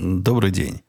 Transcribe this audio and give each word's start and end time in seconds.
Добрый 0.00 0.52
день. 0.52 0.82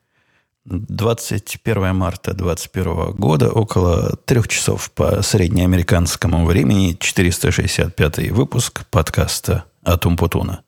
21 0.65 1.95
марта 1.95 2.33
2021 2.33 3.13
года, 3.13 3.49
около 3.49 4.15
трех 4.25 4.47
часов 4.47 4.91
по 4.91 5.23
среднеамериканскому 5.23 6.45
времени, 6.45 6.95
465 6.99 8.29
выпуск 8.29 8.85
подкаста 8.91 9.65
«Атум 9.83 10.15
Путуна». 10.15 10.63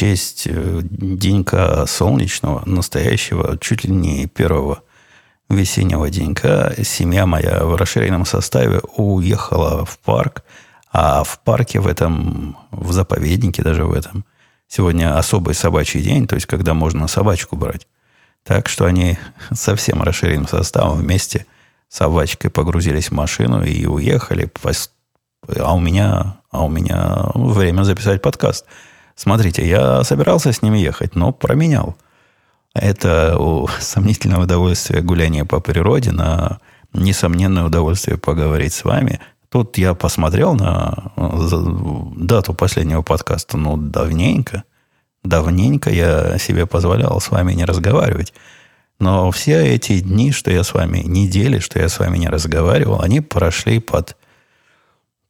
Честь 0.00 0.46
э, 0.46 0.80
денька 0.82 1.84
солнечного, 1.86 2.62
настоящего, 2.64 3.58
чуть 3.58 3.84
ли 3.84 3.90
не 3.90 4.26
первого 4.26 4.82
весеннего 5.50 6.08
денька, 6.08 6.74
семья 6.82 7.26
моя 7.26 7.64
в 7.64 7.76
расширенном 7.76 8.24
составе 8.24 8.80
уехала 8.96 9.84
в 9.84 9.98
парк, 9.98 10.42
а 10.90 11.22
в 11.22 11.40
парке 11.40 11.80
в 11.80 11.86
этом, 11.86 12.56
в 12.70 12.92
заповеднике 12.92 13.62
даже 13.62 13.84
в 13.84 13.92
этом, 13.92 14.24
сегодня 14.68 15.18
особый 15.18 15.54
собачий 15.54 16.00
день, 16.00 16.26
то 16.26 16.34
есть 16.34 16.46
когда 16.46 16.72
можно 16.72 17.06
собачку 17.06 17.56
брать. 17.56 17.86
Так 18.42 18.70
что 18.70 18.86
они 18.86 19.18
совсем 19.52 20.02
расширенным 20.02 20.48
составом 20.48 20.96
вместе 20.96 21.44
с 21.90 21.98
собачкой 21.98 22.50
погрузились 22.50 23.10
в 23.10 23.14
машину 23.14 23.62
и 23.64 23.84
уехали. 23.84 24.50
А 25.58 25.74
у 25.74 25.78
меня, 25.78 26.38
а 26.50 26.64
у 26.64 26.70
меня 26.70 27.26
время 27.34 27.82
записать 27.82 28.22
подкаст– 28.22 28.64
Смотрите, 29.22 29.68
я 29.68 30.02
собирался 30.02 30.50
с 30.50 30.62
ними 30.62 30.78
ехать, 30.78 31.14
но 31.14 31.30
променял. 31.30 31.94
Это 32.72 33.36
сомнительное 33.78 34.38
удовольствие 34.38 35.02
гуляния 35.02 35.44
по 35.44 35.60
природе 35.60 36.10
на 36.10 36.58
несомненное 36.94 37.64
удовольствие 37.64 38.16
поговорить 38.16 38.72
с 38.72 38.82
вами. 38.82 39.20
Тут 39.50 39.76
я 39.76 39.92
посмотрел 39.92 40.54
на 40.54 41.12
дату 42.16 42.54
последнего 42.54 43.02
подкаста, 43.02 43.58
ну, 43.58 43.76
давненько. 43.76 44.64
Давненько 45.22 45.90
я 45.90 46.38
себе 46.38 46.64
позволял 46.64 47.20
с 47.20 47.30
вами 47.30 47.52
не 47.52 47.66
разговаривать. 47.66 48.32
Но 49.00 49.30
все 49.32 49.74
эти 49.74 50.00
дни, 50.00 50.32
что 50.32 50.50
я 50.50 50.64
с 50.64 50.72
вами, 50.72 51.00
недели, 51.04 51.58
что 51.58 51.78
я 51.78 51.90
с 51.90 51.98
вами 51.98 52.16
не 52.16 52.28
разговаривал, 52.30 53.02
они 53.02 53.20
прошли 53.20 53.80
под 53.80 54.16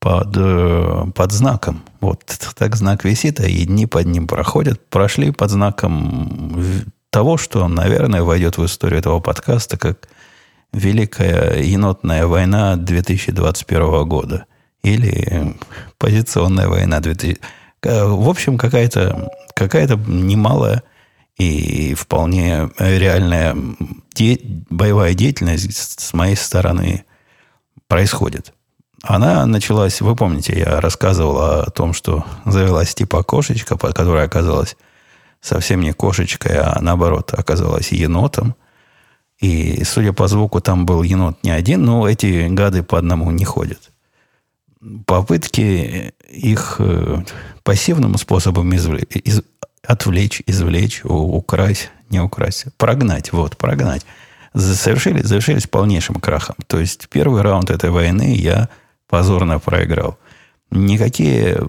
под, 0.01 0.35
э, 0.37 1.05
под 1.15 1.33
знаком. 1.33 1.83
Вот 2.01 2.25
так 2.57 2.75
знак 2.75 3.05
висит, 3.05 3.39
а 3.39 3.47
и 3.47 3.65
дни 3.67 3.87
под 3.87 4.07
ним 4.07 4.27
проходят. 4.27 4.85
Прошли 4.89 5.31
под 5.31 5.51
знаком 5.51 6.63
того, 7.11 7.37
что, 7.37 7.69
наверное, 7.69 8.23
войдет 8.23 8.59
в 8.59 8.65
историю 8.65 8.99
этого 8.99 9.21
подкаста 9.21 9.77
как 9.79 10.09
Великая 10.73 11.63
енотная 11.63 12.27
война 12.27 12.77
2021 12.77 14.09
года. 14.09 14.47
Или 14.83 15.57
позиционная 15.99 16.69
война 16.69 17.01
2000... 17.01 17.41
В 17.83 18.29
общем, 18.29 18.57
какая-то 18.57 19.31
какая 19.55 19.89
немалая 19.89 20.83
и 21.37 21.95
вполне 21.95 22.71
реальная 22.79 23.57
де... 24.15 24.39
боевая 24.71 25.15
деятельность 25.15 26.01
с 26.01 26.13
моей 26.15 26.37
стороны 26.37 27.05
происходит. 27.89 28.55
Она 29.03 29.47
началась, 29.47 30.01
вы 30.01 30.15
помните, 30.15 30.59
я 30.59 30.81
рассказывал 30.81 31.41
о 31.41 31.71
том, 31.71 31.93
что 31.95 32.25
завелась 32.45 32.95
типа 32.95 33.23
кошечка, 33.23 33.77
которая 33.77 34.27
оказалась 34.27 34.77
совсем 35.41 35.81
не 35.81 35.93
кошечкой, 35.93 36.59
а 36.59 36.79
наоборот 36.81 37.33
оказалась 37.33 37.93
енотом. 37.93 38.55
И, 39.41 39.85
судя 39.85 40.13
по 40.13 40.29
звуку, 40.29 40.61
там 40.61 40.85
был 40.85 41.03
енот 41.03 41.43
не 41.43 41.51
один, 41.51 41.83
но 41.83 42.07
эти 42.07 42.49
гады 42.49 42.83
по 42.83 42.99
одному 42.99 43.31
не 43.31 43.45
ходят. 43.45 43.91
Попытки 45.07 46.13
их 46.29 46.77
э, 46.79 47.23
пассивным 47.63 48.19
способом 48.19 48.75
извлечь, 48.75 49.17
из, 49.25 49.43
отвлечь, 49.83 50.43
извлечь, 50.47 51.01
украсть, 51.05 51.91
не 52.11 52.21
украсть, 52.21 52.67
прогнать, 52.77 53.33
вот, 53.33 53.57
прогнать, 53.57 54.05
завершились, 54.53 55.25
завершились 55.25 55.67
полнейшим 55.67 56.17
крахом. 56.17 56.57
То 56.67 56.79
есть 56.79 57.09
первый 57.09 57.41
раунд 57.41 57.71
этой 57.71 57.91
войны 57.91 58.35
я 58.35 58.69
позорно 59.11 59.59
проиграл. 59.59 60.19
Никакие 60.71 61.61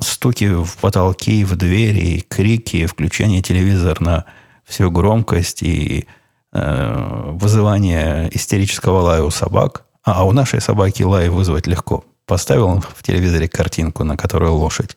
стуки 0.00 0.46
в 0.46 0.76
потолки, 0.78 1.44
в 1.44 1.54
двери, 1.56 2.24
крики, 2.26 2.86
включение 2.86 3.42
телевизора 3.42 4.02
на 4.02 4.24
всю 4.64 4.90
громкость 4.90 5.62
и 5.62 6.06
э, 6.52 7.32
вызывание 7.32 8.34
истерического 8.34 9.00
лая 9.00 9.22
у 9.22 9.30
собак. 9.30 9.84
А, 10.02 10.20
а 10.20 10.24
у 10.24 10.32
нашей 10.32 10.60
собаки 10.60 11.02
лай 11.02 11.28
вызвать 11.28 11.66
легко. 11.66 12.04
Поставил 12.26 12.80
в 12.80 13.02
телевизоре 13.02 13.46
картинку, 13.46 14.04
на 14.04 14.16
которой 14.16 14.50
лошадь. 14.50 14.96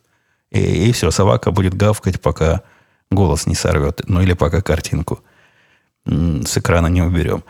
И, 0.51 0.59
и 0.87 0.91
все, 0.93 1.11
собака 1.11 1.51
будет 1.51 1.73
гавкать, 1.73 2.21
пока 2.21 2.61
голос 3.11 3.45
не 3.45 3.55
сорвет. 3.55 4.01
Ну 4.07 4.21
или 4.21 4.33
пока 4.33 4.61
картинку 4.61 5.19
с 6.05 6.57
экрана 6.57 6.87
не 6.87 7.01
уберем. 7.01 7.43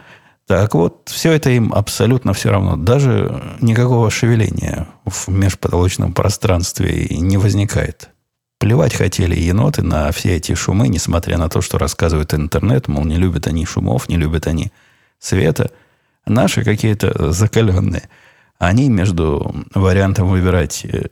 Так 0.53 0.75
вот, 0.75 1.09
все 1.09 1.31
это 1.31 1.49
им 1.49 1.73
абсолютно 1.73 2.33
все 2.33 2.51
равно. 2.51 2.75
Даже 2.75 3.41
никакого 3.59 4.11
шевеления 4.11 4.87
в 5.03 5.27
межпотолочном 5.27 6.13
пространстве 6.13 7.07
не 7.09 7.37
возникает. 7.37 8.11
Плевать 8.59 8.93
хотели 8.93 9.35
еноты 9.35 9.81
на 9.81 10.11
все 10.11 10.35
эти 10.35 10.53
шумы, 10.53 10.89
несмотря 10.89 11.39
на 11.39 11.49
то, 11.49 11.61
что 11.61 11.79
рассказывает 11.79 12.35
интернет, 12.35 12.87
мол, 12.87 13.03
не 13.03 13.15
любят 13.15 13.47
они 13.47 13.65
шумов, 13.65 14.07
не 14.09 14.17
любят 14.17 14.45
они 14.45 14.71
света. 15.17 15.71
Наши 16.27 16.63
какие-то 16.63 17.31
закаленные. 17.31 18.07
Они 18.59 18.89
между 18.89 19.55
вариантом 19.73 20.27
выбирать, 20.27 20.85
э, 20.85 21.07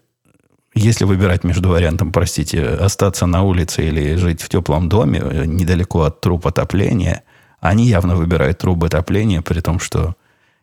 если 0.75 1.03
выбирать 1.03 1.43
между 1.43 1.69
вариантом, 1.69 2.11
простите, 2.11 2.63
остаться 2.63 3.25
на 3.25 3.41
улице 3.41 3.87
или 3.87 4.13
жить 4.17 4.43
в 4.43 4.49
теплом 4.49 4.87
доме, 4.87 5.19
э, 5.19 5.45
недалеко 5.45 6.03
от 6.03 6.21
труб 6.21 6.45
отопления– 6.45 7.23
они 7.61 7.85
явно 7.85 8.15
выбирают 8.15 8.57
трубы 8.57 8.87
отопления, 8.87 9.41
при 9.41 9.61
том, 9.61 9.79
что 9.79 10.15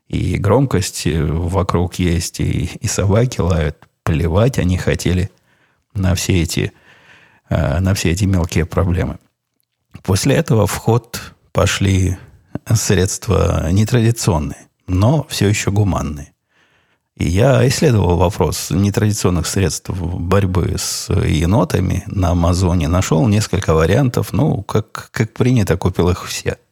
и 0.08 0.36
громкость 0.36 1.06
вокруг 1.06 1.94
есть, 1.94 2.40
и, 2.40 2.64
и 2.80 2.86
собаки 2.86 3.40
лают. 3.40 3.76
Плевать 4.02 4.58
они 4.58 4.76
хотели 4.76 5.30
на 5.94 6.14
все 6.14 6.42
эти, 6.42 6.72
э, 7.50 7.78
на 7.78 7.94
все 7.94 8.10
эти 8.10 8.24
мелкие 8.24 8.66
проблемы. 8.66 9.18
После 10.02 10.34
этого 10.34 10.66
в 10.66 10.74
ход 10.76 11.34
пошли 11.52 12.16
средства 12.74 13.70
нетрадиционные, 13.70 14.66
но 14.86 15.24
все 15.28 15.46
еще 15.46 15.70
гуманные. 15.70 16.32
И 17.16 17.28
я 17.28 17.66
исследовал 17.68 18.16
вопрос 18.16 18.70
нетрадиционных 18.70 19.46
средств 19.46 19.90
борьбы 19.90 20.74
с 20.78 21.12
енотами 21.12 22.04
на 22.06 22.30
Амазоне. 22.30 22.88
Нашел 22.88 23.26
несколько 23.28 23.74
вариантов. 23.74 24.32
Ну, 24.32 24.62
как, 24.62 25.10
как 25.12 25.34
принято, 25.34 25.76
купил 25.76 26.08
их 26.08 26.24
все– 26.26 26.58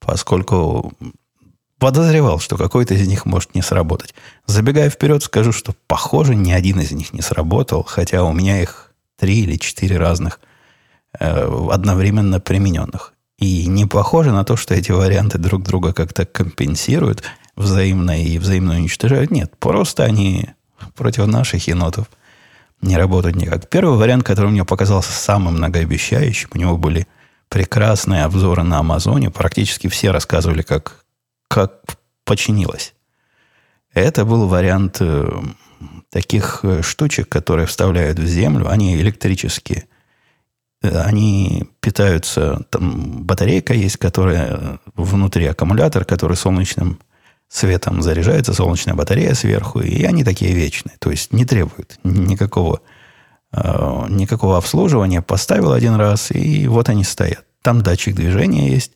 поскольку 0.00 0.92
подозревал, 1.78 2.38
что 2.38 2.56
какой-то 2.56 2.94
из 2.94 3.06
них 3.06 3.26
может 3.26 3.54
не 3.54 3.62
сработать. 3.62 4.14
Забегая 4.46 4.90
вперед, 4.90 5.22
скажу, 5.22 5.52
что, 5.52 5.74
похоже, 5.86 6.34
ни 6.34 6.52
один 6.52 6.80
из 6.80 6.92
них 6.92 7.12
не 7.12 7.20
сработал, 7.20 7.82
хотя 7.84 8.24
у 8.24 8.32
меня 8.32 8.62
их 8.62 8.92
три 9.18 9.40
или 9.42 9.56
четыре 9.56 9.98
разных 9.98 10.40
э, 11.18 11.68
одновременно 11.70 12.40
примененных. 12.40 13.12
И 13.38 13.66
не 13.66 13.84
похоже 13.84 14.32
на 14.32 14.44
то, 14.44 14.56
что 14.56 14.74
эти 14.74 14.92
варианты 14.92 15.38
друг 15.38 15.62
друга 15.62 15.92
как-то 15.92 16.24
компенсируют 16.24 17.22
взаимно 17.56 18.22
и 18.22 18.38
взаимно 18.38 18.74
уничтожают. 18.74 19.30
Нет, 19.30 19.52
просто 19.58 20.04
они 20.04 20.48
против 20.94 21.26
наших 21.26 21.66
енотов 21.66 22.06
не 22.80 22.96
работают 22.96 23.36
никак. 23.36 23.68
Первый 23.68 23.98
вариант, 23.98 24.24
который 24.24 24.50
мне 24.50 24.64
показался 24.64 25.12
самым 25.12 25.54
многообещающим, 25.54 26.50
у 26.54 26.58
него 26.58 26.76
были 26.76 27.06
прекрасные 27.54 28.24
обзоры 28.24 28.64
на 28.64 28.80
Амазоне. 28.80 29.30
Практически 29.30 29.86
все 29.86 30.10
рассказывали, 30.10 30.62
как, 30.62 31.04
как 31.46 31.82
починилось. 32.24 32.94
Это 33.92 34.24
был 34.24 34.48
вариант 34.48 34.96
э, 34.98 35.30
таких 36.10 36.64
э, 36.64 36.82
штучек, 36.82 37.28
которые 37.28 37.68
вставляют 37.68 38.18
в 38.18 38.26
землю. 38.26 38.68
Они 38.68 38.96
электрические. 38.96 39.84
Э, 40.82 41.02
они 41.02 41.70
питаются... 41.78 42.66
Там 42.70 43.22
батарейка 43.22 43.72
есть, 43.72 43.98
которая 43.98 44.80
внутри 44.96 45.46
аккумулятор, 45.46 46.04
который 46.04 46.36
солнечным 46.36 46.98
светом 47.46 48.02
заряжается, 48.02 48.52
солнечная 48.52 48.94
батарея 48.94 49.34
сверху, 49.34 49.78
и 49.78 50.02
они 50.02 50.24
такие 50.24 50.54
вечные. 50.54 50.96
То 50.98 51.12
есть 51.12 51.32
не 51.32 51.44
требуют 51.44 52.00
никакого 52.02 52.80
никакого 54.08 54.56
обслуживания, 54.56 55.22
поставил 55.22 55.70
один 55.70 55.94
раз, 55.94 56.32
и 56.32 56.66
вот 56.66 56.88
они 56.88 57.04
стоят. 57.04 57.43
Там 57.64 57.80
датчик 57.80 58.14
движения 58.14 58.68
есть, 58.68 58.92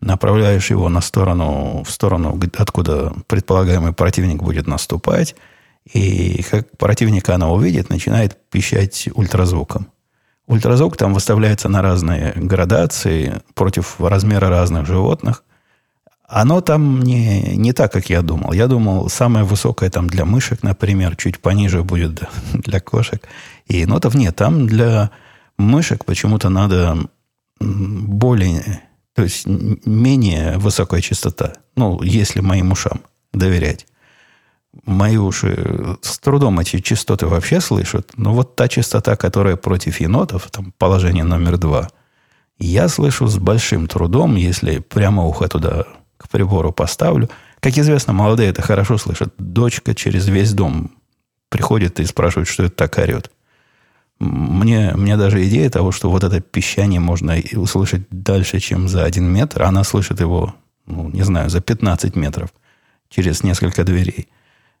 направляешь 0.00 0.70
его 0.70 0.88
на 0.88 1.00
сторону, 1.00 1.82
в 1.84 1.90
сторону, 1.90 2.40
откуда 2.56 3.12
предполагаемый 3.26 3.92
противник 3.92 4.40
будет 4.40 4.68
наступать, 4.68 5.34
и 5.92 6.44
как 6.48 6.70
противника 6.78 7.34
она 7.34 7.50
увидит, 7.50 7.90
начинает 7.90 8.38
пищать 8.50 9.08
ультразвуком. 9.14 9.88
Ультразвук 10.46 10.96
там 10.96 11.12
выставляется 11.12 11.68
на 11.68 11.82
разные 11.82 12.32
градации 12.36 13.42
против 13.54 14.00
размера 14.00 14.48
разных 14.48 14.86
животных. 14.86 15.42
Оно 16.28 16.60
там 16.60 17.02
не, 17.02 17.56
не 17.56 17.72
так, 17.72 17.90
как 17.90 18.10
я 18.10 18.22
думал. 18.22 18.52
Я 18.52 18.68
думал, 18.68 19.08
самое 19.08 19.44
высокое 19.44 19.90
там 19.90 20.06
для 20.08 20.24
мышек, 20.24 20.62
например, 20.62 21.16
чуть 21.16 21.40
пониже 21.40 21.82
будет 21.82 22.22
для 22.52 22.78
кошек. 22.78 23.26
И 23.66 23.78
енотов 23.78 24.14
нет. 24.14 24.36
Там 24.36 24.68
для 24.68 25.10
мышек 25.58 26.04
почему-то 26.04 26.48
надо 26.48 27.08
более, 27.64 28.82
то 29.14 29.22
есть 29.22 29.46
менее 29.46 30.58
высокая 30.58 31.00
частота. 31.00 31.54
Ну, 31.76 32.02
если 32.02 32.40
моим 32.40 32.72
ушам 32.72 33.00
доверять 33.32 33.86
мои 34.84 35.16
уши 35.16 35.96
с 36.02 36.18
трудом 36.18 36.58
эти 36.60 36.80
частоты 36.80 37.26
вообще 37.26 37.60
слышат, 37.60 38.12
но 38.16 38.32
вот 38.32 38.56
та 38.56 38.68
частота, 38.68 39.16
которая 39.16 39.56
против 39.56 40.00
енотов, 40.00 40.50
там 40.50 40.72
положение 40.78 41.24
номер 41.24 41.58
два, 41.58 41.88
я 42.58 42.88
слышу 42.88 43.26
с 43.26 43.38
большим 43.38 43.86
трудом, 43.86 44.36
если 44.36 44.78
прямо 44.78 45.24
ухо 45.24 45.48
туда 45.48 45.84
к 46.16 46.28
прибору 46.28 46.72
поставлю. 46.72 47.28
Как 47.60 47.76
известно, 47.78 48.12
молодые 48.12 48.50
это 48.50 48.62
хорошо 48.62 48.98
слышат. 48.98 49.34
Дочка 49.38 49.94
через 49.94 50.28
весь 50.28 50.52
дом 50.52 50.92
приходит 51.48 52.00
и 52.00 52.04
спрашивает, 52.04 52.48
что 52.48 52.64
это 52.64 52.74
так 52.74 52.98
орет. 52.98 53.30
Мне, 54.18 54.92
мне 54.94 55.16
даже 55.16 55.46
идея 55.46 55.68
того, 55.70 55.92
что 55.92 56.10
вот 56.10 56.24
это 56.24 56.40
пищание 56.40 57.00
можно 57.00 57.36
услышать 57.54 58.02
дальше, 58.10 58.60
чем 58.60 58.88
за 58.88 59.04
один 59.04 59.26
метр, 59.26 59.62
она 59.62 59.84
слышит 59.84 60.20
его, 60.20 60.54
ну, 60.86 61.08
не 61.10 61.22
знаю, 61.22 61.50
за 61.50 61.60
15 61.60 62.16
метров 62.16 62.50
через 63.08 63.42
несколько 63.42 63.84
дверей 63.84 64.28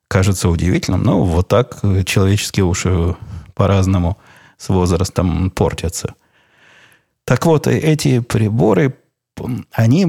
кажется 0.08 0.48
удивительным, 0.48 1.02
но 1.02 1.24
вот 1.24 1.48
так 1.48 1.80
человеческие 2.06 2.64
уши 2.64 3.16
по-разному 3.54 4.18
с 4.58 4.68
возрастом 4.68 5.50
портятся. 5.50 6.14
Так 7.24 7.46
вот, 7.46 7.66
эти 7.66 8.20
приборы, 8.20 8.96
они... 9.72 10.06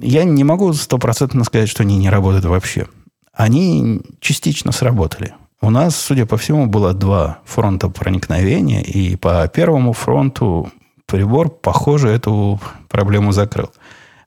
Я 0.00 0.24
не 0.24 0.44
могу 0.44 0.72
стопроцентно 0.72 1.44
сказать, 1.44 1.68
что 1.68 1.82
они 1.82 1.98
не 1.98 2.08
работают 2.08 2.44
вообще. 2.44 2.86
Они 3.32 4.00
частично 4.20 4.70
сработали. 4.72 5.34
У 5.60 5.70
нас, 5.70 5.96
судя 5.96 6.26
по 6.26 6.36
всему, 6.36 6.66
было 6.66 6.94
два 6.94 7.38
фронта 7.44 7.88
проникновения, 7.88 8.82
и 8.82 9.16
по 9.16 9.46
первому 9.48 9.92
фронту 9.92 10.70
прибор, 11.06 11.50
похоже, 11.50 12.08
эту 12.08 12.60
проблему 12.88 13.32
закрыл. 13.32 13.70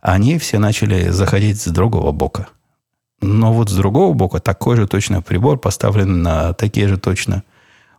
Они 0.02 0.38
все 0.38 0.60
начали 0.60 1.10
заходить 1.10 1.62
с 1.62 1.68
другого 1.68 2.12
бока– 2.12 2.48
но 3.22 3.54
вот 3.54 3.70
с 3.70 3.74
другого 3.74 4.14
бока 4.14 4.40
такой 4.40 4.76
же 4.76 4.88
точно 4.88 5.22
прибор, 5.22 5.60
поставлен 5.60 6.24
на 6.24 6.54
такие 6.54 6.88
же 6.88 6.98
точно 6.98 7.44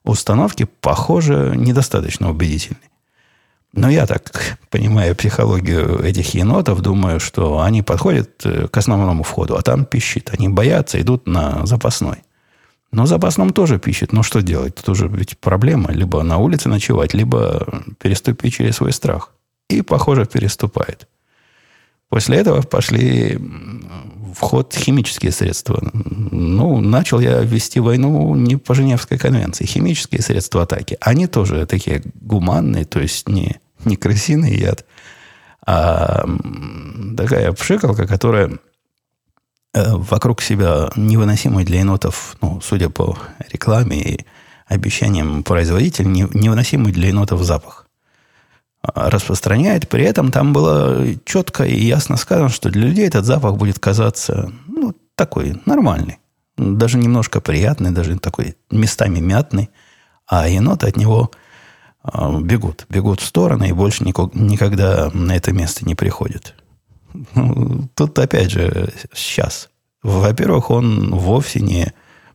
установки, 0.03 0.67
похоже, 0.81 1.55
недостаточно 1.57 2.31
убедительный. 2.31 2.81
Но 3.73 3.89
я 3.89 4.07
так 4.07 4.59
понимаю 4.69 5.17
психологию 5.17 6.03
этих 6.03 6.35
енотов, 6.35 6.81
думаю, 6.81 7.21
что 7.21 7.63
они 7.63 7.83
подходят 7.83 8.45
э, 8.45 8.69
к 8.69 8.77
основному 8.77 9.23
входу, 9.23 9.57
а 9.57 9.63
там 9.63 9.87
пищит. 9.87 10.31
Они 10.37 10.49
боятся, 10.49 11.01
идут 11.01 11.27
на 11.27 11.65
запасной. 11.65 12.19
Но 12.93 13.07
запасном 13.07 13.51
тоже 13.51 13.79
пищит. 13.79 14.13
Но 14.13 14.23
что 14.23 14.43
делать? 14.43 14.75
Тут 14.75 14.91
уже 14.91 15.09
ведь 15.09 15.39
проблема. 15.39 15.91
Либо 15.93 16.23
на 16.23 16.37
улице 16.37 16.69
ночевать, 16.69 17.15
либо 17.15 17.83
переступить 17.99 18.55
через 18.55 18.77
свой 18.77 18.93
страх. 18.93 19.31
И, 19.69 19.81
похоже, 19.81 20.27
переступает. 20.27 21.09
После 22.11 22.37
этого 22.37 22.61
пошли 22.61 23.39
в 23.39 24.41
ход 24.41 24.75
химические 24.75 25.33
средства. 25.33 25.81
Ну, 25.95 26.81
начал 26.81 27.21
я 27.21 27.41
вести 27.41 27.81
войну 27.81 28.35
не 28.35 28.57
по 28.57 28.75
Женевской 28.75 29.17
конвенции. 29.17 29.65
Химические 29.65 30.21
средства 30.21 30.63
атаки. 30.63 30.99
Они 31.01 31.27
тоже 31.27 31.65
такие 31.65 32.03
гуманные, 32.21 32.85
то 32.85 33.01
есть 33.01 33.29
не, 33.29 33.57
не 33.87 33.97
крысиный 33.97 34.55
яд, 34.55 34.85
а 35.65 36.27
такая 37.17 37.53
пшикалка, 37.53 38.07
которая 38.07 38.59
вокруг 39.75 40.43
себя 40.43 40.91
невыносимый 40.97 41.65
для 41.65 41.81
енотов, 41.81 42.37
ну, 42.41 42.61
судя 42.61 42.91
по 42.91 43.19
рекламе 43.51 44.01
и 44.01 44.27
обещаниям 44.67 45.43
производителя, 45.43 46.07
невыносимый 46.07 46.93
для 46.93 47.09
енотов 47.09 47.43
запах 47.43 47.87
распространяет. 48.83 49.89
При 49.89 50.05
этом 50.05 50.31
там 50.31 50.53
было 50.53 51.05
четко 51.25 51.65
и 51.65 51.85
ясно 51.85 52.17
сказано, 52.17 52.49
что 52.49 52.71
для 52.71 52.89
людей 52.89 53.07
этот 53.07 53.25
запах 53.25 53.57
будет 53.57 53.79
казаться 53.79 54.53
ну, 54.67 54.95
такой 55.15 55.61
нормальный. 55.67 56.19
Даже 56.57 56.99
немножко 56.99 57.41
приятный, 57.41 57.91
даже 57.91 58.19
такой 58.19 58.57
местами 58.71 59.21
мятный. 59.21 59.71
А 60.27 60.49
еноты 60.49 60.89
от 60.89 60.97
него 60.97 61.31
э, 62.05 62.41
бегут. 62.41 62.87
Бегут 62.89 63.21
в 63.21 63.25
стороны 63.25 63.69
и 63.69 63.73
больше 63.73 64.05
никогда 64.05 65.11
на 65.13 65.37
это 65.37 65.53
место 65.53 65.87
не 65.87 65.95
приходят. 65.95 66.55
Тут 67.95 68.19
опять 68.19 68.51
же 68.51 68.93
сейчас. 69.15 69.71
Во-первых, 70.03 70.71
он 70.71 71.15
вовсе 71.15 71.61
не 71.61 71.93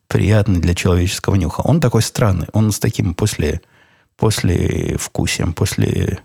приятный 0.07 0.59
для 0.59 0.74
человеческого 0.74 1.35
нюха. 1.35 1.62
Он 1.62 1.79
такой 1.79 2.01
странный. 2.01 2.47
Он 2.53 2.71
с 2.71 2.79
таким 2.79 3.13
после, 3.13 3.62
после 4.15 4.97
вкусием, 4.97 5.53
после 5.53 6.21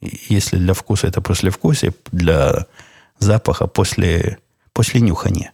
если 0.00 0.56
для 0.56 0.74
вкуса 0.74 1.06
это 1.06 1.20
послевкусие, 1.20 1.92
для 2.10 2.66
запаха 3.18 3.66
после, 3.66 4.38
после 4.72 5.00
нюхания. 5.00 5.52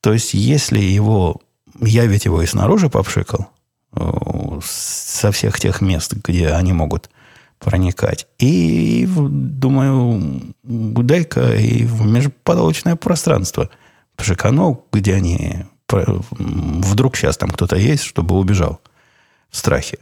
То 0.00 0.12
есть, 0.12 0.34
если 0.34 0.78
его... 0.78 1.40
Я 1.80 2.06
ведь 2.06 2.24
его 2.24 2.42
и 2.42 2.46
снаружи 2.46 2.88
попшикал, 2.88 3.50
э, 3.92 4.60
со 4.64 5.30
всех 5.32 5.60
тех 5.60 5.80
мест, 5.80 6.12
где 6.12 6.48
они 6.50 6.72
могут 6.72 7.10
проникать. 7.58 8.26
И, 8.38 9.06
думаю, 9.08 10.54
дай-ка 10.62 11.54
и 11.56 11.84
в 11.84 12.06
межпотолочное 12.06 12.96
пространство 12.96 13.70
пшиканул, 14.16 14.86
где 14.92 15.14
они... 15.14 15.66
Вдруг 15.90 17.16
сейчас 17.16 17.38
там 17.38 17.50
кто-то 17.50 17.76
есть, 17.76 18.04
чтобы 18.04 18.36
убежал 18.36 18.80
в 19.50 19.56
страхе. 19.56 19.98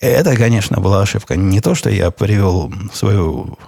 Это, 0.00 0.36
конечно, 0.36 0.80
была 0.80 1.02
ошибка. 1.02 1.36
Не 1.36 1.60
то, 1.60 1.74
что 1.74 1.90
я 1.90 2.10
привел 2.10 2.72
свою 2.92 3.58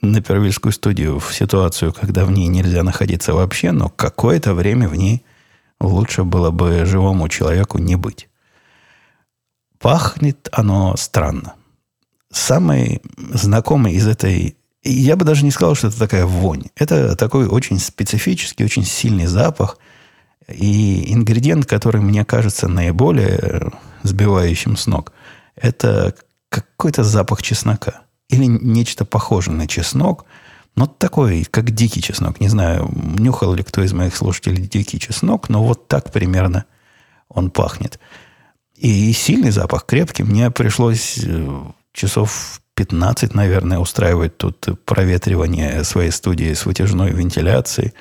напервильскую 0.00 0.72
студию 0.72 1.18
в 1.18 1.34
ситуацию, 1.34 1.92
когда 1.92 2.24
в 2.24 2.30
ней 2.30 2.48
нельзя 2.48 2.82
находиться 2.82 3.34
вообще, 3.34 3.72
но 3.72 3.88
какое-то 3.90 4.54
время 4.54 4.88
в 4.88 4.94
ней 4.94 5.24
лучше 5.80 6.24
было 6.24 6.50
бы 6.50 6.86
живому 6.86 7.28
человеку 7.28 7.78
не 7.78 7.96
быть. 7.96 8.28
Пахнет 9.78 10.48
оно 10.52 10.96
странно. 10.96 11.54
Самый 12.32 13.02
знакомый 13.32 13.94
из 13.94 14.06
этой... 14.06 14.56
Я 14.82 15.16
бы 15.16 15.24
даже 15.24 15.44
не 15.44 15.50
сказал, 15.50 15.74
что 15.74 15.88
это 15.88 15.98
такая 15.98 16.26
вонь. 16.26 16.64
Это 16.74 17.14
такой 17.14 17.46
очень 17.46 17.78
специфический, 17.78 18.64
очень 18.64 18.84
сильный 18.84 19.26
запах. 19.26 19.78
И 20.48 21.12
ингредиент, 21.12 21.66
который 21.66 22.00
мне 22.00 22.24
кажется 22.24 22.66
наиболее 22.66 23.70
сбивающим 24.02 24.76
с 24.76 24.86
ног– 24.86 25.12
это 25.56 26.14
какой-то 26.48 27.04
запах 27.04 27.42
чеснока. 27.42 28.02
Или 28.28 28.46
нечто 28.46 29.04
похожее 29.04 29.56
на 29.56 29.66
чеснок, 29.66 30.24
но 30.74 30.86
такой, 30.86 31.44
как 31.44 31.70
дикий 31.70 32.00
чеснок. 32.00 32.40
Не 32.40 32.48
знаю, 32.48 32.90
нюхал 32.94 33.54
ли 33.54 33.62
кто 33.62 33.82
из 33.82 33.92
моих 33.92 34.16
слушателей 34.16 34.62
дикий 34.66 34.98
чеснок, 34.98 35.48
но 35.48 35.62
вот 35.62 35.88
так 35.88 36.12
примерно 36.12 36.64
он 37.28 37.50
пахнет. 37.50 37.98
И 38.74 39.12
сильный 39.12 39.50
запах, 39.50 39.86
крепкий. 39.86 40.22
Мне 40.22 40.50
пришлось 40.50 41.18
э, 41.22 41.62
часов 41.92 42.60
15, 42.74 43.34
наверное, 43.34 43.78
устраивать 43.78 44.38
тут 44.38 44.68
проветривание 44.84 45.84
своей 45.84 46.10
студии 46.10 46.52
с 46.54 46.64
вытяжной 46.64 47.10
вентиляцией 47.10 47.92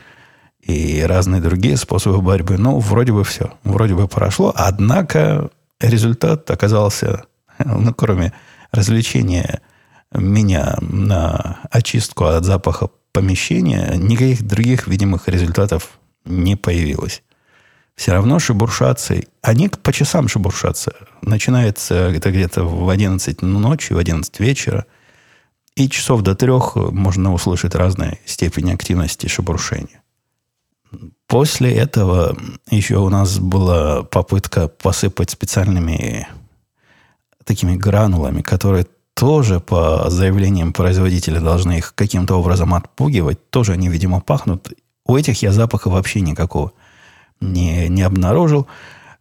и 0.61 1.01
разные 1.01 1.41
другие 1.41 1.77
способы 1.77 2.21
борьбы. 2.21 2.57
Ну, 2.57 2.79
вроде 2.79 3.11
бы 3.11 3.23
все. 3.23 3.53
Вроде 3.63 3.95
бы 3.95 4.07
прошло. 4.07 4.53
Однако 4.55 5.49
результат 5.79 6.49
оказался 6.49 7.25
ну, 7.65 7.93
кроме 7.93 8.33
развлечения 8.71 9.61
меня 10.13 10.77
на 10.81 11.59
очистку 11.69 12.25
от 12.25 12.45
запаха 12.45 12.89
помещения, 13.11 13.93
никаких 13.95 14.43
других 14.43 14.87
видимых 14.87 15.27
результатов 15.27 15.99
не 16.25 16.55
появилось. 16.55 17.23
Все 18.01 18.13
равно 18.13 18.39
шебуршаться, 18.39 19.13
они 19.43 19.69
по 19.69 19.93
часам 19.93 20.27
шебуршатся. 20.27 20.91
Начинается 21.21 21.93
это 21.93 22.31
где-то 22.31 22.63
в 22.63 22.89
11 22.89 23.43
ночи, 23.43 23.93
в 23.93 23.97
11 23.99 24.39
вечера, 24.39 24.87
и 25.75 25.87
часов 25.87 26.23
до 26.23 26.33
трех 26.33 26.75
можно 26.77 27.31
услышать 27.31 27.75
разные 27.75 28.17
степени 28.25 28.73
активности 28.73 29.27
шебуршения. 29.27 30.01
После 31.27 31.75
этого 31.75 32.35
еще 32.71 32.97
у 32.97 33.09
нас 33.09 33.37
была 33.37 34.01
попытка 34.01 34.67
посыпать 34.67 35.29
специальными 35.29 36.27
такими 37.45 37.75
гранулами, 37.75 38.41
которые 38.41 38.87
тоже 39.13 39.59
по 39.59 40.09
заявлениям 40.09 40.73
производителя 40.73 41.39
должны 41.39 41.77
их 41.77 41.93
каким-то 41.93 42.33
образом 42.37 42.73
отпугивать. 42.73 43.51
Тоже 43.51 43.73
они, 43.73 43.89
видимо, 43.89 44.21
пахнут. 44.21 44.73
У 45.05 45.15
этих 45.15 45.43
я 45.43 45.51
запаха 45.51 45.91
вообще 45.91 46.21
никакого 46.21 46.71
не, 47.41 47.89
не 47.89 48.03
обнаружил. 48.03 48.67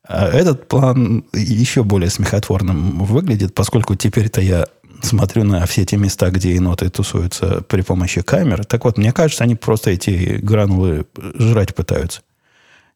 А 0.07 0.29
этот 0.29 0.69
план 0.69 1.25
еще 1.33 1.85
более 1.85 2.11
смехотворным 2.11 3.05
выглядит, 3.05 3.55
поскольку 3.55 3.95
теперь-то 3.95 4.41
я 4.41 4.67
смотрю 5.03 5.45
на 5.45 5.65
все 5.67 5.85
те 5.85 5.97
места, 5.97 6.31
где 6.31 6.55
еноты 6.55 6.91
тусуются 6.91 7.63
при 7.63 7.83
помощи 7.83 8.23
камер. 8.23 8.65
Так 8.65 8.85
вот, 8.85 8.99
мне 8.99 9.13
кажется, 9.13 9.45
они 9.45 9.55
просто 9.55 9.91
эти 9.91 10.39
гранулы 10.43 11.07
жрать 11.35 11.75
пытаются. 11.75 12.23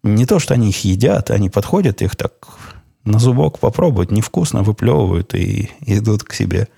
Не 0.03 0.27
то, 0.27 0.39
что 0.39 0.55
они 0.55 0.69
их 0.69 0.85
едят, 0.85 1.31
они 1.31 1.49
подходят, 1.49 2.03
их 2.03 2.15
так 2.17 2.33
на 3.05 3.19
зубок 3.19 3.59
попробуют, 3.59 4.11
невкусно 4.11 4.63
выплевывают 4.63 5.35
и 5.35 5.71
идут 5.87 6.25
к 6.25 6.35
себе. 6.35 6.69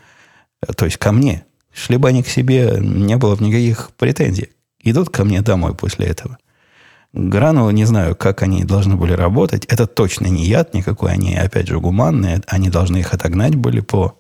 То 0.77 0.85
есть 0.85 0.97
ко 0.97 1.13
мне. 1.13 1.45
Шли 1.73 1.97
бы 1.99 2.09
они 2.09 2.23
к 2.23 2.29
себе, 2.29 2.79
не 2.81 3.17
было 3.17 3.37
бы 3.37 3.45
никаких 3.45 3.91
претензий. 3.97 4.51
Идут 4.83 5.11
ко 5.11 5.25
мне 5.25 5.43
домой 5.43 5.75
после 5.75 6.07
этого. 6.07 6.39
Гранулы, 7.17 7.73
не 7.73 7.87
знаю, 7.87 8.15
как 8.15 8.43
они 8.43 8.65
должны 8.65 8.97
были 8.97 9.15
работать. 9.15 9.65
Это 9.65 9.87
точно 9.87 10.27
не 10.27 10.45
яд 10.45 10.75
никакой, 10.75 11.13
они, 11.13 11.35
опять 11.35 11.67
же, 11.67 11.81
гуманные. 11.81 12.43
Они 12.47 12.69
должны 12.69 12.99
их 12.99 13.15
отогнать 13.15 13.55
были 13.55 13.81
по 13.81 14.19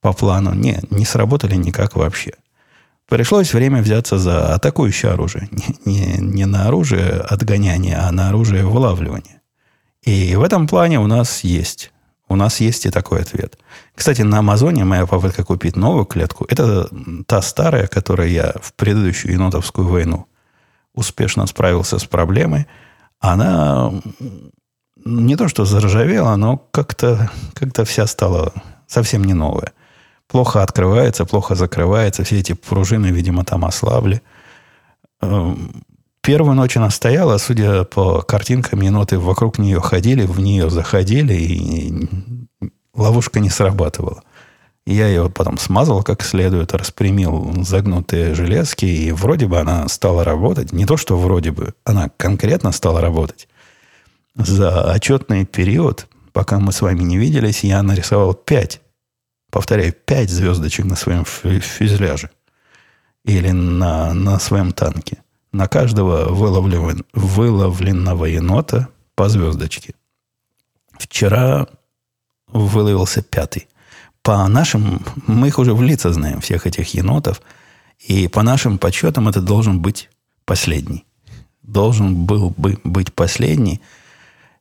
по 0.00 0.12
плану. 0.12 0.54
Не, 0.54 0.78
не 0.90 1.04
сработали 1.04 1.56
никак 1.56 1.96
вообще. 1.96 2.34
Пришлось 3.08 3.52
время 3.52 3.82
взяться 3.82 4.18
за 4.18 4.54
атакующее 4.54 5.10
оружие. 5.10 5.48
Не, 5.50 5.74
не, 5.84 6.18
не 6.18 6.46
на 6.46 6.68
оружие 6.68 7.08
отгоняния, 7.08 8.06
а 8.06 8.12
на 8.12 8.28
оружие 8.28 8.64
вылавливания. 8.64 9.42
И 10.04 10.36
в 10.36 10.42
этом 10.44 10.68
плане 10.68 11.00
у 11.00 11.08
нас 11.08 11.42
есть. 11.42 11.90
У 12.28 12.36
нас 12.36 12.60
есть 12.60 12.86
и 12.86 12.90
такой 12.90 13.22
ответ. 13.22 13.58
Кстати, 13.96 14.22
на 14.22 14.38
Амазоне 14.38 14.84
моя 14.84 15.06
попытка 15.06 15.42
купить 15.42 15.74
новую 15.74 16.04
клетку, 16.04 16.46
это 16.48 16.88
та 17.26 17.42
старая, 17.42 17.88
которой 17.88 18.30
я 18.30 18.54
в 18.62 18.74
предыдущую 18.74 19.32
енотовскую 19.32 19.88
войну 19.88 20.28
успешно 20.94 21.46
справился 21.46 21.98
с 21.98 22.04
проблемой. 22.04 22.66
Она 23.20 23.92
не 25.04 25.36
то 25.36 25.48
что 25.48 25.64
заржавела, 25.64 26.36
но 26.36 26.56
как-то 26.70 27.30
как 27.54 27.86
вся 27.86 28.06
стала 28.06 28.52
совсем 28.86 29.24
не 29.24 29.34
новая 29.34 29.72
плохо 30.28 30.62
открывается, 30.62 31.24
плохо 31.24 31.54
закрывается. 31.54 32.22
Все 32.22 32.38
эти 32.38 32.52
пружины, 32.52 33.06
видимо, 33.06 33.44
там 33.44 33.64
ослабли. 33.64 34.22
Эм, 35.20 35.82
первую 36.20 36.54
ночь 36.54 36.76
она 36.76 36.90
стояла, 36.90 37.38
судя 37.38 37.84
по 37.84 38.22
картинкам, 38.22 38.82
еноты 38.82 39.18
вокруг 39.18 39.58
нее 39.58 39.80
ходили, 39.80 40.26
в 40.26 40.38
нее 40.38 40.70
заходили, 40.70 41.34
и 41.34 42.08
ловушка 42.94 43.40
не 43.40 43.50
срабатывала. 43.50 44.22
Я 44.90 45.08
ее 45.08 45.28
потом 45.28 45.58
смазал 45.58 46.02
как 46.02 46.22
следует, 46.22 46.72
распрямил 46.72 47.62
загнутые 47.62 48.34
железки, 48.34 48.86
и 48.86 49.12
вроде 49.12 49.46
бы 49.46 49.58
она 49.58 49.86
стала 49.88 50.24
работать. 50.24 50.72
Не 50.72 50.86
то, 50.86 50.96
что 50.96 51.18
вроде 51.18 51.50
бы, 51.50 51.74
она 51.84 52.10
конкретно 52.16 52.72
стала 52.72 53.00
работать. 53.00 53.48
За 54.34 54.90
отчетный 54.90 55.44
период, 55.44 56.06
пока 56.32 56.58
мы 56.58 56.72
с 56.72 56.80
вами 56.80 57.02
не 57.02 57.18
виделись, 57.18 57.64
я 57.64 57.82
нарисовал 57.82 58.32
пять 58.32 58.80
повторяю, 59.50 59.92
пять 59.92 60.30
звездочек 60.30 60.84
на 60.84 60.96
своем 60.96 61.24
фюзеляже 61.24 62.30
или 63.24 63.50
на, 63.50 64.14
на 64.14 64.38
своем 64.38 64.72
танке. 64.72 65.22
На 65.52 65.66
каждого 65.66 66.32
выловлен, 66.32 67.04
выловленного 67.12 68.26
енота 68.26 68.88
по 69.14 69.28
звездочке. 69.28 69.94
Вчера 70.98 71.66
выловился 72.48 73.22
пятый. 73.22 73.68
По 74.28 74.46
нашим, 74.46 75.00
мы 75.26 75.48
их 75.48 75.58
уже 75.58 75.72
в 75.72 75.80
лица 75.80 76.12
знаем, 76.12 76.42
всех 76.42 76.66
этих 76.66 76.92
енотов. 76.92 77.40
И 77.98 78.28
по 78.28 78.42
нашим 78.42 78.76
подсчетам 78.76 79.26
это 79.26 79.40
должен 79.40 79.80
быть 79.80 80.10
последний. 80.44 81.06
Должен 81.62 82.26
был 82.26 82.50
бы 82.50 82.78
быть 82.84 83.14
последний– 83.14 83.80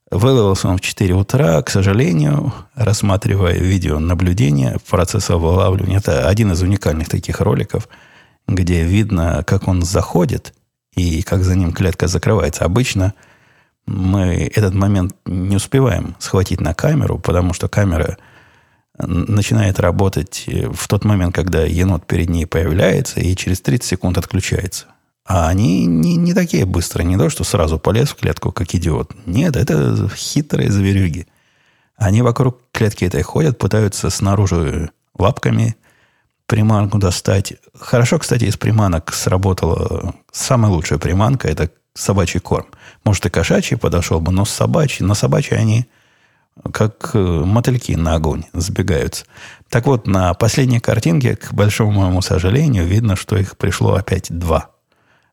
Выловился 0.10 0.70
он 0.70 0.78
в 0.78 0.82
4 0.82 1.14
утра, 1.16 1.62
к 1.62 1.70
сожалению, 1.70 2.54
рассматривая 2.76 3.56
видеонаблюдение 3.56 4.78
процесса 4.90 5.36
вылавливания. 5.36 5.98
Это 5.98 6.30
один 6.30 6.54
из 6.54 6.62
уникальных 6.62 7.10
таких 7.10 7.42
роликов, 7.42 7.90
где 8.48 8.84
видно, 8.84 9.44
как 9.46 9.68
он 9.68 9.82
заходит 9.82 10.54
и 10.96 11.22
как 11.24 11.44
за 11.44 11.58
ним 11.58 11.74
клетка 11.74 12.08
закрывается. 12.08 12.64
Обычно 12.64 13.16
мы 13.86 14.50
этот 14.56 14.74
момент 14.76 15.14
не 15.26 15.58
успеваем 15.58 16.16
схватить 16.20 16.62
на 16.62 16.74
камеру, 16.74 17.20
потому 17.20 17.52
что 17.52 17.68
камера 17.68 18.18
начинает 18.98 19.80
работать 19.80 20.46
в 20.48 20.88
тот 20.88 21.06
момент, 21.06 21.36
когда 21.36 21.64
енот 21.64 22.06
перед 22.06 22.30
ней 22.30 22.46
появляется, 22.46 23.20
и 23.20 23.36
через 23.36 23.62
30 23.62 23.88
секунд 23.88 24.18
отключается. 24.18 24.86
А 25.28 25.50
они 25.50 25.86
не, 25.86 26.16
не 26.16 26.34
такие 26.34 26.66
быстрые. 26.66 27.06
Не 27.06 27.18
то, 27.18 27.30
что 27.30 27.44
сразу 27.44 27.78
полез 27.78 28.10
в 28.10 28.16
клетку, 28.16 28.52
как 28.52 28.74
идиот. 28.74 29.14
Нет, 29.26 29.58
это 29.58 30.10
хитрые 30.16 30.72
зверюги. 30.72 31.28
Они 31.98 32.22
вокруг 32.22 32.62
клетки 32.72 33.04
этой 33.04 33.24
ходят, 33.24 33.58
пытаются 33.58 34.10
снаружи 34.10 34.90
лапками 35.18 35.76
приманку 36.46 36.98
достать. 36.98 37.56
Хорошо, 37.78 38.20
кстати, 38.20 38.46
из 38.46 38.56
приманок 38.56 39.14
сработала 39.14 40.16
самая 40.32 40.72
лучшая 40.72 40.98
приманка. 40.98 41.50
Это 41.50 41.70
собачий 41.94 42.40
корм. 42.40 42.68
Может, 43.04 43.26
и 43.26 43.30
кошачий 43.30 43.76
подошел 43.76 44.22
бы, 44.22 44.32
но 44.32 44.46
с 44.46 44.52
собачьей, 44.52 45.06
на 45.06 45.14
собачьей 45.14 45.60
они 45.60 45.88
как 46.74 47.12
э, 47.14 47.20
мотыльки 47.20 47.94
на 47.94 48.16
огонь 48.16 48.46
сбегаются. 48.54 49.26
Так 49.70 49.86
вот, 49.86 50.08
на 50.08 50.34
последней 50.34 50.80
картинке, 50.80 51.36
к 51.36 51.54
большому 51.54 51.92
моему 51.92 52.22
сожалению, 52.22 52.86
видно, 52.86 53.16
что 53.16 53.38
их 53.38 53.58
пришло 53.58 53.96
опять 53.96 54.28
два– 54.30 54.72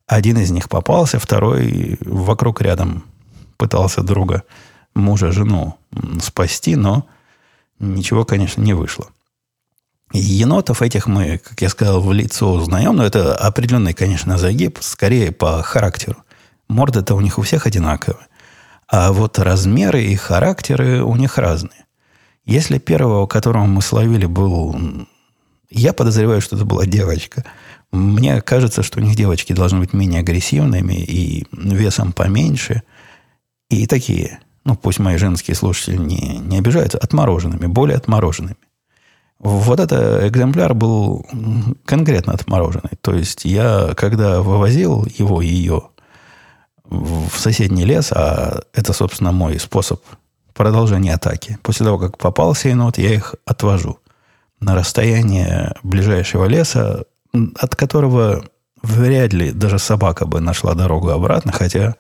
один 0.07 0.39
из 0.39 0.51
них 0.51 0.69
попался, 0.69 1.19
второй 1.19 1.99
вокруг 2.01 2.61
рядом 2.61 3.05
пытался 3.57 4.03
друга, 4.03 4.45
мужа, 4.95 5.33
жену 5.33 5.77
спасти, 6.21 6.77
но 6.77 7.07
ничего, 7.79 8.25
конечно, 8.25 8.61
не 8.61 8.75
вышло. 8.75 9.09
Енотов 10.13 10.83
этих 10.83 11.07
мы, 11.07 11.39
как 11.39 11.61
я 11.63 11.69
сказал, 11.69 12.01
в 12.01 12.13
лицо 12.13 12.53
узнаем, 12.53 12.97
но 12.97 13.05
это 13.05 13.35
определенный, 13.35 13.95
конечно, 13.95 14.37
загиб, 14.37 14.79
скорее 14.81 15.33
по 15.33 15.63
характеру. 15.63 16.19
Морды-то 16.69 17.15
у 17.15 17.21
них 17.21 17.39
у 17.39 17.43
всех 17.43 17.67
одинаковые. 17.67 18.27
А 18.89 19.13
вот 19.13 19.39
размеры 19.39 20.05
и 20.05 20.15
характеры 20.15 21.03
у 21.03 21.17
них 21.17 21.39
разные. 21.39 21.85
Если 22.45 22.79
первого, 22.79 23.27
которого 23.27 23.65
мы 23.65 23.83
словили, 23.83 24.27
был... 24.27 24.77
Я 25.71 25.93
подозреваю, 25.93 26.41
что 26.41 26.57
это 26.57 26.65
была 26.65 26.87
девочка– 26.87 27.45
мне 27.95 28.41
кажется, 28.43 28.83
что 28.83 28.99
у 28.99 29.03
них 29.03 29.15
девочки 29.15 29.53
должны 29.53 29.79
быть 29.79 29.93
менее 29.93 30.21
агрессивными 30.21 30.95
и 30.95 31.47
весом 31.53 32.13
поменьше. 32.13 32.83
И 33.71 33.87
такие, 33.87 34.41
ну, 34.65 34.75
пусть 34.75 34.99
мои 34.99 35.17
женские 35.17 35.55
слушатели 35.55 35.97
не, 35.97 36.39
не 36.39 36.59
обижаются, 36.59 36.99
отмороженными, 36.99 37.67
более 37.67 37.97
отмороженными. 37.97 38.57
Вот 39.39 39.79
этот 39.79 40.25
экземпляр 40.25 40.75
был 40.75 41.25
конкретно 41.85 42.33
отмороженный. 42.33 42.99
То 43.01 43.15
есть 43.15 43.45
я, 43.45 43.93
когда 43.97 44.43
вывозил 44.43 45.07
его 45.17 45.41
и 45.41 45.47
ее 45.47 45.91
в 46.85 47.39
соседний 47.39 47.85
лес, 47.85 48.13
а 48.13 48.63
это, 48.73 48.93
собственно, 48.93 49.33
мой 49.33 49.59
способ 49.59 50.03
продолжения 50.53 51.15
атаки. 51.15 51.59
После 51.63 51.85
того, 51.85 51.99
как 51.99 52.19
попался 52.19 52.69
енот, 52.69 52.99
я 52.99 53.13
их 53.15 53.35
отвожу 53.45 53.99
на 54.61 54.75
расстояние 54.75 55.75
ближайшего 55.83 56.47
леса 56.47 57.05
от 57.57 57.75
которого 57.77 58.45
вряд 58.83 59.33
ли 59.33 59.51
даже 59.51 59.79
собака 59.79 60.27
бы 60.27 60.41
нашла 60.41 60.75
дорогу 60.75 61.11
обратно, 61.11 61.53
хотя 61.53 61.97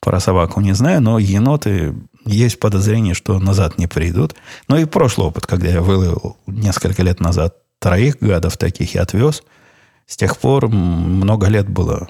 про 0.00 0.20
собаку 0.20 0.60
не 0.60 0.72
знаю, 0.72 1.00
но 1.00 1.18
еноты 1.18 1.94
есть 2.24 2.60
подозрение, 2.60 3.14
что 3.14 3.38
назад 3.38 3.78
не 3.78 3.86
придут. 3.86 4.34
Но 4.68 4.76
и 4.76 4.84
прошлый 4.84 5.28
опыт, 5.28 5.46
когда 5.46 5.68
я 5.68 5.80
выловил 5.80 6.36
несколько 6.46 7.02
лет 7.02 7.20
назад 7.20 7.56
троих 7.78 8.18
гадов 8.20 8.58
таких 8.58 8.94
и 8.94 8.98
отвез, 8.98 9.42
с 10.06 10.16
тех 10.16 10.36
пор 10.36 10.68
много 10.68 11.46
лет 11.48 11.68
было, 11.68 12.08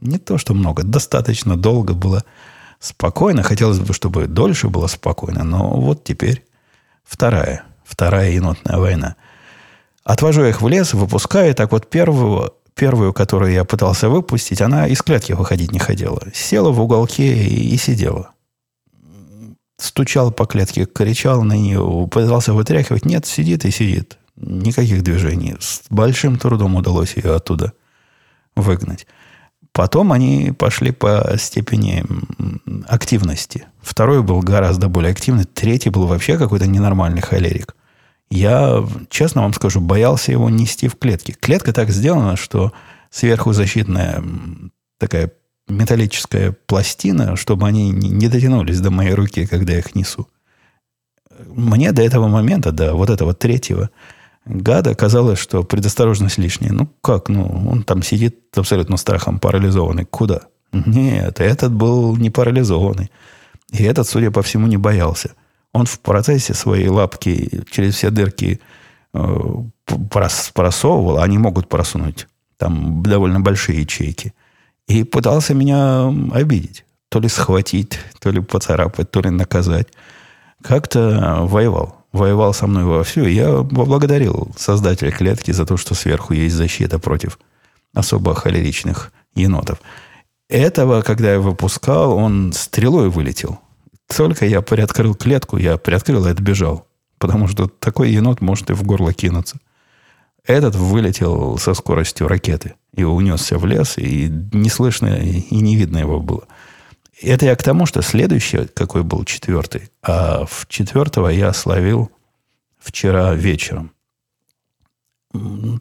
не 0.00 0.18
то 0.18 0.38
что 0.38 0.54
много, 0.54 0.82
достаточно 0.82 1.56
долго 1.56 1.94
было 1.94 2.24
спокойно. 2.78 3.42
Хотелось 3.42 3.78
бы, 3.78 3.92
чтобы 3.92 4.26
дольше 4.26 4.68
было 4.68 4.86
спокойно, 4.86 5.44
но 5.44 5.80
вот 5.80 6.04
теперь 6.04 6.44
вторая, 7.04 7.64
вторая 7.84 8.30
енотная 8.30 8.78
война– 8.78 9.16
Отвожу 10.04 10.44
их 10.44 10.62
в 10.62 10.68
лес, 10.68 10.94
выпускаю. 10.94 11.54
Так 11.54 11.72
вот, 11.72 11.88
первую, 11.88 12.54
первую, 12.74 13.12
которую 13.12 13.52
я 13.52 13.64
пытался 13.64 14.08
выпустить, 14.08 14.62
она 14.62 14.86
из 14.86 15.02
клетки 15.02 15.32
выходить 15.32 15.72
не 15.72 15.78
хотела. 15.78 16.22
Села 16.34 16.70
в 16.70 16.80
уголке 16.80 17.32
и, 17.32 17.74
и 17.74 17.76
сидела. 17.76 18.30
Стучал 19.78 20.30
по 20.32 20.46
клетке, 20.46 20.86
кричал 20.86 21.42
на 21.42 21.54
нее, 21.54 22.08
пытался 22.10 22.52
вытряхивать. 22.52 23.04
Нет, 23.04 23.26
сидит 23.26 23.64
и 23.64 23.70
сидит. 23.70 24.18
Никаких 24.36 25.02
движений. 25.02 25.56
С 25.60 25.82
большим 25.90 26.38
трудом 26.38 26.76
удалось 26.76 27.16
ее 27.16 27.34
оттуда 27.34 27.72
выгнать. 28.56 29.06
Потом 29.80 30.12
они 30.12 30.52
пошли 30.52 30.90
по 30.90 31.38
степени 31.38 32.04
активности. 32.86 33.64
Второй 33.80 34.22
был 34.22 34.40
гораздо 34.40 34.90
более 34.90 35.10
активный. 35.10 35.44
Третий 35.44 35.88
был 35.88 36.06
вообще 36.06 36.36
какой-то 36.36 36.66
ненормальный 36.66 37.22
холерик. 37.22 37.74
Я, 38.30 38.86
честно 39.08 39.40
вам 39.40 39.54
скажу, 39.54 39.80
боялся 39.80 40.32
его 40.32 40.50
нести 40.50 40.86
в 40.86 40.96
клетке. 40.96 41.32
Клетка 41.32 41.72
так 41.72 41.88
сделана, 41.88 42.36
что 42.36 42.74
сверху 43.08 43.54
защитная 43.54 44.22
такая 44.98 45.32
металлическая 45.66 46.54
пластина, 46.66 47.36
чтобы 47.36 47.66
они 47.66 47.90
не 47.90 48.28
дотянулись 48.28 48.80
до 48.80 48.90
моей 48.90 49.14
руки, 49.14 49.46
когда 49.46 49.72
я 49.72 49.78
их 49.78 49.94
несу. 49.94 50.28
Мне 51.46 51.92
до 51.92 52.02
этого 52.02 52.28
момента, 52.28 52.70
до 52.70 52.92
вот 52.92 53.08
этого 53.08 53.32
третьего 53.32 53.88
гада, 54.44 54.94
казалось, 54.94 55.38
что 55.38 55.62
предосторожность 55.62 56.38
лишняя. 56.38 56.72
Ну 56.72 56.88
как, 57.00 57.28
ну, 57.28 57.68
он 57.70 57.82
там 57.82 58.02
сидит 58.02 58.38
абсолютно 58.56 58.96
страхом 58.96 59.38
парализованный. 59.38 60.04
Куда? 60.04 60.42
Нет, 60.72 61.40
этот 61.40 61.72
был 61.72 62.16
не 62.16 62.30
парализованный. 62.30 63.10
И 63.72 63.82
этот, 63.84 64.08
судя 64.08 64.30
по 64.30 64.42
всему, 64.42 64.66
не 64.66 64.76
боялся. 64.76 65.32
Он 65.72 65.86
в 65.86 66.00
процессе 66.00 66.54
своей 66.54 66.88
лапки 66.88 67.62
через 67.70 67.94
все 67.94 68.10
дырки 68.10 68.60
э, 69.14 69.36
просовывал, 70.54 71.20
они 71.20 71.38
могут 71.38 71.68
просунуть. 71.68 72.26
Там 72.56 73.02
довольно 73.02 73.40
большие 73.40 73.80
ячейки. 73.80 74.34
И 74.86 75.04
пытался 75.04 75.54
меня 75.54 76.08
обидеть. 76.32 76.84
То 77.08 77.20
ли 77.20 77.28
схватить, 77.28 77.98
то 78.20 78.30
ли 78.30 78.40
поцарапать, 78.40 79.10
то 79.10 79.20
ли 79.20 79.30
наказать. 79.30 79.88
Как-то 80.62 81.40
воевал. 81.42 81.99
Воевал 82.12 82.52
со 82.52 82.66
мной 82.66 82.84
вовсю. 82.84 83.24
Я 83.26 83.62
поблагодарил 83.62 84.50
создателя 84.56 85.10
клетки 85.10 85.52
за 85.52 85.64
то, 85.64 85.76
что 85.76 85.94
сверху 85.94 86.32
есть 86.34 86.56
защита 86.56 86.98
против 86.98 87.38
особо 87.94 88.34
холеричных 88.34 89.12
енотов. 89.34 89.80
Этого, 90.48 91.02
когда 91.02 91.32
я 91.32 91.40
выпускал, 91.40 92.12
он 92.16 92.52
стрелой 92.52 93.08
вылетел. 93.08 93.60
Только 94.08 94.46
я 94.46 94.60
приоткрыл 94.60 95.14
клетку, 95.14 95.56
я 95.56 95.76
приоткрыл 95.76 96.26
и 96.26 96.30
отбежал. 96.30 96.86
Потому 97.18 97.46
что 97.46 97.68
такой 97.68 98.10
енот 98.10 98.40
может 98.40 98.70
и 98.70 98.72
в 98.72 98.82
горло 98.82 99.12
кинуться. 99.12 99.58
Этот 100.44 100.74
вылетел 100.74 101.58
со 101.58 101.74
скоростью 101.74 102.26
ракеты 102.26 102.74
и 102.94 103.04
унесся 103.04 103.58
в 103.58 103.66
лес, 103.66 103.98
и 103.98 104.28
не 104.52 104.68
слышно, 104.68 105.18
и 105.18 105.54
не 105.54 105.76
видно 105.76 105.98
его 105.98 106.18
было. 106.18 106.44
Это 107.22 107.46
я 107.46 107.54
к 107.54 107.62
тому, 107.62 107.86
что 107.86 108.02
следующий, 108.02 108.66
какой 108.66 109.02
был 109.02 109.24
четвертый, 109.24 109.90
а 110.02 110.46
в 110.46 110.66
четвертого 110.68 111.28
я 111.28 111.52
словил 111.52 112.10
вчера 112.78 113.34
вечером. 113.34 113.92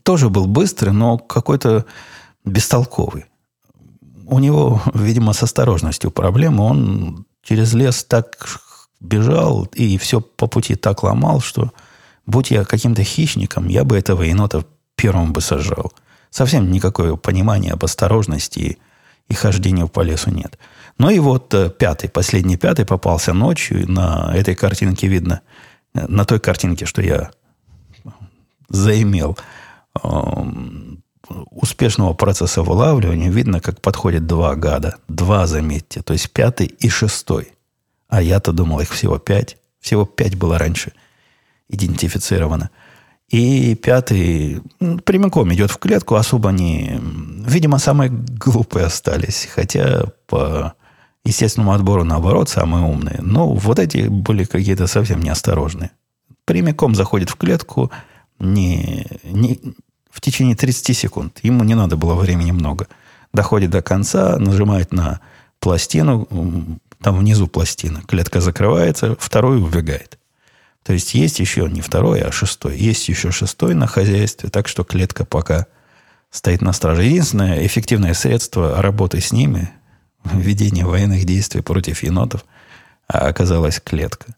Тоже 0.04 0.30
был 0.30 0.48
быстрый, 0.48 0.92
но 0.92 1.18
какой-то 1.18 1.86
бестолковый. 2.44 3.26
У 4.26 4.40
него, 4.40 4.82
видимо, 4.94 5.34
с 5.34 5.42
осторожностью 5.42 6.12
проблемы. 6.12 6.64
Он 6.64 7.26
через 7.42 7.74
лес 7.74 8.04
так 8.04 8.60
бежал 9.00 9.64
и 9.74 9.98
все 9.98 10.22
по 10.22 10.48
пути 10.48 10.76
так 10.76 11.04
ломал, 11.04 11.40
что 11.40 11.72
будь 12.26 12.52
я 12.52 12.66
каким-то 12.66 13.04
хищником, 13.04 13.68
я 13.70 13.84
бы 13.84 13.98
этого 13.98 14.24
енота 14.24 14.66
первым 14.96 15.34
бы 15.34 15.42
сожрал. 15.42 15.94
Совсем 16.30 16.72
никакого 16.72 17.16
понимания 17.16 17.72
об 17.72 17.84
осторожности 17.86 18.60
и, 18.60 18.78
и 19.30 19.34
хождению 19.34 19.88
по 19.88 20.02
лесу 20.02 20.30
нет. 20.30 20.60
Ну 21.00 21.10
и 21.10 21.20
вот 21.20 21.54
э, 21.54 21.70
пятый, 21.70 22.10
последний 22.10 22.58
пятый 22.58 22.86
попался 22.86 23.34
ночью. 23.34 23.90
На 23.90 24.34
этой 24.36 24.54
картинке 24.54 25.08
видно, 25.08 25.42
э, 25.96 26.06
на 26.08 26.26
той 26.26 26.42
картинке, 26.42 26.86
что 26.86 27.02
я 27.02 27.32
заимел 28.68 29.38
эм, 30.04 31.02
успешного 31.52 32.14
процесса 32.14 32.64
вылавливания, 32.64 33.32
видно, 33.32 33.62
как 33.62 33.82
подходят 33.82 34.28
два 34.28 34.56
гада. 34.56 34.98
Два, 35.08 35.48
заметьте, 35.48 36.02
то 36.02 36.12
есть 36.12 36.32
пятый 36.32 36.68
и 36.68 36.90
шестой. 36.90 37.54
А 38.10 38.22
я-то 38.22 38.52
думал, 38.52 38.82
их 38.82 38.92
всего 38.92 39.18
пять. 39.20 39.58
Всего 39.80 40.06
пять 40.06 40.36
было 40.36 40.58
раньше 40.58 40.92
идентифицировано. 41.70 42.72
И 43.30 43.76
пятый 43.76 44.62
прямиком 45.06 45.54
идет 45.54 45.72
в 45.72 45.78
клетку, 45.78 46.16
особо 46.16 46.50
не... 46.50 47.00
Видимо, 47.48 47.78
самые 47.78 48.10
глупые 48.10 48.88
остались. 48.88 49.48
Хотя 49.54 50.06
по 50.28 50.74
естественному 51.26 51.74
отбору, 51.74 52.04
наоборот, 52.04 52.50
самые 52.50 52.86
умные. 52.86 53.20
Но 53.22 53.54
вот 53.54 53.80
эти 53.80 54.08
были 54.08 54.44
какие-то 54.44 54.88
совсем 54.88 55.22
неосторожные. 55.22 55.92
Прямиком 56.46 56.96
заходит 56.96 57.30
в 57.30 57.36
клетку 57.36 57.92
не, 58.40 59.06
не, 59.24 59.60
в 60.10 60.22
течение 60.22 60.56
30 60.56 60.98
секунд. 60.98 61.40
Ему 61.44 61.64
не 61.64 61.76
надо 61.76 61.98
было 61.98 62.16
времени 62.16 62.52
много. 62.52 62.88
Доходит 63.34 63.70
до 63.70 63.82
конца, 63.82 64.38
нажимает 64.40 64.92
на 64.92 65.20
пластину, 65.60 66.28
там 67.02 67.18
внизу 67.18 67.48
пластина, 67.48 68.02
клетка 68.08 68.42
закрывается, 68.42 69.16
второй 69.20 69.62
убегает. 69.62 70.18
То 70.84 70.94
есть 70.94 71.14
есть 71.14 71.40
еще 71.40 71.70
не 71.70 71.82
второй, 71.82 72.22
а 72.22 72.32
шестой. 72.32 72.78
Есть 72.78 73.08
еще 73.10 73.32
шестой 73.32 73.76
на 73.76 73.86
хозяйстве, 73.88 74.50
так 74.50 74.68
что 74.68 74.84
клетка 74.84 75.26
пока 75.26 75.68
стоит 76.32 76.62
на 76.62 76.74
страже. 76.74 77.04
Единственное 77.04 77.66
эффективное 77.66 78.14
средство 78.14 78.82
работы 78.82 79.22
с 79.22 79.32
ними, 79.32 79.70
ведения 80.34 80.86
военных 80.86 81.26
действий 81.26 81.62
против 81.62 82.04
енотов, 82.04 82.46
оказалась 83.08 83.80
клетка. 83.80 84.36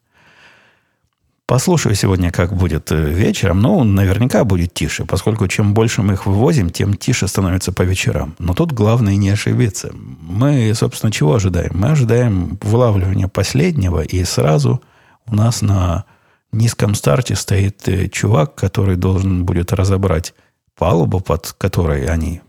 Послушаю 1.52 1.96
сегодня, 1.96 2.32
как 2.32 2.56
будет 2.56 2.94
э, 2.94 2.96
вечером. 2.96 3.60
Ну, 3.60 3.84
наверняка 3.84 4.46
будет 4.46 4.74
тише, 4.74 5.04
поскольку 5.04 5.50
чем 5.50 5.74
больше 5.74 6.02
мы 6.02 6.14
их 6.14 6.26
вывозим, 6.26 6.70
тем 6.70 6.94
тише 6.94 7.28
становится 7.28 7.74
по 7.74 7.82
вечерам. 7.82 8.36
Но 8.40 8.54
тут 8.54 8.72
главное 8.72 9.18
не 9.18 9.30
ошибиться. 9.32 9.92
Мы, 9.94 10.74
собственно, 10.74 11.12
чего 11.12 11.36
ожидаем? 11.36 11.72
Мы 11.74 11.90
ожидаем 11.90 12.58
вылавливания 12.62 13.28
последнего, 13.28 14.00
и 14.00 14.24
сразу 14.24 14.82
у 15.26 15.36
нас 15.36 15.62
на 15.62 16.06
низком 16.54 16.96
старте 16.96 17.36
стоит 17.36 17.86
э, 17.90 18.08
чувак, 18.08 18.56
который 18.56 18.96
должен 18.96 19.44
будет 19.44 19.74
разобрать 19.74 20.34
палубу, 20.78 21.20
под 21.20 21.54
которой 21.58 22.06
они 22.06 22.40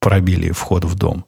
пробили 0.00 0.50
вход 0.50 0.84
в 0.84 0.94
дом. 0.96 1.24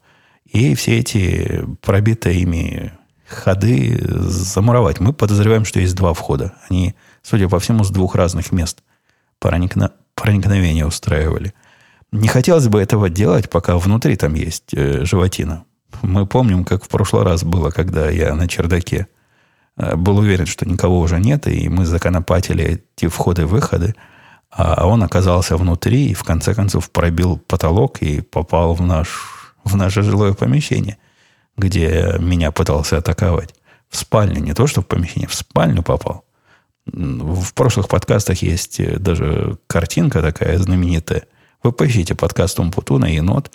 И 0.56 0.74
все 0.74 1.00
эти 1.00 1.66
пробитые 1.82 2.40
ими 2.40 2.92
ходы 3.26 4.00
замуровать. 4.02 5.00
Мы 5.00 5.12
подозреваем, 5.12 5.66
что 5.66 5.80
есть 5.80 5.94
два 5.94 6.14
входа. 6.14 6.54
Они, 6.70 6.94
судя 7.22 7.46
по 7.50 7.58
всему, 7.58 7.84
с 7.84 7.90
двух 7.90 8.14
разных 8.14 8.52
мест 8.52 8.82
проникно, 9.38 9.92
проникновение 10.14 10.86
устраивали. 10.86 11.52
Не 12.10 12.28
хотелось 12.28 12.68
бы 12.68 12.80
этого 12.80 13.10
делать, 13.10 13.50
пока 13.50 13.76
внутри 13.76 14.16
там 14.16 14.32
есть 14.32 14.72
э, 14.72 15.04
животина. 15.04 15.64
Мы 16.00 16.26
помним, 16.26 16.64
как 16.64 16.84
в 16.84 16.88
прошлый 16.88 17.24
раз 17.24 17.44
было, 17.44 17.68
когда 17.68 18.08
я 18.08 18.34
на 18.34 18.48
чердаке 18.48 19.08
э, 19.76 19.94
был 19.94 20.16
уверен, 20.16 20.46
что 20.46 20.66
никого 20.66 21.00
уже 21.00 21.20
нет, 21.20 21.46
и 21.48 21.68
мы 21.68 21.84
законопатили 21.84 22.80
эти 22.96 23.08
входы-выходы, 23.08 23.94
а 24.50 24.86
он 24.86 25.02
оказался 25.02 25.58
внутри 25.58 26.06
и 26.06 26.14
в 26.14 26.24
конце 26.24 26.54
концов 26.54 26.90
пробил 26.90 27.36
потолок 27.36 28.00
и 28.00 28.22
попал 28.22 28.72
в, 28.72 28.80
наш, 28.80 29.35
в 29.66 29.76
наше 29.76 30.02
жилое 30.02 30.32
помещение 30.32 30.98
где 31.56 32.16
меня 32.18 32.50
пытался 32.50 32.98
атаковать. 32.98 33.54
В 33.88 33.96
спальню, 33.96 34.40
не 34.40 34.54
то 34.54 34.66
что 34.66 34.82
в 34.82 34.86
помещение, 34.86 35.28
в 35.28 35.34
спальню 35.34 35.82
попал. 35.82 36.24
В 36.86 37.54
прошлых 37.54 37.88
подкастах 37.88 38.42
есть 38.42 38.78
э, 38.78 38.98
даже 38.98 39.58
картинка 39.66 40.22
такая 40.22 40.58
знаменитая. 40.58 41.24
Вы 41.62 41.72
поищите 41.72 42.14
подкаст 42.14 42.60
Умпутуна 42.60 43.06
енот, 43.06 43.50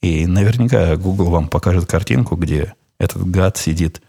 и 0.00 0.26
наверняка 0.26 0.96
Google 0.96 1.30
вам 1.30 1.48
покажет 1.48 1.86
картинку, 1.86 2.36
где 2.36 2.74
этот 2.98 3.24
гад 3.30 3.56
сидит 3.56 4.02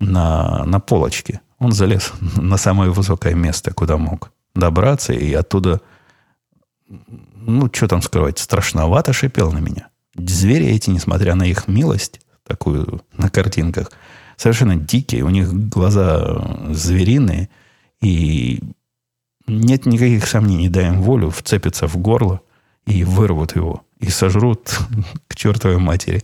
на, 0.00 0.64
на 0.66 0.80
полочке. 0.80 1.40
Он 1.58 1.72
залез 1.72 2.12
на 2.36 2.56
самое 2.56 2.90
высокое 2.90 3.34
место, 3.34 3.72
куда 3.72 3.96
мог 3.96 4.32
добраться, 4.54 5.12
и 5.12 5.32
оттуда, 5.32 5.80
ну, 6.88 7.70
что 7.72 7.88
там 7.88 8.02
скрывать, 8.02 8.38
страшновато 8.38 9.12
шипел 9.12 9.52
на 9.52 9.58
меня. 9.58 9.88
Звери 10.28 10.66
эти, 10.66 10.90
несмотря 10.90 11.34
на 11.34 11.44
их 11.44 11.68
милость, 11.68 12.20
такую 12.46 13.02
на 13.16 13.30
картинках, 13.30 13.90
совершенно 14.36 14.76
дикие, 14.76 15.24
у 15.24 15.30
них 15.30 15.52
глаза 15.52 16.68
звериные, 16.70 17.48
и 18.00 18.60
нет 19.46 19.86
никаких 19.86 20.26
сомнений, 20.26 20.68
дай 20.68 20.88
им 20.88 21.02
волю, 21.02 21.30
вцепятся 21.30 21.86
в 21.86 21.96
горло 21.96 22.40
и 22.86 23.04
вырвут 23.04 23.56
его, 23.56 23.82
и 23.98 24.08
сожрут 24.08 24.78
к 25.28 25.36
чертовой 25.36 25.78
матери 25.78 26.22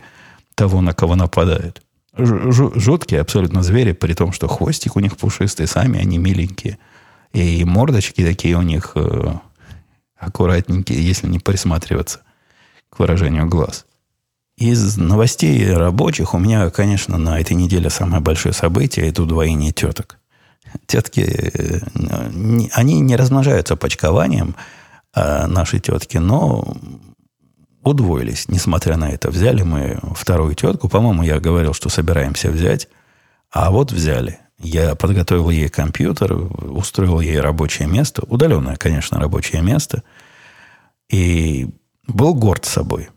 того, 0.55 0.81
на 0.81 0.93
кого 0.93 1.15
нападают. 1.15 1.81
Жуткие 2.17 3.21
абсолютно 3.21 3.61
звери, 3.61 3.91
при 3.91 4.13
том, 4.13 4.31
что 4.31 4.47
хвостик 4.47 4.95
у 4.95 4.99
них 4.99 5.17
пушистый, 5.17 5.67
сами 5.67 5.99
они 5.99 6.17
миленькие. 6.17 6.79
И 7.31 7.63
мордочки 7.63 8.25
такие 8.25 8.57
у 8.57 8.63
них 8.63 8.93
э, 8.95 9.35
аккуратненькие, 10.17 11.05
если 11.05 11.27
не 11.27 11.37
присматриваться 11.37 12.21
к 12.89 12.97
выражению 12.97 13.47
глаз. 13.47 13.85
Из 14.57 14.97
новостей 14.97 15.71
рабочих 15.71 16.33
у 16.33 16.39
меня, 16.39 16.71
конечно, 16.71 17.19
на 17.19 17.39
этой 17.39 17.53
неделе 17.53 17.91
самое 17.91 18.23
большое 18.23 18.53
событие– 18.53 19.07
это 19.09 19.21
удвоение 19.21 19.71
теток. 19.71 20.17
Тетки, 20.87 21.21
э, 21.21 21.79
они 22.73 22.99
не 23.01 23.15
размножаются 23.15 23.75
почкованием, 23.75 24.55
а 25.13 25.45
наши 25.45 25.79
тетки, 25.79 26.17
но 26.17 26.75
удвоились, 27.83 28.49
несмотря 28.49 28.97
на 28.97 29.11
это. 29.11 29.29
Взяли 29.29 29.61
мы 29.61 29.99
вторую 30.15 30.55
тетку. 30.55 30.89
По-моему, 30.89 31.21
я 31.21 31.39
говорил, 31.39 31.73
что 31.73 31.89
собираемся 31.89 32.49
взять. 32.49 32.89
А 33.51 33.69
вот 33.69 33.91
взяли. 33.91 34.39
Я 34.59 34.95
подготовил 34.95 35.51
ей 35.51 35.69
компьютер, 35.69 36.33
устроил 36.33 37.19
ей 37.19 37.39
рабочее 37.39 37.87
место. 37.87 38.23
Удаленное, 38.27 38.75
конечно, 38.75 39.19
рабочее 39.19 39.61
место. 39.61 40.01
И 41.09 41.69
был 42.07 42.33
горд 42.33 42.65
собой. 42.65 43.09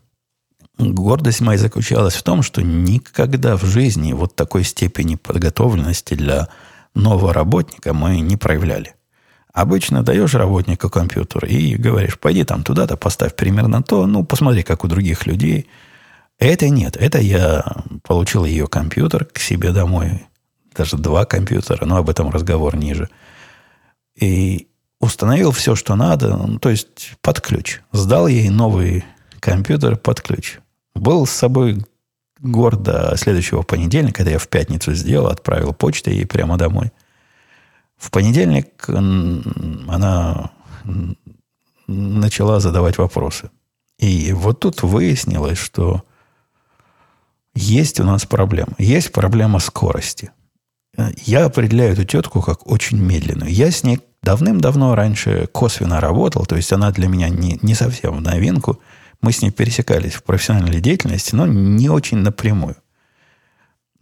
Гордость 0.81 1.41
моя 1.41 1.57
заключалась 1.57 2.15
в 2.15 2.23
том, 2.23 2.43
что 2.43 2.61
никогда 2.61 3.57
в 3.57 3.63
жизни 3.63 4.13
вот 4.13 4.35
такой 4.35 4.63
степени 4.63 5.15
подготовленности 5.15 6.13
для 6.13 6.49
нового 6.93 7.33
работника 7.33 7.93
мы 7.93 8.19
не 8.19 8.37
проявляли. 8.37 8.95
Обычно 9.53 10.01
даешь 10.01 10.33
работнику 10.33 10.89
компьютер 10.89 11.45
и 11.45 11.75
говоришь, 11.75 12.17
пойди 12.17 12.43
там 12.43 12.63
туда-то, 12.63 12.95
поставь 12.95 13.35
примерно 13.35 13.83
то, 13.83 14.05
ну, 14.05 14.23
посмотри, 14.23 14.63
как 14.63 14.83
у 14.83 14.87
других 14.87 15.25
людей. 15.25 15.67
Это 16.39 16.69
нет. 16.69 16.95
Это 16.97 17.19
я 17.19 17.63
получил 18.03 18.45
ее 18.45 18.67
компьютер 18.67 19.25
к 19.25 19.39
себе 19.39 19.71
домой. 19.71 20.25
Даже 20.75 20.97
два 20.97 21.25
компьютера, 21.25 21.85
но 21.85 21.97
об 21.97 22.09
этом 22.09 22.29
разговор 22.29 22.77
ниже. 22.77 23.09
И 24.15 24.69
установил 25.01 25.51
все, 25.51 25.75
что 25.75 25.95
надо, 25.95 26.37
ну, 26.37 26.57
то 26.57 26.69
есть 26.69 27.15
под 27.21 27.41
ключ. 27.41 27.81
Сдал 27.91 28.27
ей 28.27 28.49
новый 28.49 29.03
компьютер 29.41 29.97
под 29.97 30.21
ключ. 30.21 30.59
Был 30.95 31.25
с 31.25 31.31
собой 31.31 31.85
гордо 32.39 33.13
следующего 33.17 33.61
понедельника, 33.61 34.17
когда 34.17 34.31
я 34.31 34.39
в 34.39 34.47
пятницу 34.47 34.93
сделал, 34.93 35.27
отправил 35.27 35.73
почту 35.73 36.09
ей 36.09 36.25
прямо 36.25 36.57
домой. 36.57 36.91
В 37.97 38.09
понедельник 38.09 38.89
она 38.89 40.51
начала 41.87 42.59
задавать 42.59 42.97
вопросы. 42.97 43.51
И 43.99 44.33
вот 44.33 44.59
тут 44.59 44.81
выяснилось, 44.81 45.59
что 45.59 46.03
есть 47.53 47.99
у 47.99 48.03
нас 48.03 48.25
проблема. 48.25 48.73
Есть 48.79 49.11
проблема 49.11 49.59
скорости. 49.59 50.31
Я 51.25 51.45
определяю 51.45 51.93
эту 51.93 52.03
тетку 52.05 52.41
как 52.41 52.67
очень 52.67 52.97
медленную. 52.97 53.51
Я 53.51 53.71
с 53.71 53.83
ней 53.83 53.99
давным-давно 54.23 54.95
раньше 54.95 55.47
косвенно 55.51 56.01
работал, 56.01 56.45
то 56.45 56.55
есть 56.55 56.71
она 56.73 56.91
для 56.91 57.07
меня 57.07 57.29
не, 57.29 57.59
не 57.61 57.75
совсем 57.75 58.17
в 58.17 58.21
новинку. 58.21 58.79
Мы 59.21 59.31
с 59.31 59.41
ней 59.41 59.51
пересекались 59.51 60.13
в 60.13 60.23
профессиональной 60.23 60.81
деятельности, 60.81 61.35
но 61.35 61.45
не 61.45 61.89
очень 61.89 62.17
напрямую. 62.17 62.75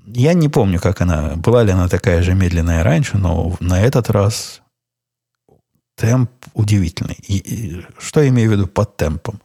Я 0.05 0.33
не 0.33 0.49
помню, 0.49 0.79
как 0.79 1.01
она, 1.01 1.35
была 1.35 1.63
ли 1.63 1.71
она 1.71 1.87
такая 1.87 2.23
же 2.23 2.33
медленная 2.33 2.83
раньше, 2.83 3.17
но 3.17 3.55
на 3.59 3.81
этот 3.81 4.09
раз 4.09 4.61
темп 5.95 6.31
удивительный. 6.53 7.17
И, 7.27 7.37
и, 7.37 7.85
что 7.99 8.21
я 8.21 8.29
имею 8.29 8.49
в 8.49 8.53
виду 8.53 8.67
под 8.67 8.97
темпом? 8.97 9.41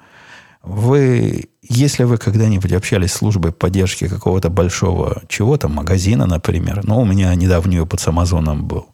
Вы, 0.63 1.51
если 1.61 2.05
вы 2.05 2.17
когда-нибудь 2.17 2.73
общались 2.73 3.13
с 3.13 3.17
службой 3.17 3.53
поддержки 3.53 4.09
какого-то 4.09 4.49
большого 4.49 5.23
чего-то, 5.29 5.69
магазина, 5.69 6.27
например, 6.27 6.81
ну, 6.85 7.01
у 7.01 7.05
меня 7.05 7.35
недавний 7.35 7.81
опыт 7.81 8.01
с 8.01 8.09
Амазоном 8.09 8.67
был, 8.67 8.87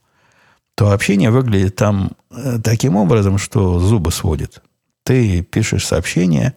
то 0.75 0.91
общение 0.91 1.31
выглядит 1.31 1.77
там 1.77 2.13
э, 2.31 2.59
таким 2.65 2.97
образом, 2.97 3.39
что 3.39 3.79
зубы 3.79 4.11
сводит. 4.11 4.63
Ты 5.05 5.43
пишешь 5.43 5.87
сообщение, 5.87 6.55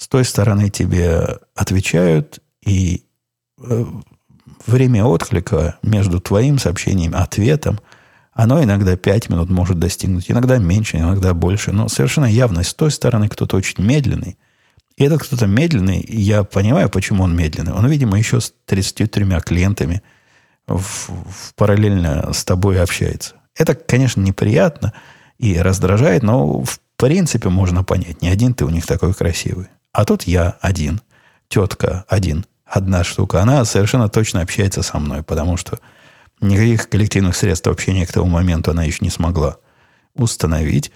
с 0.00 0.08
той 0.08 0.24
стороны 0.24 0.70
тебе 0.70 1.40
отвечают, 1.54 2.38
и 2.64 3.04
э, 3.62 3.84
время 4.66 5.04
отклика 5.04 5.78
между 5.82 6.20
твоим 6.20 6.58
сообщением 6.58 7.12
и 7.12 7.18
ответом, 7.18 7.80
оно 8.32 8.64
иногда 8.64 8.96
5 8.96 9.28
минут 9.28 9.50
может 9.50 9.78
достигнуть, 9.78 10.30
иногда 10.30 10.56
меньше, 10.56 10.96
иногда 10.96 11.34
больше. 11.34 11.72
Но 11.72 11.88
совершенно 11.88 12.24
явно 12.24 12.62
с 12.62 12.72
той 12.72 12.90
стороны 12.90 13.28
кто-то 13.28 13.58
очень 13.58 13.84
медленный. 13.84 14.38
И 14.96 15.04
этот 15.04 15.22
кто-то 15.22 15.46
медленный, 15.46 16.02
я 16.08 16.44
понимаю, 16.44 16.88
почему 16.88 17.24
он 17.24 17.36
медленный. 17.36 17.74
Он, 17.74 17.86
видимо, 17.86 18.16
еще 18.16 18.40
с 18.40 18.54
33 18.64 19.26
клиентами 19.40 20.02
в, 20.66 20.80
в 20.80 21.54
параллельно 21.56 22.32
с 22.32 22.42
тобой 22.46 22.80
общается. 22.80 23.34
Это, 23.54 23.74
конечно, 23.74 24.22
неприятно 24.22 24.94
и 25.36 25.58
раздражает, 25.58 26.22
но 26.22 26.62
в 26.62 26.80
принципе 26.96 27.50
можно 27.50 27.84
понять. 27.84 28.22
Не 28.22 28.30
один 28.30 28.54
ты 28.54 28.64
у 28.64 28.70
них 28.70 28.86
такой 28.86 29.12
красивый. 29.12 29.68
А 29.92 30.04
тут 30.04 30.24
я 30.24 30.56
один, 30.60 31.00
тетка 31.48 32.04
один 32.08 32.46
одна 32.64 33.02
штука, 33.02 33.42
она 33.42 33.64
совершенно 33.64 34.08
точно 34.08 34.42
общается 34.42 34.82
со 34.82 34.98
мной, 34.98 35.22
потому 35.22 35.56
что 35.56 35.80
никаких 36.40 36.88
коллективных 36.88 37.36
средств 37.36 37.66
общения 37.66 38.06
к 38.06 38.12
тому 38.12 38.26
моменту 38.26 38.70
она 38.70 38.84
еще 38.84 38.98
не 39.00 39.10
смогла 39.10 39.58
установить. 40.14 40.92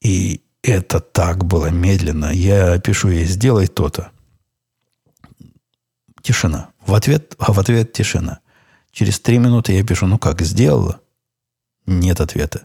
И 0.00 0.42
это 0.62 1.00
так 1.00 1.44
было 1.44 1.66
медленно. 1.66 2.32
Я 2.32 2.78
пишу 2.78 3.08
ей, 3.08 3.24
сделай 3.24 3.66
то-то. 3.66 4.10
Тишина. 6.22 6.70
В 6.86 6.94
ответ, 6.94 7.34
а 7.38 7.52
в 7.52 7.60
ответ 7.60 7.92
тишина. 7.92 8.40
Через 8.92 9.20
три 9.20 9.38
минуты 9.38 9.72
я 9.72 9.84
пишу, 9.84 10.06
ну 10.06 10.18
как, 10.18 10.40
сделала? 10.42 11.00
Нет 11.86 12.20
ответа. 12.20 12.62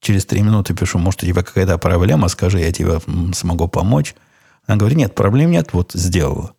Через 0.00 0.26
три 0.26 0.42
минуты 0.42 0.74
пишу, 0.74 0.98
может, 0.98 1.22
у 1.22 1.26
тебя 1.26 1.42
какая-то 1.42 1.78
проблема, 1.78 2.28
скажи, 2.28 2.60
я 2.60 2.72
тебе 2.72 3.00
смогу 3.34 3.68
помочь. 3.68 4.14
Она 4.66 4.76
говорит, 4.76 4.98
нет, 4.98 5.14
проблем 5.14 5.50
нет, 5.50 5.72
вот 5.72 5.92
сделала. 5.92 6.54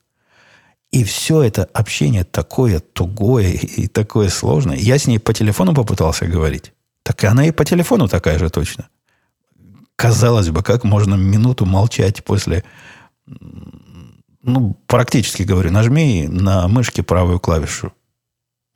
И 0.91 1.03
все 1.03 1.41
это 1.41 1.65
общение 1.65 2.23
такое 2.23 2.79
тугое 2.79 3.51
и 3.51 3.87
такое 3.87 4.29
сложное. 4.29 4.77
Я 4.77 4.97
с 4.97 5.07
ней 5.07 5.19
по 5.19 5.33
телефону 5.33 5.73
попытался 5.73 6.25
говорить. 6.25 6.73
Так 7.03 7.23
и 7.23 7.27
она 7.27 7.45
и 7.45 7.51
по 7.51 7.65
телефону 7.65 8.07
такая 8.07 8.39
же 8.39 8.49
точно. 8.49 8.87
Казалось 9.95 10.49
бы, 10.49 10.63
как 10.63 10.83
можно 10.83 11.15
минуту 11.15 11.65
молчать 11.65 12.23
после... 12.23 12.63
Ну, 13.27 14.77
практически 14.85 15.43
говорю, 15.43 15.71
нажми 15.71 16.27
на 16.29 16.67
мышке 16.67 17.01
правую 17.01 17.39
клавишу. 17.39 17.91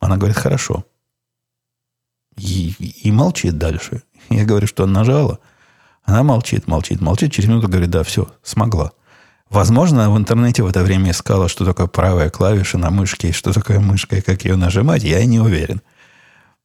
Она 0.00 0.16
говорит, 0.16 0.36
хорошо. 0.36 0.84
И, 2.36 2.74
и 3.04 3.12
молчит 3.12 3.56
дальше. 3.56 4.02
Я 4.30 4.44
говорю, 4.44 4.66
что 4.66 4.84
она 4.84 5.00
нажала. 5.00 5.38
Она 6.02 6.22
молчит, 6.22 6.66
молчит, 6.66 7.00
молчит. 7.00 7.32
Через 7.32 7.48
минуту 7.48 7.68
говорит, 7.68 7.90
да, 7.90 8.02
все, 8.02 8.32
смогла. 8.42 8.92
Возможно, 9.50 10.08
в 10.10 10.16
интернете 10.16 10.62
в 10.62 10.68
это 10.68 10.84
время 10.84 11.10
искала, 11.10 11.48
что 11.48 11.64
такое 11.64 11.88
правая 11.88 12.30
клавиша 12.30 12.78
на 12.78 12.90
мышке, 12.90 13.28
и 13.30 13.32
что 13.32 13.52
такое 13.52 13.80
мышка, 13.80 14.16
и 14.16 14.20
как 14.20 14.44
ее 14.44 14.54
нажимать, 14.54 15.02
я 15.02 15.24
не 15.24 15.40
уверен. 15.40 15.82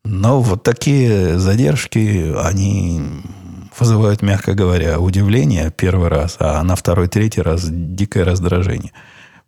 Но 0.03 0.39
вот 0.39 0.61
такие 0.61 1.39
задержки, 1.39 2.31
они 2.37 3.01
вызывают, 3.77 4.21
мягко 4.21 4.53
говоря, 4.53 4.99
удивление 4.99 5.71
первый 5.71 6.09
раз, 6.09 6.37
а 6.39 6.61
на 6.61 6.75
второй, 6.75 7.07
третий 7.07 7.41
раз 7.41 7.65
дикое 7.67 8.23
раздражение. 8.23 8.91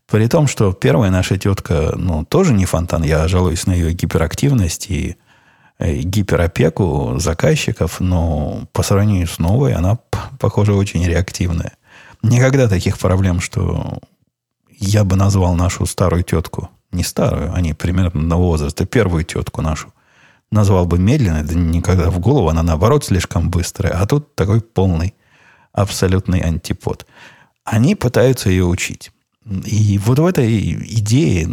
При 0.08 0.28
том, 0.28 0.48
что 0.48 0.74
первая 0.74 1.12
наша 1.12 1.38
тетка, 1.38 1.94
ну, 1.96 2.26
тоже 2.26 2.54
не 2.54 2.66
фонтан. 2.66 3.04
Я 3.04 3.28
жалуюсь 3.28 3.68
на 3.68 3.74
ее 3.74 3.94
гиперактивность 3.94 4.90
и 4.90 5.16
э, 5.78 5.98
гиперопеку 5.98 7.20
заказчиков, 7.20 8.00
но 8.00 8.68
по 8.72 8.82
сравнению 8.82 9.28
с 9.28 9.38
новой 9.38 9.74
она, 9.74 10.00
похоже, 10.40 10.74
очень 10.74 11.06
реактивная. 11.06 11.74
Никогда 12.24 12.68
таких 12.68 12.98
проблем, 12.98 13.40
что 13.40 14.00
я 14.70 15.04
бы 15.04 15.16
назвал 15.16 15.56
нашу 15.56 15.86
старую 15.86 16.24
тетку, 16.24 16.70
не 16.92 17.04
старую, 17.04 17.54
они 17.54 17.74
примерно 17.74 18.22
на 18.22 18.38
возраста, 18.38 18.86
первую 18.86 19.24
тетку 19.24 19.62
нашу, 19.62 19.94
назвал 20.52 20.86
бы 20.86 20.98
медленной, 20.98 21.44
да 21.44 21.54
никогда 21.54 22.10
в 22.10 22.20
голову, 22.20 22.50
она 22.50 22.64
наоборот 22.64 23.06
слишком 23.06 23.50
быстрая, 23.50 23.94
а 23.94 24.06
тут 24.06 24.36
такой 24.36 24.62
полный, 24.62 25.14
абсолютный 25.74 26.40
антипод. 26.40 27.06
Они 27.64 27.96
пытаются 27.96 28.50
ее 28.50 28.66
учить. 28.66 29.12
И 29.66 29.98
вот 30.00 30.20
в 30.20 30.26
этой 30.26 30.74
идее 30.74 31.50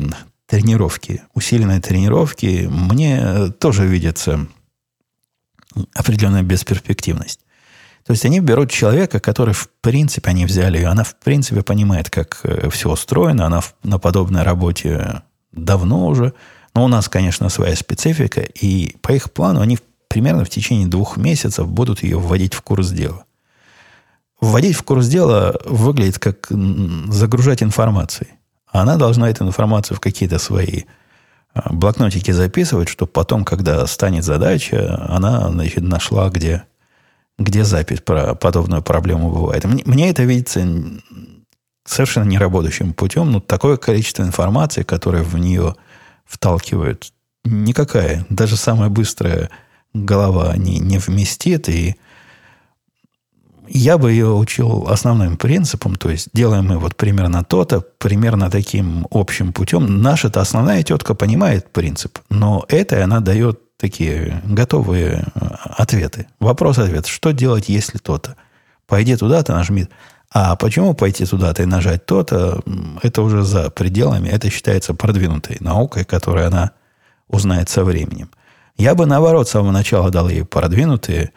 тренировки, 0.46 1.22
усиленной 1.34 1.80
тренировки, 1.80 2.68
мне 2.70 3.50
тоже 3.58 3.86
видится 3.86 4.46
определенная 5.94 6.42
бесперспективность. 6.42 7.40
То 8.06 8.12
есть 8.12 8.24
они 8.26 8.40
берут 8.40 8.70
человека, 8.70 9.18
который 9.18 9.54
в 9.54 9.68
принципе, 9.80 10.30
они 10.30 10.44
взяли 10.44 10.76
ее, 10.76 10.88
она 10.88 11.04
в 11.04 11.14
принципе 11.16 11.62
понимает, 11.62 12.10
как 12.10 12.40
э, 12.42 12.68
все 12.68 12.90
устроено, 12.90 13.46
она 13.46 13.62
на 13.82 13.98
подобной 13.98 14.42
работе 14.42 15.22
давно 15.52 16.06
уже, 16.06 16.34
но 16.74 16.84
у 16.84 16.88
нас, 16.88 17.08
конечно, 17.08 17.48
своя 17.48 17.74
специфика, 17.76 18.40
и 18.40 18.96
по 19.00 19.12
их 19.12 19.32
плану 19.32 19.60
они 19.60 19.78
примерно 20.08 20.44
в 20.44 20.50
течение 20.50 20.86
двух 20.86 21.16
месяцев 21.16 21.66
будут 21.66 22.02
ее 22.02 22.18
вводить 22.18 22.52
в 22.52 22.60
курс 22.60 22.90
дела. 22.90 23.24
Вводить 24.40 24.76
в 24.76 24.82
курс 24.82 25.06
дела 25.08 25.58
выглядит 25.64 26.18
как 26.18 26.48
загружать 27.08 27.62
информацией. 27.62 28.30
Она 28.70 28.96
должна 28.96 29.30
эту 29.30 29.46
информацию 29.46 29.96
в 29.96 30.00
какие-то 30.00 30.38
свои 30.38 30.82
а, 31.54 31.72
блокнотики 31.72 32.32
записывать, 32.32 32.88
чтобы 32.88 33.12
потом, 33.12 33.44
когда 33.44 33.86
станет 33.86 34.24
задача, 34.24 35.06
она 35.08 35.48
значит, 35.48 35.82
нашла, 35.82 36.28
где 36.28 36.64
где 37.38 37.64
запись 37.64 38.00
про 38.00 38.34
подобную 38.34 38.82
проблему 38.82 39.30
бывает. 39.30 39.64
Мне, 39.64 39.82
мне 39.86 40.10
это 40.10 40.22
видится 40.24 40.66
совершенно 41.84 42.24
неработающим 42.24 42.94
путем, 42.94 43.32
но 43.32 43.40
такое 43.40 43.76
количество 43.76 44.22
информации, 44.22 44.82
которое 44.82 45.22
в 45.22 45.36
нее 45.36 45.74
вталкивают, 46.24 47.12
никакая, 47.44 48.24
даже 48.30 48.56
самая 48.56 48.88
быстрая 48.88 49.50
голова 49.92 50.56
не, 50.56 50.78
не 50.78 50.98
вместит, 50.98 51.68
и 51.68 51.96
я 53.68 53.96
бы 53.98 54.10
ее 54.12 54.32
учил 54.34 54.86
основным 54.88 55.36
принципом, 55.36 55.96
то 55.96 56.10
есть 56.10 56.28
делаем 56.32 56.66
мы 56.66 56.78
вот 56.78 56.96
примерно 56.96 57.44
то-то, 57.44 57.80
примерно 57.80 58.50
таким 58.50 59.06
общим 59.10 59.52
путем. 59.52 60.02
Наша-то 60.02 60.40
основная 60.40 60.82
тетка 60.82 61.14
понимает 61.14 61.72
принцип, 61.72 62.18
но 62.28 62.64
это 62.68 63.02
она 63.02 63.20
дает 63.20 63.60
такие 63.84 64.40
готовые 64.46 65.26
э, 65.34 65.40
ответы. 65.76 66.26
Вопрос-ответ. 66.40 67.06
Что 67.06 67.32
делать, 67.32 67.68
если 67.68 67.98
то-то? 67.98 68.34
Пойди 68.86 69.14
туда, 69.14 69.42
ты 69.42 69.52
нажми. 69.52 69.88
А 70.32 70.56
почему 70.56 70.94
пойти 70.94 71.26
туда-то 71.26 71.62
и 71.62 71.66
нажать 71.66 72.06
то-то, 72.06 72.62
это 73.02 73.20
уже 73.20 73.42
за 73.42 73.68
пределами, 73.68 74.30
это 74.30 74.48
считается 74.48 74.94
продвинутой 74.94 75.58
наукой, 75.60 76.06
которую 76.06 76.46
она 76.46 76.70
узнает 77.28 77.68
со 77.68 77.84
временем. 77.84 78.30
Я 78.78 78.94
бы, 78.94 79.04
наоборот, 79.04 79.48
с 79.48 79.50
самого 79.50 79.70
начала 79.70 80.10
дал 80.10 80.30
ей 80.30 80.46
продвинутые, 80.46 81.32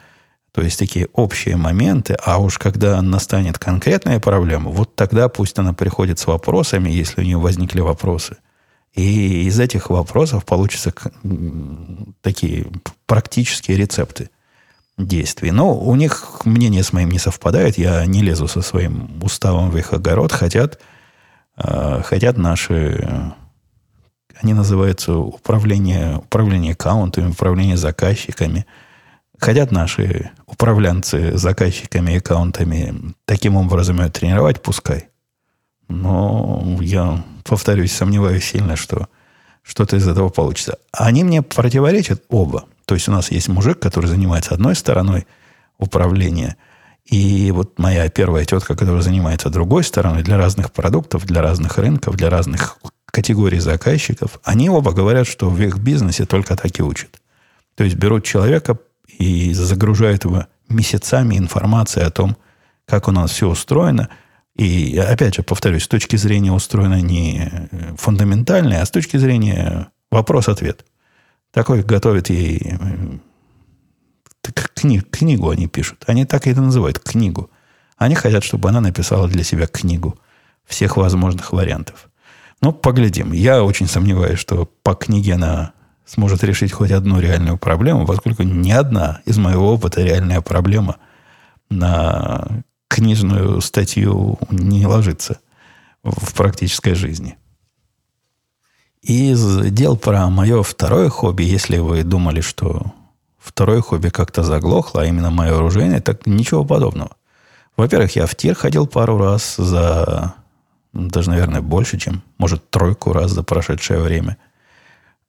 то 0.52 0.62
есть 0.62 0.78
такие 0.78 1.08
общие 1.12 1.56
моменты, 1.56 2.16
а 2.24 2.38
уж 2.38 2.56
когда 2.56 3.02
настанет 3.02 3.58
конкретная 3.58 4.20
проблема, 4.20 4.70
вот 4.70 4.96
тогда 4.96 5.28
пусть 5.28 5.58
она 5.58 5.74
приходит 5.74 6.18
с 6.18 6.26
вопросами, 6.26 6.88
если 6.88 7.20
у 7.20 7.24
нее 7.24 7.36
возникли 7.36 7.80
вопросы. 7.80 8.38
И 8.98 9.44
из 9.44 9.60
этих 9.60 9.90
вопросов 9.90 10.44
получатся 10.44 10.92
такие 12.20 12.66
практические 13.06 13.76
рецепты 13.76 14.28
действий. 14.96 15.52
Но 15.52 15.78
у 15.78 15.94
них 15.94 16.40
мнение 16.44 16.82
с 16.82 16.92
моим 16.92 17.12
не 17.12 17.20
совпадает. 17.20 17.78
Я 17.78 18.04
не 18.06 18.22
лезу 18.22 18.48
со 18.48 18.60
своим 18.60 19.22
уставом 19.22 19.70
в 19.70 19.78
их 19.78 19.92
огород. 19.92 20.32
Хотят, 20.32 20.80
э, 21.56 22.02
хотят 22.04 22.38
наши... 22.38 23.32
Они 24.42 24.52
называются 24.52 25.14
управление, 25.14 26.16
управление 26.16 26.72
аккаунтами, 26.72 27.30
управление 27.30 27.76
заказчиками. 27.76 28.66
Хотят 29.38 29.70
наши 29.70 30.32
управленцы 30.46 31.38
заказчиками 31.38 32.14
и 32.14 32.16
аккаунтами 32.16 33.14
таким 33.26 33.54
образом 33.54 34.00
ее 34.00 34.08
тренировать, 34.08 34.60
пускай. 34.60 35.08
Но 35.88 36.78
я, 36.80 37.24
повторюсь, 37.44 37.92
сомневаюсь 37.92 38.44
сильно, 38.44 38.76
что 38.76 39.08
что-то 39.62 39.96
из 39.96 40.06
этого 40.06 40.28
получится. 40.28 40.78
Они 40.92 41.24
мне 41.24 41.42
противоречат 41.42 42.22
оба. 42.28 42.64
То 42.84 42.94
есть 42.94 43.08
у 43.08 43.12
нас 43.12 43.30
есть 43.30 43.48
мужик, 43.48 43.78
который 43.80 44.06
занимается 44.06 44.54
одной 44.54 44.74
стороной 44.74 45.26
управления, 45.78 46.56
и 47.08 47.50
вот 47.52 47.78
моя 47.78 48.08
первая 48.10 48.44
тетка, 48.44 48.76
которая 48.76 49.00
занимается 49.00 49.48
другой 49.48 49.82
стороной 49.82 50.22
для 50.22 50.36
разных 50.36 50.72
продуктов, 50.72 51.24
для 51.24 51.40
разных 51.40 51.78
рынков, 51.78 52.16
для 52.16 52.28
разных 52.28 52.78
категорий 53.06 53.60
заказчиков, 53.60 54.38
они 54.44 54.68
оба 54.68 54.92
говорят, 54.92 55.26
что 55.26 55.48
в 55.48 55.58
их 55.60 55.78
бизнесе 55.78 56.26
только 56.26 56.54
так 56.54 56.78
и 56.78 56.82
учат. 56.82 57.20
То 57.76 57.84
есть 57.84 57.96
берут 57.96 58.24
человека 58.24 58.78
и 59.06 59.54
загружают 59.54 60.24
его 60.24 60.44
месяцами 60.68 61.38
информацией 61.38 62.04
о 62.04 62.10
том, 62.10 62.36
как 62.84 63.08
у 63.08 63.10
нас 63.10 63.30
все 63.30 63.48
устроено. 63.48 64.10
И 64.58 64.98
опять 64.98 65.36
же, 65.36 65.42
повторюсь, 65.42 65.84
с 65.84 65.88
точки 65.88 66.16
зрения 66.16 66.52
устроено 66.52 67.00
не 67.00 67.50
фундаментальное, 67.96 68.82
а 68.82 68.86
с 68.86 68.90
точки 68.90 69.16
зрения 69.16 69.88
вопрос-ответ– 70.10 70.84
такой 71.52 71.82
готовит 71.82 72.30
ей 72.30 72.78
кни, 74.74 75.00
книгу 75.00 75.50
они 75.50 75.66
пишут. 75.66 76.04
Они 76.06 76.24
так 76.24 76.46
это 76.46 76.60
называют, 76.60 76.98
книгу. 76.98 77.50
Они 77.96 78.14
хотят, 78.14 78.44
чтобы 78.44 78.68
она 78.68 78.80
написала 78.80 79.28
для 79.28 79.42
себя 79.42 79.66
книгу 79.66 80.18
всех 80.64 80.96
возможных 80.96 81.52
вариантов. 81.52 82.10
Ну, 82.60 82.72
поглядим. 82.72 83.32
Я 83.32 83.64
очень 83.64 83.86
сомневаюсь, 83.86 84.38
что 84.38 84.70
по 84.82 84.94
книге 84.94 85.34
она 85.34 85.72
сможет 86.04 86.44
решить 86.44 86.72
хоть 86.72 86.90
одну 86.90 87.20
реальную 87.20 87.58
проблему, 87.58 88.06
поскольку 88.06 88.42
ни 88.42 88.70
одна 88.70 89.20
из 89.24 89.36
моего 89.36 89.72
опыта 89.72 90.02
реальная 90.02 90.40
проблема 90.40 90.96
на 91.70 92.62
книжную 92.88 93.60
статью 93.60 94.38
не 94.50 94.86
ложится 94.86 95.40
в 96.02 96.34
практической 96.34 96.94
жизни. 96.94 97.36
Из 99.02 99.70
дел 99.70 99.96
про 99.96 100.28
мое 100.28 100.62
второе 100.62 101.08
хобби, 101.08 101.44
если 101.44 101.78
вы 101.78 102.02
думали, 102.02 102.40
что 102.40 102.92
второе 103.38 103.80
хобби 103.80 104.08
как-то 104.08 104.42
заглохло, 104.42 105.02
а 105.02 105.06
именно 105.06 105.30
мое 105.30 105.54
оружейное, 105.54 106.00
так 106.00 106.26
ничего 106.26 106.64
подобного. 106.64 107.12
Во-первых, 107.76 108.16
я 108.16 108.26
в 108.26 108.34
тир 108.34 108.54
ходил 108.54 108.86
пару 108.86 109.18
раз 109.18 109.56
за... 109.56 110.34
Даже, 110.92 111.30
наверное, 111.30 111.60
больше, 111.60 111.98
чем, 111.98 112.22
может, 112.38 112.68
тройку 112.70 113.12
раз 113.12 113.30
за 113.30 113.44
прошедшее 113.44 114.00
время. 114.00 114.36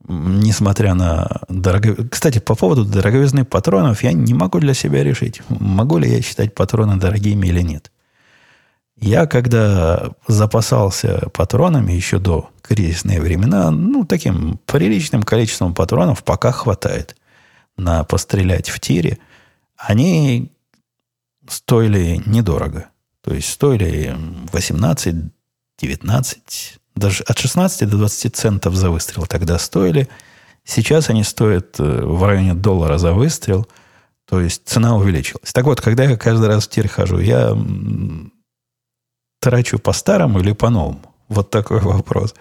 Несмотря 0.08 0.94
на 0.94 1.42
дорого... 1.50 2.08
Кстати, 2.08 2.40
по 2.40 2.56
поводу 2.56 2.86
дороговизны 2.86 3.44
патронов 3.46 4.04
я 4.04 4.14
не 4.14 4.34
могу 4.34 4.60
для 4.60 4.74
себя 4.74 5.04
решить, 5.04 5.42
могу 5.50 5.98
ли 5.98 6.10
я 6.10 6.22
считать 6.22 6.56
патроны 6.56 6.98
дорогими 6.98 7.48
или 7.48 7.62
нет. 7.62 7.92
Я, 8.96 9.28
когда 9.28 10.12
запасался 10.28 11.30
патронами 11.34 11.94
еще 11.94 12.20
до 12.20 12.50
кризисные 12.62 13.22
времена, 13.22 13.72
ну, 13.72 14.06
таким 14.06 14.60
приличным 14.66 15.24
количеством 15.24 15.74
патронов 15.74 16.24
пока 16.24 16.52
хватает 16.52 17.16
на 17.78 18.04
пострелять 18.04 18.70
в 18.70 18.80
тире, 18.80 19.20
они 19.78 20.52
стоили 21.48 22.22
недорого. 22.26 22.90
То 23.22 23.34
есть 23.34 23.50
стоили 23.50 24.16
18, 24.52 25.16
19, 25.80 26.79
даже 27.00 27.24
от 27.24 27.38
16 27.40 27.90
до 27.90 27.98
20 27.98 28.36
центов 28.36 28.76
за 28.76 28.90
выстрел 28.90 29.26
тогда 29.26 29.58
стоили. 29.58 30.08
Сейчас 30.64 31.10
они 31.10 31.24
стоят 31.24 31.80
э, 31.80 31.84
в 31.84 32.24
районе 32.24 32.54
доллара 32.54 32.98
за 32.98 33.14
выстрел. 33.14 33.68
То 34.26 34.42
есть 34.42 34.68
цена 34.68 34.96
увеличилась. 34.96 35.52
Так 35.54 35.66
вот, 35.66 35.82
когда 35.82 36.04
я 36.04 36.16
каждый 36.16 36.48
раз 36.48 36.68
в 36.68 36.70
тир 36.70 36.88
хожу, 36.88 37.18
я 37.20 37.58
трачу 39.42 39.80
по-старому 39.80 40.40
или 40.40 40.52
по-новому? 40.52 41.02
Вот 41.30 41.50
такой 41.50 41.80
вопрос. 41.82 42.36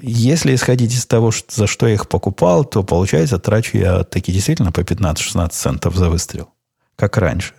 Если 0.00 0.54
исходить 0.54 0.94
из 0.94 1.06
того, 1.06 1.32
за 1.48 1.66
что 1.66 1.88
я 1.88 1.94
их 1.94 2.08
покупал, 2.08 2.64
то 2.64 2.84
получается, 2.84 3.38
трачу 3.38 3.78
я 3.78 4.04
таки 4.04 4.30
действительно 4.30 4.70
по 4.70 4.80
15-16 4.80 5.48
центов 5.50 5.96
за 5.96 6.08
выстрел, 6.08 6.50
как 6.96 7.16
раньше. 7.16 7.54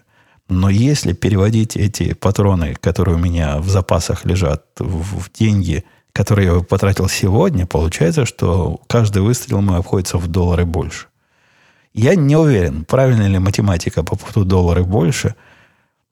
Но 0.50 0.70
если 0.70 1.14
переводить 1.14 1.76
эти 1.78 2.14
патроны, 2.14 2.76
которые 2.76 3.16
у 3.16 3.20
меня 3.20 3.60
в 3.60 3.70
запасах 3.70 4.26
лежат, 4.26 4.66
в, 4.78 5.20
в 5.20 5.32
деньги, 5.32 5.84
которые 6.12 6.54
я 6.54 6.60
потратил 6.62 7.08
сегодня, 7.08 7.66
получается, 7.66 8.26
что 8.26 8.80
каждый 8.88 9.22
выстрел 9.22 9.62
мой 9.62 9.80
обходится 9.80 10.18
в 10.18 10.28
доллары 10.28 10.66
больше. 10.66 11.08
Я 11.94 12.16
не 12.16 12.36
уверен, 12.36 12.86
правильная 12.86 13.28
ли 13.28 13.40
математика 13.40 14.04
по 14.04 14.16
поводу 14.16 14.46
доллара 14.46 14.84
больше– 14.84 15.36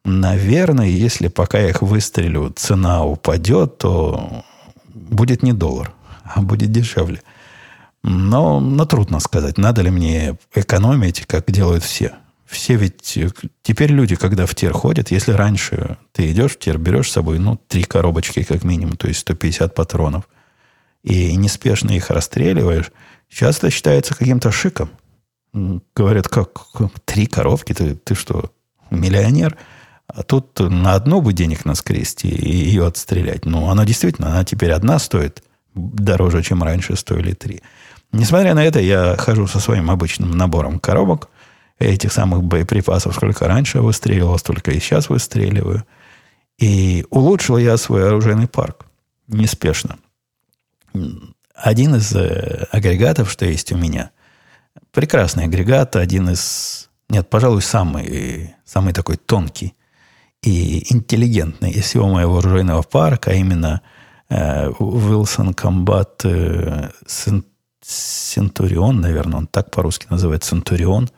Наверное, 0.03 0.87
если 0.87 1.27
пока 1.27 1.59
я 1.59 1.69
их 1.69 1.81
выстрелю, 1.81 2.51
цена 2.55 3.05
упадет, 3.05 3.77
то 3.77 4.43
будет 4.87 5.43
не 5.43 5.53
доллар, 5.53 5.93
а 6.23 6.41
будет 6.41 6.71
дешевле. 6.71 7.21
Но, 8.03 8.59
но 8.59 8.85
трудно 8.85 9.19
сказать, 9.19 9.59
надо 9.59 9.83
ли 9.83 9.91
мне 9.91 10.37
экономить, 10.55 11.27
как 11.27 11.51
делают 11.51 11.83
все. 11.83 12.13
Все 12.51 12.75
ведь... 12.75 13.17
Теперь 13.63 13.91
люди, 13.91 14.17
когда 14.17 14.45
в 14.45 14.53
тир 14.55 14.73
ходят, 14.73 15.09
если 15.09 15.31
раньше 15.31 15.97
ты 16.11 16.29
идешь 16.31 16.51
в 16.51 16.59
тир, 16.59 16.77
берешь 16.77 17.07
с 17.07 17.13
собой, 17.13 17.39
ну, 17.39 17.55
три 17.55 17.83
коробочки 17.83 18.43
как 18.43 18.65
минимум, 18.65 18.97
то 18.97 19.07
есть 19.07 19.21
150 19.21 19.73
патронов, 19.73 20.27
и 21.01 21.33
неспешно 21.37 21.91
их 21.91 22.09
расстреливаешь, 22.09 22.91
сейчас 23.29 23.59
это 23.59 23.69
считается 23.69 24.15
каким-то 24.15 24.51
шиком. 24.51 24.89
Говорят, 25.53 26.27
как, 26.27 26.67
три 27.05 27.25
коробки? 27.25 27.71
Ты, 27.71 27.95
ты 27.95 28.15
что, 28.15 28.51
миллионер? 28.89 29.57
А 30.07 30.21
тут 30.23 30.59
на 30.59 30.95
одну 30.95 31.21
бы 31.21 31.31
денег 31.31 31.63
наскрести 31.63 32.27
и 32.27 32.53
ее 32.53 32.85
отстрелять. 32.85 33.45
Ну, 33.45 33.69
она 33.69 33.85
действительно, 33.85 34.27
она 34.27 34.43
теперь 34.43 34.73
одна 34.73 34.99
стоит 34.99 35.41
дороже, 35.73 36.43
чем 36.43 36.63
раньше 36.63 36.97
стоили 36.97 37.31
три. 37.31 37.61
Несмотря 38.11 38.55
на 38.55 38.65
это, 38.65 38.81
я 38.81 39.15
хожу 39.17 39.47
со 39.47 39.61
своим 39.61 39.89
обычным 39.89 40.31
набором 40.31 40.79
коробок, 40.79 41.29
этих 41.85 42.11
самых 42.11 42.43
боеприпасов, 42.43 43.15
сколько 43.15 43.47
раньше 43.47 43.81
выстреливал, 43.81 44.37
столько 44.37 44.71
и 44.71 44.79
сейчас 44.79 45.09
выстреливаю. 45.09 45.85
И 46.57 47.05
улучшил 47.09 47.57
я 47.57 47.77
свой 47.77 48.07
оружейный 48.07 48.47
парк 48.47 48.85
неспешно. 49.27 49.97
Один 51.55 51.95
из 51.95 52.13
э, 52.15 52.67
агрегатов, 52.71 53.31
что 53.31 53.45
есть 53.45 53.71
у 53.71 53.77
меня, 53.77 54.11
прекрасный 54.91 55.45
агрегат, 55.45 55.95
один 55.95 56.29
из... 56.29 56.89
Нет, 57.09 57.29
пожалуй, 57.29 57.61
самый, 57.61 58.55
самый 58.65 58.93
такой 58.93 59.17
тонкий 59.17 59.75
и 60.41 60.93
интеллигентный 60.93 61.71
из 61.71 61.85
всего 61.85 62.07
моего 62.07 62.39
оружейного 62.39 62.81
парка, 62.81 63.31
а 63.31 63.33
именно 63.33 63.81
Wilson 64.29 65.53
Combat 65.53 66.91
Centurion, 67.83 68.93
наверное, 68.93 69.39
он 69.39 69.47
так 69.47 69.71
по-русски 69.71 70.07
называется, 70.09 70.55
Centurion. 70.55 71.09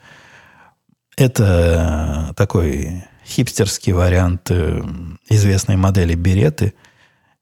Это 1.17 2.33
такой 2.35 3.03
хипстерский 3.25 3.93
вариант 3.93 4.49
э, 4.49 4.81
известной 5.29 5.75
модели 5.75 6.15
Береты. 6.15 6.73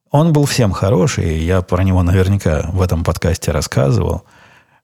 Он 0.09 0.33
был 0.33 0.45
всем 0.45 0.71
хороший, 0.71 1.39
я 1.39 1.61
про 1.61 1.83
него 1.83 2.03
наверняка 2.03 2.69
в 2.71 2.81
этом 2.81 3.03
подкасте 3.03 3.51
рассказывал, 3.51 4.23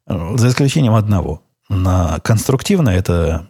за 0.07 0.47
исключением 0.47 0.95
одного. 0.95 1.43
На 1.69 2.19
конструктивно 2.19 2.89
это 2.89 3.49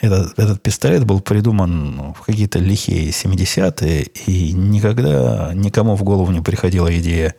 этот, 0.00 0.38
этот 0.38 0.62
пистолет 0.62 1.04
был 1.04 1.20
придуман 1.20 2.14
в 2.14 2.22
какие-то 2.24 2.58
лихие 2.58 3.10
70-е, 3.10 4.02
и 4.02 4.52
никогда 4.52 5.52
никому 5.54 5.96
в 5.96 6.04
голову 6.04 6.30
не 6.30 6.40
приходила 6.40 6.96
идея, 6.98 7.34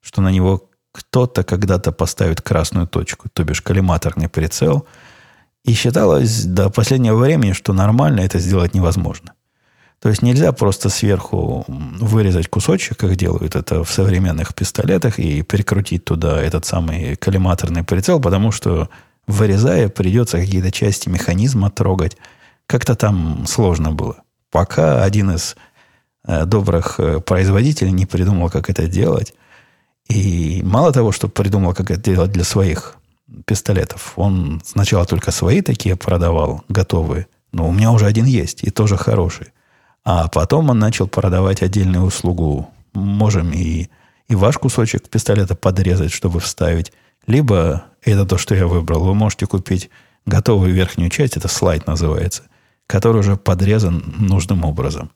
что 0.00 0.22
на 0.22 0.30
него 0.30 0.70
кто-то 0.92 1.42
когда-то 1.42 1.90
поставит 1.90 2.40
красную 2.40 2.86
точку, 2.86 3.28
то 3.32 3.42
бишь 3.42 3.62
коллиматорный 3.62 4.28
прицел. 4.28 4.86
И 5.64 5.72
считалось 5.72 6.44
до 6.44 6.68
последнего 6.68 7.16
времени, 7.16 7.52
что 7.52 7.72
нормально 7.72 8.20
это 8.20 8.38
сделать 8.38 8.74
невозможно. 8.74 9.32
То 10.00 10.10
есть 10.10 10.20
нельзя 10.20 10.52
просто 10.52 10.90
сверху 10.90 11.64
вырезать 11.66 12.48
кусочек, 12.48 12.98
как 12.98 13.16
делают 13.16 13.56
это 13.56 13.82
в 13.82 13.90
современных 13.90 14.54
пистолетах, 14.54 15.18
и 15.18 15.40
прикрутить 15.40 16.04
туда 16.04 16.38
этот 16.42 16.66
самый 16.66 17.16
коллиматорный 17.16 17.84
прицел, 17.84 18.20
потому 18.20 18.52
что 18.52 18.90
вырезая, 19.26 19.88
придется 19.88 20.38
какие-то 20.38 20.70
части 20.70 21.08
механизма 21.08 21.70
трогать. 21.70 22.18
Как-то 22.66 22.94
там 22.94 23.46
сложно 23.46 23.92
было. 23.92 24.16
Пока 24.50 25.02
один 25.02 25.30
из 25.30 25.56
э, 26.26 26.44
добрых 26.44 27.00
э, 27.00 27.20
производителей 27.20 27.92
не 27.92 28.04
придумал, 28.04 28.50
как 28.50 28.68
это 28.68 28.86
делать. 28.86 29.32
И 30.10 30.60
мало 30.62 30.92
того, 30.92 31.12
что 31.12 31.28
придумал, 31.28 31.72
как 31.72 31.90
это 31.90 32.02
делать 32.02 32.32
для 32.32 32.44
своих 32.44 32.96
пистолетов, 33.46 34.12
он 34.16 34.60
сначала 34.64 35.06
только 35.06 35.30
свои 35.30 35.60
такие 35.62 35.96
продавал, 35.96 36.64
готовые. 36.68 37.26
Но 37.52 37.68
у 37.68 37.72
меня 37.72 37.92
уже 37.92 38.06
один 38.06 38.24
есть, 38.24 38.64
и 38.64 38.70
тоже 38.70 38.96
хороший. 38.96 39.48
А 40.04 40.28
потом 40.28 40.70
он 40.70 40.78
начал 40.78 41.08
продавать 41.08 41.62
отдельную 41.62 42.04
услугу. 42.04 42.70
Можем 42.92 43.52
и, 43.52 43.88
и 44.28 44.34
ваш 44.34 44.58
кусочек 44.58 45.08
пистолета 45.08 45.54
подрезать, 45.54 46.12
чтобы 46.12 46.40
вставить. 46.40 46.92
Либо 47.26 47.84
это 48.02 48.26
то, 48.26 48.36
что 48.36 48.54
я 48.54 48.66
выбрал. 48.66 49.04
Вы 49.04 49.14
можете 49.14 49.46
купить 49.46 49.90
готовую 50.26 50.74
верхнюю 50.74 51.10
часть, 51.10 51.36
это 51.36 51.48
слайд 51.48 51.86
называется, 51.86 52.42
который 52.86 53.20
уже 53.20 53.36
подрезан 53.36 54.02
нужным 54.18 54.64
образом. 54.64 55.10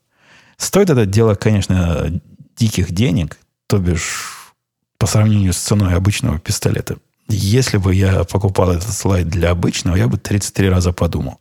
Стоит 0.57 0.90
это 0.90 1.07
дело, 1.07 1.35
конечно, 1.35 2.21
диких 2.57 2.92
денег, 2.92 3.38
то 3.66 3.79
бишь 3.79 4.55
по 4.99 5.07
сравнению 5.07 5.53
с 5.53 5.59
ценой 5.59 5.94
обычного 5.94 6.38
пистолета. 6.38 6.97
Если 7.28 7.76
бы 7.76 7.94
я 7.94 8.24
покупал 8.24 8.72
этот 8.72 8.92
слайд 8.92 9.28
для 9.28 9.50
обычного, 9.50 9.96
я 9.96 10.08
бы 10.08 10.16
33 10.16 10.68
раза 10.70 10.92
подумал. 10.92 11.40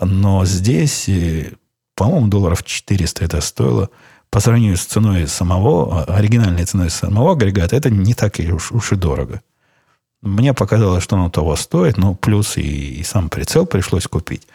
Но 0.00 0.44
здесь 0.44 1.08
э, 1.08 1.52
по-моему, 2.00 2.28
долларов 2.28 2.64
400 2.64 3.24
это 3.26 3.42
стоило. 3.42 3.90
По 4.30 4.40
сравнению 4.40 4.78
с 4.78 4.86
ценой 4.86 5.28
самого, 5.28 6.04
а, 6.06 6.16
оригинальной 6.16 6.64
ценой 6.64 6.88
самого 6.88 7.32
агрегата, 7.32 7.76
это 7.76 7.90
не 7.90 8.14
так 8.14 8.40
и 8.40 8.50
уж, 8.50 8.72
уж 8.72 8.92
и 8.92 8.96
дорого. 8.96 9.42
Мне 10.22 10.54
показалось, 10.54 11.04
что 11.04 11.16
оно 11.16 11.28
того 11.28 11.56
стоит, 11.56 11.98
но 11.98 12.14
плюс 12.14 12.56
и, 12.56 13.00
и 13.00 13.04
сам 13.04 13.28
прицел 13.28 13.66
пришлось 13.66 14.06
купить. 14.06 14.48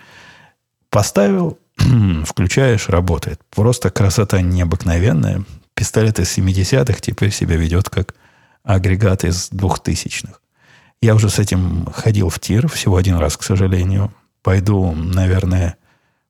Поставил, 0.90 1.60
включаешь, 2.26 2.90
работает. 2.90 3.40
Просто 3.52 3.92
красота 3.92 4.42
необыкновенная. 4.42 5.44
Пистолет 5.76 6.18
из 6.18 6.36
70-х 6.36 7.00
теперь 7.00 7.30
себя 7.30 7.58
ведет 7.58 7.92
как 7.92 8.16
агрегат 8.66 9.24
из 9.24 9.50
2000-х. 9.52 10.40
Я 11.02 11.16
уже 11.16 11.30
с 11.30 11.40
этим 11.40 11.86
ходил 11.94 12.30
в 12.30 12.40
тир 12.40 12.68
всего 12.68 12.98
один 12.98 13.18
раз, 13.18 13.38
к 13.38 13.44
сожалению. 13.44 14.14
Пойду, 14.42 14.92
наверное, 14.92 15.78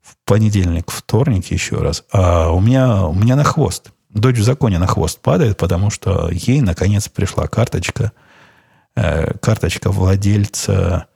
в 0.01 0.15
понедельник, 0.25 0.91
вторник 0.91 1.45
еще 1.47 1.77
раз. 1.77 2.03
А 2.11 2.51
у 2.51 2.59
меня, 2.59 3.05
у 3.05 3.13
меня 3.13 3.35
на 3.35 3.43
хвост. 3.43 3.91
Дочь 4.09 4.37
в 4.37 4.43
законе 4.43 4.77
на 4.77 4.87
хвост 4.87 5.19
падает, 5.19 5.57
потому 5.57 5.89
что 5.89 6.29
ей, 6.31 6.61
наконец, 6.61 7.09
пришла 7.09 7.47
карточка. 7.47 8.11
Э, 8.95 9.37
карточка 9.39 9.91
владельца 9.91 11.07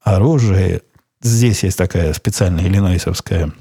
оружия. 0.00 0.82
Здесь 1.20 1.62
есть 1.62 1.78
такая 1.78 2.12
специальная 2.12 2.64
иллинойсовская 2.64 3.52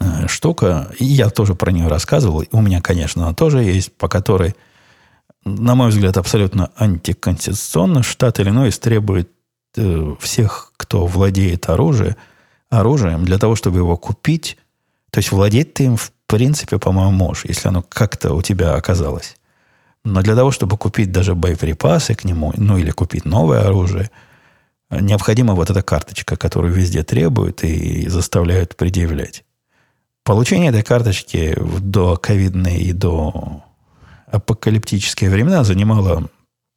э, 0.00 0.26
штука. 0.28 0.92
И 0.98 1.04
я 1.04 1.30
тоже 1.30 1.54
про 1.54 1.70
нее 1.70 1.88
рассказывал. 1.88 2.44
У 2.52 2.60
меня, 2.60 2.80
конечно, 2.80 3.24
она 3.24 3.34
тоже 3.34 3.62
есть, 3.62 3.96
по 3.96 4.08
которой, 4.08 4.54
на 5.44 5.74
мой 5.74 5.88
взгляд, 5.88 6.16
абсолютно 6.16 6.70
антиконституционно. 6.76 8.02
Штат 8.02 8.40
Иллинойс 8.40 8.78
требует 8.78 9.30
э, 9.76 10.14
всех, 10.20 10.72
кто 10.76 11.06
владеет 11.06 11.68
оружием, 11.68 12.16
оружием 12.70 13.24
для 13.24 13.38
того, 13.38 13.56
чтобы 13.56 13.78
его 13.78 13.96
купить. 13.96 14.58
То 15.10 15.18
есть 15.18 15.32
владеть 15.32 15.74
ты 15.74 15.84
им, 15.84 15.96
в 15.96 16.12
принципе, 16.26 16.78
по-моему, 16.78 17.10
можешь, 17.10 17.44
если 17.44 17.68
оно 17.68 17.82
как-то 17.82 18.34
у 18.34 18.42
тебя 18.42 18.74
оказалось. 18.74 19.36
Но 20.04 20.22
для 20.22 20.34
того, 20.34 20.50
чтобы 20.50 20.76
купить 20.76 21.12
даже 21.12 21.34
боеприпасы 21.34 22.14
к 22.14 22.24
нему, 22.24 22.52
ну 22.56 22.78
или 22.78 22.90
купить 22.90 23.24
новое 23.24 23.62
оружие, 23.62 24.10
необходима 24.90 25.54
вот 25.54 25.70
эта 25.70 25.82
карточка, 25.82 26.36
которую 26.36 26.72
везде 26.72 27.02
требуют 27.02 27.62
и 27.62 28.08
заставляют 28.08 28.76
предъявлять. 28.76 29.44
Получение 30.24 30.70
этой 30.70 30.82
карточки 30.82 31.56
до 31.80 32.16
ковидные 32.16 32.80
и 32.80 32.92
до 32.92 33.64
апокалиптические 34.32 35.30
времена 35.30 35.64
занимало 35.64 36.28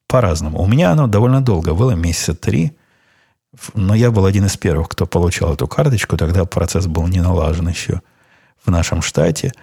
по-разному. 0.07 0.61
У 0.61 0.67
меня 0.67 0.91
оно 0.91 1.07
довольно 1.07 1.41
долго 1.41 1.73
было, 1.73 1.91
месяца 1.91 2.35
три– 2.35 2.77
но 3.73 3.95
я 3.95 4.11
был 4.11 4.25
один 4.25 4.45
из 4.45 4.57
первых, 4.57 4.89
кто 4.89 5.05
получал 5.05 5.53
эту 5.53 5.67
карточку. 5.67 6.17
Тогда 6.17 6.45
процесс 6.45 6.87
был 6.87 7.07
не 7.07 7.21
налажен 7.21 7.67
еще 7.67 8.01
в 8.63 8.69
нашем 8.69 9.01
штате. 9.01 9.53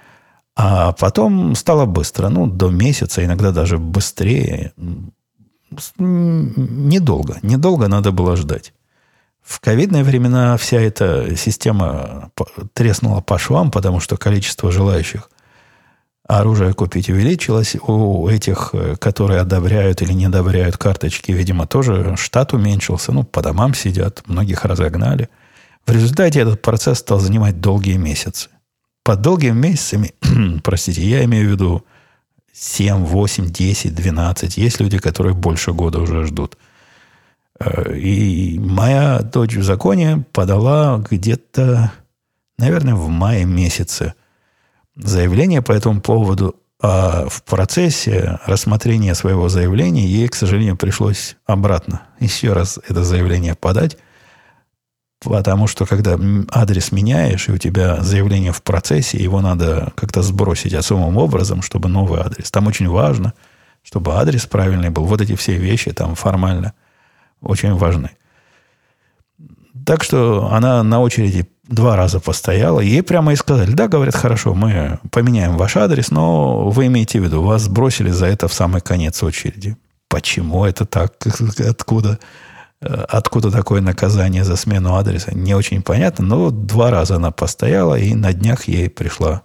А 0.54 0.92
потом 0.92 1.54
стало 1.54 1.86
быстро, 1.86 2.28
ну, 2.28 2.46
до 2.46 2.68
месяца, 2.70 3.24
иногда 3.24 3.52
даже 3.52 3.78
быстрее. 3.78 4.72
Недолго, 5.98 7.38
недолго 7.42 7.88
надо 7.88 8.12
было 8.12 8.36
ждать. 8.36 8.74
В 9.42 9.60
ковидные 9.60 10.04
времена 10.04 10.56
вся 10.56 10.80
эта 10.80 11.34
система 11.36 12.30
треснула 12.74 13.20
по 13.22 13.38
швам, 13.38 13.70
потому 13.70 13.98
что 13.98 14.16
количество 14.16 14.70
желающих 14.70 15.30
оружие 16.26 16.72
купить 16.72 17.10
увеличилось. 17.10 17.76
У 17.76 18.28
этих, 18.28 18.70
э, 18.72 18.96
которые 18.96 19.40
одобряют 19.40 20.02
или 20.02 20.12
не 20.12 20.26
одобряют 20.26 20.76
карточки, 20.76 21.32
видимо, 21.32 21.66
тоже 21.66 22.16
штат 22.16 22.52
уменьшился. 22.52 23.12
Ну, 23.12 23.24
по 23.24 23.42
домам 23.42 23.74
сидят, 23.74 24.22
многих 24.26 24.64
разогнали. 24.64 25.28
В 25.86 25.92
результате 25.92 26.40
этот 26.40 26.62
процесс 26.62 26.98
стал 26.98 27.18
занимать 27.18 27.60
долгие 27.60 27.96
месяцы. 27.96 28.48
Под 29.04 29.20
долгими 29.20 29.52
месяцами, 29.52 30.14
простите, 30.62 31.02
я 31.02 31.24
имею 31.24 31.48
в 31.48 31.52
виду 31.52 31.84
7, 32.52 33.04
8, 33.04 33.46
10, 33.46 33.94
12. 33.94 34.56
Есть 34.56 34.80
люди, 34.80 34.98
которые 34.98 35.34
больше 35.34 35.72
года 35.72 36.00
уже 36.00 36.24
ждут. 36.26 36.56
Э, 37.58 37.96
и 37.96 38.58
моя 38.60 39.20
дочь 39.20 39.56
в 39.56 39.64
законе 39.64 40.24
подала 40.32 40.98
где-то, 40.98 41.92
наверное, 42.58 42.94
в 42.94 43.08
мае 43.08 43.44
месяце– 43.44 44.14
заявление 44.96 45.62
по 45.62 45.72
этому 45.72 46.00
поводу, 46.00 46.56
а 46.80 47.28
в 47.28 47.44
процессе 47.44 48.40
рассмотрения 48.44 49.14
своего 49.14 49.48
заявления 49.48 50.04
ей, 50.04 50.28
к 50.28 50.34
сожалению, 50.34 50.76
пришлось 50.76 51.36
обратно 51.46 52.02
еще 52.18 52.52
раз 52.52 52.80
это 52.88 53.04
заявление 53.04 53.54
подать, 53.54 53.96
потому 55.20 55.68
что 55.68 55.86
когда 55.86 56.18
адрес 56.50 56.90
меняешь, 56.90 57.48
и 57.48 57.52
у 57.52 57.58
тебя 57.58 58.02
заявление 58.02 58.52
в 58.52 58.62
процессе, 58.62 59.18
его 59.18 59.40
надо 59.40 59.92
как-то 59.94 60.22
сбросить 60.22 60.74
особым 60.74 61.16
образом, 61.16 61.62
чтобы 61.62 61.88
новый 61.88 62.20
адрес. 62.20 62.50
Там 62.50 62.66
очень 62.66 62.88
важно, 62.88 63.32
чтобы 63.82 64.14
адрес 64.14 64.46
правильный 64.46 64.90
был. 64.90 65.04
Вот 65.04 65.20
эти 65.20 65.36
все 65.36 65.56
вещи 65.56 65.92
там 65.92 66.16
формально 66.16 66.74
очень 67.40 67.74
важны. 67.74 68.10
Так 69.86 70.02
что 70.02 70.50
она 70.52 70.82
на 70.82 71.00
очереди 71.00 71.48
два 71.68 71.96
раза 71.96 72.20
постояла, 72.20 72.80
ей 72.80 73.02
прямо 73.02 73.32
и 73.32 73.36
сказали, 73.36 73.72
да, 73.72 73.88
говорят, 73.88 74.14
хорошо, 74.14 74.54
мы 74.54 74.98
поменяем 75.10 75.56
ваш 75.56 75.76
адрес, 75.76 76.10
но 76.10 76.68
вы 76.68 76.86
имеете 76.86 77.20
в 77.20 77.24
виду, 77.24 77.42
вас 77.42 77.68
бросили 77.68 78.10
за 78.10 78.26
это 78.26 78.48
в 78.48 78.52
самый 78.52 78.80
конец 78.80 79.22
очереди. 79.22 79.76
Почему 80.08 80.64
это 80.64 80.84
так? 80.84 81.14
Откуда? 81.58 82.18
Откуда 82.80 83.52
такое 83.52 83.80
наказание 83.80 84.44
за 84.44 84.56
смену 84.56 84.96
адреса? 84.96 85.32
Не 85.32 85.54
очень 85.54 85.82
понятно, 85.82 86.24
но 86.24 86.50
два 86.50 86.90
раза 86.90 87.16
она 87.16 87.30
постояла, 87.30 87.94
и 87.94 88.14
на 88.14 88.32
днях 88.32 88.64
ей 88.64 88.90
пришла 88.90 89.42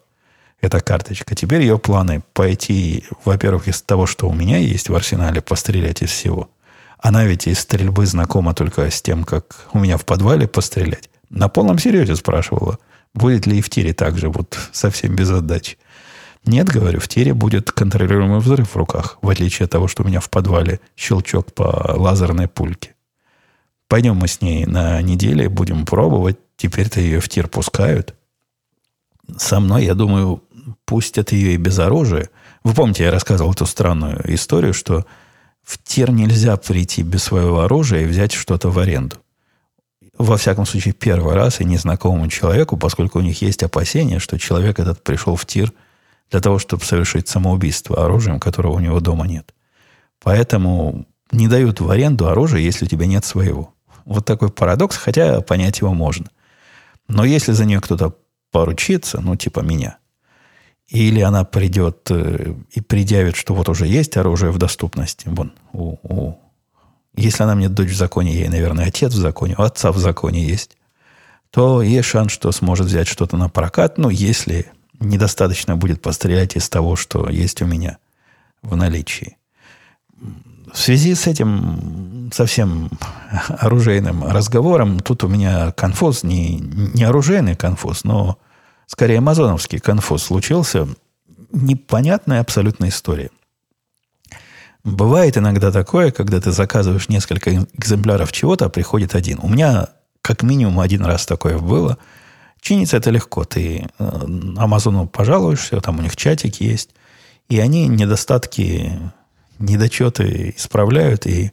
эта 0.60 0.80
карточка. 0.80 1.36
Теперь 1.36 1.62
ее 1.62 1.78
планы 1.78 2.24
пойти, 2.34 3.06
во-первых, 3.26 3.68
из 3.68 3.82
того, 3.84 4.08
что 4.08 4.28
у 4.28 4.34
меня 4.34 4.58
есть 4.58 4.90
в 4.90 4.96
арсенале, 4.96 5.40
пострелять 5.42 6.02
из 6.02 6.10
всего. 6.10 6.50
Она 6.98 7.26
ведь 7.26 7.46
из 7.46 7.60
стрельбы 7.60 8.08
знакома 8.08 8.56
только 8.56 8.90
с 8.90 9.04
тем, 9.04 9.24
как 9.24 9.68
у 9.72 9.78
меня 9.78 9.98
в 9.98 10.06
подвале 10.06 10.48
пострелять. 10.48 11.10
На 11.30 11.50
полном 11.50 11.78
серьезе 11.78 12.16
спрашивала, 12.16 12.80
будет 13.14 13.46
ли 13.48 13.58
и 13.58 13.62
в 13.62 13.70
тире 13.70 13.94
так 13.94 14.18
же, 14.18 14.30
вот 14.30 14.58
совсем 14.72 15.16
без 15.16 15.30
отдачи. 15.30 15.78
Нет, 16.46 16.68
говорю, 16.68 17.00
в 17.00 17.08
тире 17.08 17.34
будет 17.34 17.72
контролируемый 17.72 18.40
взрыв 18.40 18.74
в 18.74 18.78
руках, 18.78 19.18
в 19.22 19.30
отличие 19.30 19.66
от 19.66 19.72
того, 19.72 19.88
что 19.88 20.04
у 20.04 20.08
меня 20.08 20.22
в 20.22 20.30
подвале 20.30 20.80
щелчок 20.96 21.54
по 21.54 21.94
лазерной 21.98 22.48
пульке. 22.48 22.96
Пойдем 23.90 24.16
мы 24.16 24.28
с 24.28 24.42
ней 24.42 24.66
на 24.66 25.02
неделе, 25.02 25.50
будем 25.50 25.86
пробовать. 25.86 26.38
Теперь-то 26.56 27.02
ее 27.02 27.20
в 27.20 27.30
тир 27.30 27.48
пускают. 27.48 28.16
Со 29.38 29.60
мной, 29.60 29.86
я 29.86 29.94
думаю, 29.94 30.44
пустят 30.86 31.32
ее 31.32 31.54
и 31.54 31.58
без 31.58 31.80
оружия. 31.80 32.30
Вы 32.64 32.74
помните, 32.74 33.04
я 33.04 33.12
рассказывал 33.12 33.52
эту 33.52 33.66
странную 33.66 34.22
историю, 34.34 34.74
что 34.74 35.06
в 35.64 35.82
тир 35.84 36.12
нельзя 36.12 36.56
прийти 36.58 37.04
без 37.04 37.24
своего 37.24 37.62
оружия 37.62 38.02
и 38.02 38.08
взять 38.08 38.32
что-то 38.32 38.70
в 38.70 38.80
аренду 38.80 39.18
во 40.18 40.38
всяком 40.38 40.66
случае, 40.66 40.94
первый 40.94 41.36
раз 41.36 41.62
и 41.62 41.66
незнакомому 41.66 42.28
человеку, 42.28 42.78
поскольку 42.78 43.20
у 43.20 43.22
них 43.22 43.42
есть 43.42 43.64
опасения, 43.64 44.20
что 44.20 44.40
человек 44.40 44.80
этот 44.80 45.04
пришел 45.04 45.36
в 45.36 45.46
тир 45.46 45.72
для 46.32 46.40
того, 46.40 46.60
чтобы 46.60 46.84
совершить 46.84 47.28
самоубийство 47.28 48.04
оружием, 48.04 48.40
которого 48.40 48.74
у 48.74 48.80
него 48.80 49.00
дома 49.00 49.28
нет. 49.28 49.54
Поэтому 50.22 51.06
не 51.32 51.48
дают 51.48 51.80
в 51.80 51.90
аренду 51.90 52.28
оружие, 52.28 52.66
если 52.66 52.86
у 52.86 52.88
тебя 52.88 53.06
нет 53.06 53.26
своего. 53.26 53.74
Вот 54.06 54.26
такой 54.26 54.50
парадокс, 54.50 54.98
хотя 54.98 55.42
понять 55.42 55.80
его 55.80 55.94
можно. 55.94 56.28
Но 57.08 57.24
если 57.24 57.52
за 57.52 57.66
нее 57.66 57.80
кто-то 57.80 58.16
поручиться, 58.52 59.20
ну, 59.22 59.36
типа 59.36 59.60
меня. 59.60 59.98
Или 60.88 61.20
она 61.20 61.44
придет 61.44 62.10
э, 62.10 62.56
и 62.72 62.82
предъявит, 62.82 63.36
что 63.36 63.54
вот 63.54 63.68
уже 63.68 63.88
есть 63.88 64.16
оружие 64.16 64.52
в 64.52 64.58
доступности. 64.58 65.28
Вон, 65.28 65.52
у, 65.74 65.98
у. 66.02 66.40
Если 67.18 67.44
она 67.44 67.56
мне 67.56 67.68
дочь 67.68 67.90
в 67.90 67.98
законе, 67.98 68.32
ей, 68.32 68.48
наверное, 68.48 68.88
отец 68.88 69.12
в 69.12 69.18
законе, 69.18 69.56
у 69.58 69.64
отца 69.64 69.92
в 69.92 69.98
законе 69.98 70.46
есть, 70.46 70.78
то 71.50 71.82
есть 71.82 72.08
шанс, 72.08 72.32
что 72.32 72.52
сможет 72.52 72.86
взять 72.86 73.08
что-то 73.08 73.38
на 73.38 73.50
прокат, 73.50 73.98
ну, 73.98 74.10
если 74.10 74.72
недостаточно 75.00 75.76
будет 75.76 76.02
пострелять 76.02 76.56
из 76.56 76.70
того, 76.70 76.96
что 76.96 77.28
есть 77.28 77.62
у 77.64 77.66
меня 77.66 77.98
в 78.62 78.76
наличии. 78.76 79.38
В 80.72 80.78
связи 80.78 81.16
с 81.16 81.26
этим 81.26 82.30
совсем 82.32 82.92
оружейным 83.48 84.24
разговором, 84.24 85.00
тут 85.00 85.24
у 85.24 85.28
меня 85.28 85.72
конфуз, 85.72 86.24
не, 86.24 86.60
не 86.60 87.04
оружейный 87.04 87.56
конфуз, 87.56 88.04
но 88.04 88.38
скорее 88.86 89.18
амазоновский 89.18 89.80
конфуз 89.80 90.24
случился. 90.24 90.88
Непонятная 91.52 92.42
абсолютная 92.42 92.90
история. 92.90 93.32
Бывает 94.84 95.38
иногда 95.38 95.72
такое, 95.72 96.12
когда 96.12 96.40
ты 96.40 96.52
заказываешь 96.52 97.10
несколько 97.10 97.54
экземпляров 97.54 98.32
чего-то, 98.32 98.66
а 98.66 98.70
приходит 98.70 99.16
один. 99.16 99.40
У 99.42 99.50
меня 99.50 99.90
как 100.22 100.44
минимум 100.44 100.80
один 100.80 101.04
раз 101.06 101.26
такое 101.26 101.58
было. 101.58 101.98
Чинится 102.62 102.98
это 102.98 103.10
легко. 103.10 103.44
Ты 103.44 103.90
э, 103.98 104.10
Амазону 104.58 105.08
пожалуешься, 105.08 105.80
там 105.82 106.00
у 106.00 106.02
них 106.02 106.16
чатик 106.16 106.60
есть, 106.60 106.92
и 107.50 107.60
они 107.60 107.88
недостатки 107.88 109.00
недочеты 109.60 110.54
исправляют, 110.56 111.26
и 111.26 111.52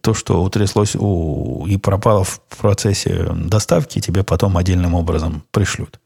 то, 0.00 0.14
что 0.14 0.42
утряслось 0.42 0.94
у, 0.94 1.66
и 1.66 1.76
пропало 1.76 2.24
в 2.24 2.40
процессе 2.40 3.28
доставки, 3.34 4.00
тебе 4.00 4.22
потом 4.22 4.56
отдельным 4.56 4.94
образом 4.94 5.44
пришлют. 5.50 6.00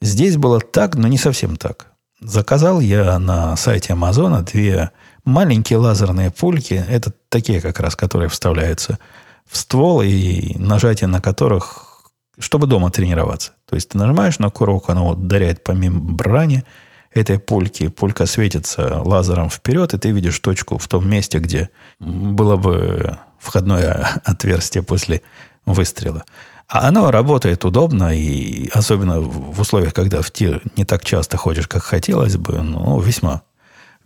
Здесь 0.00 0.36
было 0.36 0.60
так, 0.60 0.94
но 0.94 1.08
не 1.08 1.18
совсем 1.18 1.56
так. 1.56 1.92
Заказал 2.20 2.80
я 2.80 3.18
на 3.18 3.56
сайте 3.56 3.92
Амазона 3.92 4.42
две 4.42 4.90
маленькие 5.26 5.78
лазерные 5.78 6.30
пульки. 6.30 6.82
Это 6.88 7.12
такие 7.28 7.60
как 7.60 7.78
раз, 7.80 7.94
которые 7.94 8.30
вставляются 8.30 8.98
в 9.44 9.56
ствол 9.56 10.00
и 10.02 10.56
нажатие 10.58 11.08
на 11.08 11.20
которых, 11.20 12.10
чтобы 12.38 12.66
дома 12.66 12.90
тренироваться. 12.90 13.52
То 13.68 13.74
есть 13.74 13.90
ты 13.90 13.98
нажимаешь 13.98 14.38
на 14.38 14.48
курок, 14.48 14.88
оно 14.88 15.10
ударяет 15.10 15.62
по 15.62 15.72
мембране– 15.72 16.64
этой 17.16 17.38
пульки. 17.38 17.88
Пулька 17.88 18.26
светится 18.26 19.00
лазером 19.02 19.50
вперед, 19.50 19.94
и 19.94 19.98
ты 19.98 20.10
видишь 20.10 20.38
точку 20.38 20.78
в 20.78 20.86
том 20.86 21.08
месте, 21.08 21.38
где 21.38 21.70
было 21.98 22.56
бы 22.56 23.18
входное 23.38 24.20
отверстие 24.24 24.82
после 24.82 25.22
выстрела. 25.64 26.24
А 26.68 26.88
оно 26.88 27.10
работает 27.10 27.64
удобно, 27.64 28.14
и 28.14 28.68
особенно 28.70 29.20
в 29.20 29.60
условиях, 29.60 29.94
когда 29.94 30.20
в 30.20 30.30
тир 30.32 30.62
не 30.76 30.84
так 30.84 31.04
часто 31.04 31.36
ходишь, 31.36 31.68
как 31.68 31.82
хотелось 31.82 32.36
бы, 32.36 32.60
ну, 32.60 32.98
весьма, 32.98 33.42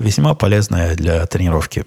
весьма 0.01 0.34
полезная 0.34 0.96
для 0.96 1.24
тренировки 1.26 1.84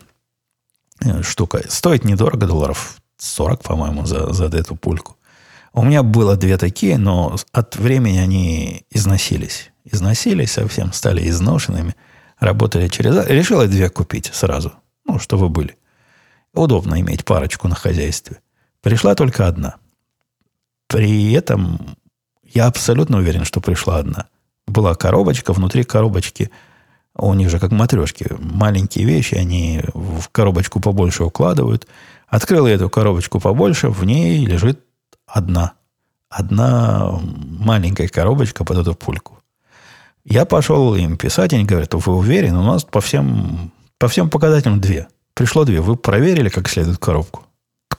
э, 1.01 1.21
штука. 1.23 1.63
Стоит 1.67 2.05
недорого, 2.05 2.47
долларов 2.47 2.95
40, 3.17 3.61
по-моему, 3.61 4.05
за, 4.05 4.31
за 4.31 4.45
эту 4.45 4.77
пульку. 4.77 5.17
У 5.73 5.83
меня 5.83 6.03
было 6.03 6.37
две 6.37 6.57
такие, 6.57 6.97
но 6.97 7.35
от 7.51 7.75
времени 7.75 8.19
они 8.19 8.85
износились 8.89 9.73
износились 9.85 10.51
совсем, 10.51 10.93
стали 10.93 11.27
изношенными, 11.27 11.95
работали 12.39 12.87
через... 12.87 13.27
Решила 13.27 13.67
две 13.67 13.89
купить 13.89 14.31
сразу, 14.33 14.73
ну, 15.05 15.19
чтобы 15.19 15.49
были. 15.49 15.77
Удобно 16.53 16.99
иметь 17.01 17.25
парочку 17.25 17.67
на 17.67 17.75
хозяйстве. 17.75 18.39
Пришла 18.81 19.15
только 19.15 19.47
одна. 19.47 19.75
При 20.87 21.33
этом 21.33 21.95
я 22.43 22.67
абсолютно 22.67 23.17
уверен, 23.17 23.45
что 23.45 23.59
пришла 23.59 23.97
одна. 23.97 24.27
Была 24.67 24.95
коробочка, 24.95 25.53
внутри 25.53 25.83
коробочки 25.83 26.51
у 27.15 27.33
них 27.33 27.49
же 27.49 27.59
как 27.59 27.71
матрешки. 27.71 28.27
Маленькие 28.39 29.05
вещи, 29.05 29.35
они 29.35 29.81
в 29.93 30.29
коробочку 30.29 30.79
побольше 30.79 31.23
укладывают. 31.23 31.87
Открыл 32.27 32.67
я 32.67 32.75
эту 32.75 32.89
коробочку 32.89 33.39
побольше, 33.39 33.89
в 33.89 34.03
ней 34.03 34.45
лежит 34.45 34.79
одна. 35.27 35.73
Одна 36.29 37.19
маленькая 37.21 38.07
коробочка 38.07 38.65
под 38.65 38.79
эту 38.79 38.95
пульку. 38.95 39.39
Я 40.25 40.45
пошел 40.45 40.95
им 40.95 41.17
писать, 41.17 41.53
они 41.53 41.65
говорят, 41.65 41.93
вы 41.93 42.15
уверены? 42.15 42.57
У 42.57 42.63
нас 42.63 42.83
по 42.83 43.01
всем, 43.01 43.71
по 43.99 44.07
всем 44.07 44.29
показателям 44.29 44.81
две. 44.81 45.07
Пришло 45.35 45.65
две. 45.65 45.81
Вы 45.81 45.95
проверили 45.95 46.49
как 46.49 46.69
следует 46.69 46.97
коробку? 46.97 47.43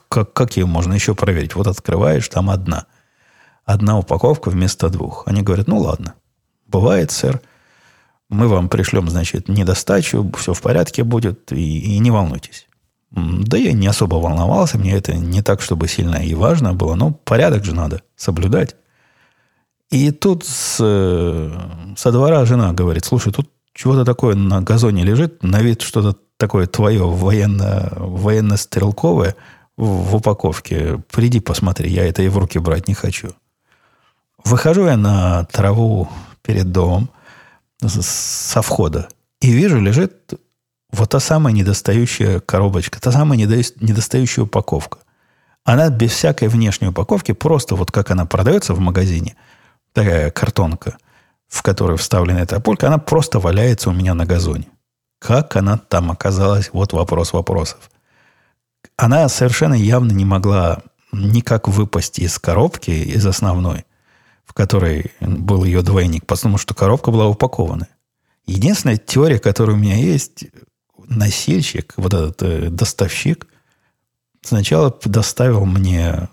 Как, 0.09 0.33
как 0.33 0.57
ее 0.57 0.65
можно 0.65 0.93
еще 0.93 1.15
проверить? 1.15 1.55
Вот 1.55 1.67
открываешь, 1.67 2.27
там 2.27 2.49
одна. 2.49 2.87
Одна 3.63 3.97
упаковка 3.97 4.49
вместо 4.49 4.89
двух. 4.89 5.23
Они 5.27 5.41
говорят, 5.41 5.67
ну 5.67 5.77
ладно. 5.77 6.15
Бывает, 6.67 7.11
сэр. 7.11 7.41
Мы 8.29 8.47
вам 8.47 8.69
пришлем, 8.69 9.09
значит, 9.09 9.47
недостачу, 9.47 10.31
все 10.37 10.53
в 10.53 10.61
порядке 10.61 11.03
будет, 11.03 11.51
и, 11.51 11.95
и 11.95 11.99
не 11.99 12.11
волнуйтесь. 12.11 12.67
Да 13.11 13.57
я 13.57 13.71
не 13.71 13.87
особо 13.87 14.15
волновался, 14.15 14.77
мне 14.77 14.93
это 14.93 15.13
не 15.13 15.41
так, 15.41 15.61
чтобы 15.61 15.87
сильно 15.87 16.17
и 16.17 16.33
важно 16.33 16.73
было, 16.73 16.95
но 16.95 17.11
порядок 17.11 17.63
же 17.63 17.73
надо 17.73 18.01
соблюдать. 18.15 18.75
И 19.91 20.11
тут 20.11 20.43
с, 20.45 20.77
со 20.77 22.11
двора 22.11 22.45
жена 22.45 22.73
говорит, 22.73 23.05
слушай, 23.05 23.31
тут 23.31 23.49
чего-то 23.73 24.03
такое 24.03 24.35
на 24.35 24.61
газоне 24.61 25.03
лежит, 25.03 25.43
на 25.43 25.61
вид 25.61 25.81
что-то 25.81 26.17
такое 26.37 26.65
твое 26.65 27.07
военно, 27.07 27.93
военно-стрелковое 27.95 29.35
в 29.77 30.15
упаковке. 30.15 31.03
Приди 31.11 31.39
посмотри, 31.39 31.89
я 31.91 32.05
это 32.07 32.23
и 32.23 32.27
в 32.27 32.37
руки 32.37 32.57
брать 32.57 32.87
не 32.87 32.93
хочу. 32.93 33.29
Выхожу 34.43 34.85
я 34.85 34.97
на 34.97 35.45
траву 35.45 36.09
перед 36.41 36.71
домом 36.71 37.09
со 37.81 38.61
входа 38.61 39.09
и 39.41 39.51
вижу, 39.51 39.79
лежит 39.79 40.33
вот 40.91 41.09
та 41.09 41.19
самая 41.19 41.53
недостающая 41.53 42.39
коробочка, 42.39 43.01
та 43.01 43.11
самая 43.11 43.37
недостающая 43.37 44.43
упаковка. 44.43 44.99
Она 45.63 45.89
без 45.89 46.11
всякой 46.11 46.47
внешней 46.47 46.89
упаковки, 46.89 47.31
просто 47.31 47.75
вот 47.75 47.91
как 47.91 48.11
она 48.11 48.25
продается 48.25 48.73
в 48.73 48.79
магазине– 48.79 49.35
такая 49.95 50.29
картонка, 50.29 50.97
в 51.47 51.63
которую 51.63 51.97
вставлена 51.97 52.41
эта 52.41 52.59
пулька, 52.59 52.87
она 52.87 52.99
просто 52.99 53.39
валяется 53.39 53.89
у 53.89 53.93
меня 53.93 54.13
на 54.13 54.25
газоне. 54.25 54.67
Как 55.19 55.55
она 55.55 55.77
там 55.77 56.11
оказалась? 56.11 56.69
Вот 56.73 56.93
вопрос 56.93 57.33
вопросов. 57.33 57.89
Она 58.97 59.27
совершенно 59.29 59.73
явно 59.73 60.11
не 60.11 60.25
могла 60.25 60.79
никак 61.11 61.67
выпасть 61.67 62.19
из 62.19 62.37
коробки, 62.37 62.91
из 62.91 63.25
основной, 63.25 63.85
в 64.45 64.53
которой 64.53 65.11
был 65.19 65.63
ее 65.63 65.81
двойник, 65.81 66.25
потому 66.25 66.57
что 66.57 66.73
коробка 66.73 67.11
была 67.11 67.27
упакована. 67.27 67.87
Единственная 68.45 68.97
теория, 68.97 69.39
которая 69.39 69.75
у 69.75 69.79
меня 69.79 69.95
есть, 69.95 70.45
носильщик, 71.07 71.93
вот 71.97 72.13
этот 72.13 72.43
э, 72.43 72.69
доставщик, 72.69 73.47
сначала 74.41 74.95
доставил 75.03 75.65
мне 75.65 76.29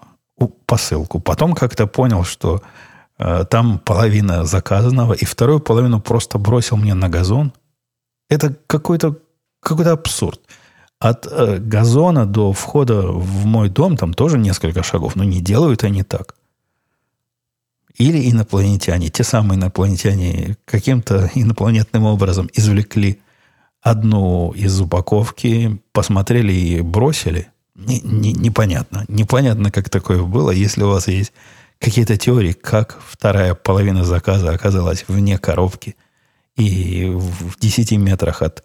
посылку, 0.66 1.20
потом 1.20 1.54
как-то 1.54 1.86
понял, 1.86 2.24
что 2.24 2.62
Э, 3.24 3.44
там 3.48 3.78
половина 3.78 4.44
заказанного, 4.44 5.12
и 5.12 5.24
вторую 5.24 5.60
половину 5.60 6.00
просто 6.00 6.38
бросил 6.38 6.76
мне 6.76 6.94
на 6.94 7.08
газон. 7.08 7.52
Это 8.28 8.56
какой-то 8.66 9.16
какой 9.60 9.86
абсурд. 9.86 10.40
От 10.98 11.26
э, 11.30 11.58
газона 11.58 12.26
до 12.26 12.52
входа 12.52 13.02
в 13.02 13.44
мой 13.44 13.68
дом 13.68 13.96
там 13.96 14.12
тоже 14.12 14.38
несколько 14.38 14.82
шагов, 14.82 15.14
но 15.14 15.24
не 15.24 15.40
делают 15.40 15.84
они 15.84 16.02
так. 16.02 16.34
Или 17.96 18.30
инопланетяне, 18.30 19.08
те 19.08 19.22
самые 19.22 19.58
инопланетяне 19.58 20.56
каким-то 20.64 21.30
инопланетным 21.34 22.04
образом 22.04 22.48
извлекли 22.54 23.20
одну 23.82 24.52
из 24.52 24.80
упаковки, 24.80 25.80
посмотрели 25.92 26.52
и 26.52 26.80
бросили. 26.80 27.48
Не, 27.74 28.00
не, 28.00 28.32
непонятно. 28.32 29.04
Непонятно, 29.08 29.70
как 29.70 29.90
такое 29.90 30.22
было. 30.22 30.50
Если 30.50 30.82
у 30.82 30.88
вас 30.88 31.08
есть 31.08 31.32
какие-то 31.78 32.16
теории, 32.16 32.52
как 32.52 32.98
вторая 33.06 33.54
половина 33.54 34.04
заказа 34.04 34.50
оказалась 34.50 35.04
вне 35.08 35.36
коробки 35.36 35.96
и 36.56 37.10
в 37.12 37.58
10 37.58 37.92
метрах 37.92 38.42
от 38.42 38.62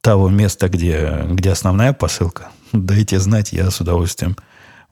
того 0.00 0.28
места, 0.28 0.68
где, 0.68 1.24
где 1.30 1.50
основная 1.50 1.92
посылка. 1.92 2.50
Дайте 2.72 3.18
знать, 3.18 3.52
я 3.52 3.70
с 3.70 3.80
удовольствием 3.80 4.36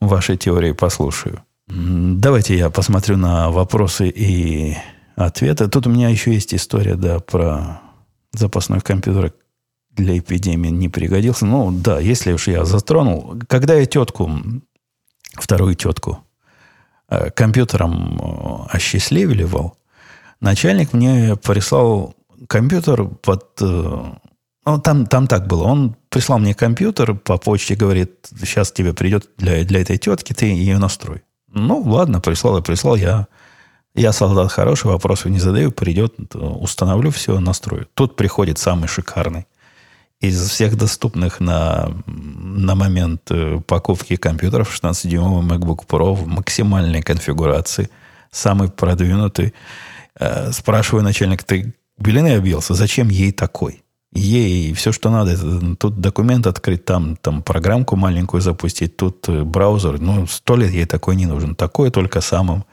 ваши 0.01 0.37
теории 0.37 0.72
послушаю. 0.72 1.43
Давайте 1.69 2.57
я 2.57 2.71
посмотрю 2.71 3.17
на 3.17 3.51
вопросы 3.51 4.09
и 4.09 4.77
ответы. 5.17 5.69
Тут 5.69 5.87
у 5.87 5.91
меня 5.91 6.09
еще 6.09 6.33
есть 6.33 6.55
история, 6.55 6.95
да, 6.95 7.21
про 7.21 7.81
запасной 8.33 8.81
компьютер 8.81 9.33
для 9.91 10.19
эпидемии 10.19 10.69
не 10.69 10.89
пригодился. 10.89 11.47
Ну, 11.47 11.73
да, 11.73 11.99
если 12.01 12.33
уж 12.33 12.49
я 12.49 12.64
затронул. 12.64 13.41
Когда 13.49 13.75
я 13.75 13.87
тетку, 13.87 14.31
вторую 15.35 15.75
тетку 15.75 16.27
Э, 17.09 17.31
компьютером 17.31 18.19
э, 18.19 18.77
осчастливливал, 18.77 19.77
начальник 20.41 20.93
мне 20.93 21.37
прислал 21.37 22.14
компьютер 22.49 23.05
под... 23.05 23.45
Э, 23.61 24.14
ну, 24.64 24.81
там, 24.81 25.07
там 25.07 25.29
так 25.29 25.47
было. 25.47 25.64
Он 25.64 25.97
прислал 26.09 26.41
мне 26.41 26.53
компьютер 26.53 27.14
по 27.14 27.39
почте, 27.39 27.77
говорит, 27.77 28.29
сейчас 28.41 28.73
тебе 28.73 28.93
придет 28.93 29.31
для, 29.37 29.64
для 29.64 29.83
этой 29.83 29.99
тетки, 29.99 30.33
ты 30.33 30.47
ее 30.47 30.79
настрой. 30.79 31.23
Ну, 31.49 31.81
ладно, 31.81 32.21
прислал 32.21 32.59
и 32.59 32.63
прислал. 32.63 32.97
Я, 32.97 33.27
Я 33.95 34.13
солдат 34.13 34.53
хороший, 34.53 34.89
вопросов 34.89 35.27
не 35.27 35.39
задаю, 35.39 35.73
придет, 35.73 36.15
установлю 36.35 37.11
все, 37.11 37.41
настрою. 37.41 37.89
Тут 37.95 38.17
приходит 38.17 38.59
самый 38.59 38.89
шикарный 38.89 39.47
из 40.21 40.49
всех 40.49 40.77
доступных 40.77 41.41
на, 41.41 41.91
на 42.07 42.75
момент 42.75 43.31
э, 43.31 43.61
покупки 43.67 44.17
компьютеров 44.17 44.73
16-дюймовый 44.73 45.47
MacBook 45.47 45.87
Pro 45.87 46.15
в 46.15 46.27
максимальной 46.27 47.03
конфигурации, 47.03 47.91
самый 48.31 48.71
продвинутый. 48.71 49.53
Э, 50.19 50.53
спрашиваю 50.53 51.05
начальник, 51.05 51.45
ты 51.45 51.75
белины 51.99 52.37
объелся? 52.37 52.75
Зачем 52.75 53.09
ей 53.09 53.33
такой? 53.33 53.83
Ей 54.13 54.73
все, 54.73 54.93
что 54.93 55.11
надо, 55.11 55.77
тут 55.77 56.01
документ 56.01 56.47
открыть, 56.47 56.85
там, 56.85 57.17
там 57.17 57.43
программку 57.43 57.97
маленькую 57.97 58.41
запустить, 58.41 58.97
тут 58.97 59.29
э, 59.29 59.43
браузер. 59.43 60.01
Ну, 60.01 60.27
сто 60.27 60.57
лет 60.57 60.71
ей 60.71 60.87
такой 60.87 61.17
не 61.17 61.27
нужен. 61.27 61.55
Такое 61.55 61.91
только 61.91 62.21
самым 62.21 62.65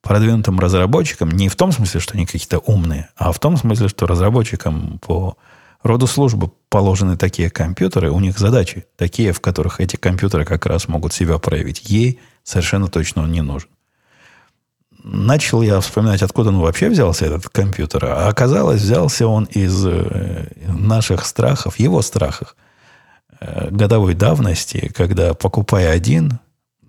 продвинутым 0.00 0.58
разработчикам. 0.58 1.30
Не 1.30 1.48
в 1.48 1.56
том 1.56 1.72
смысле, 1.72 2.00
что 2.00 2.14
они 2.14 2.24
какие-то 2.24 2.58
умные, 2.60 3.10
а 3.16 3.32
в 3.32 3.38
том 3.38 3.56
смысле, 3.56 3.88
что 3.88 4.06
разработчикам 4.06 4.98
по 5.00 5.36
роду 5.82 6.06
службы 6.06 6.50
положены 6.68 7.16
такие 7.16 7.50
компьютеры, 7.50 8.10
у 8.10 8.20
них 8.20 8.38
задачи 8.38 8.86
такие, 8.96 9.32
в 9.32 9.40
которых 9.40 9.80
эти 9.80 9.96
компьютеры 9.96 10.44
как 10.44 10.66
раз 10.66 10.88
могут 10.88 11.12
себя 11.12 11.38
проявить. 11.38 11.90
Ей 11.90 12.20
совершенно 12.42 12.88
точно 12.88 13.22
он 13.22 13.32
не 13.32 13.42
нужен. 13.42 13.68
Начал 15.02 15.62
я 15.62 15.80
вспоминать, 15.80 16.22
откуда 16.22 16.50
он 16.50 16.58
вообще 16.58 16.88
взялся, 16.88 17.26
этот 17.26 17.48
компьютер. 17.48 18.04
А 18.04 18.28
оказалось, 18.28 18.82
взялся 18.82 19.26
он 19.26 19.44
из 19.44 19.86
э, 19.86 20.48
наших 20.66 21.24
страхов, 21.24 21.78
его 21.78 22.02
страхов 22.02 22.54
э, 23.40 23.68
годовой 23.70 24.14
давности, 24.14 24.92
когда, 24.94 25.34
покупая 25.34 25.90
один, 25.90 26.38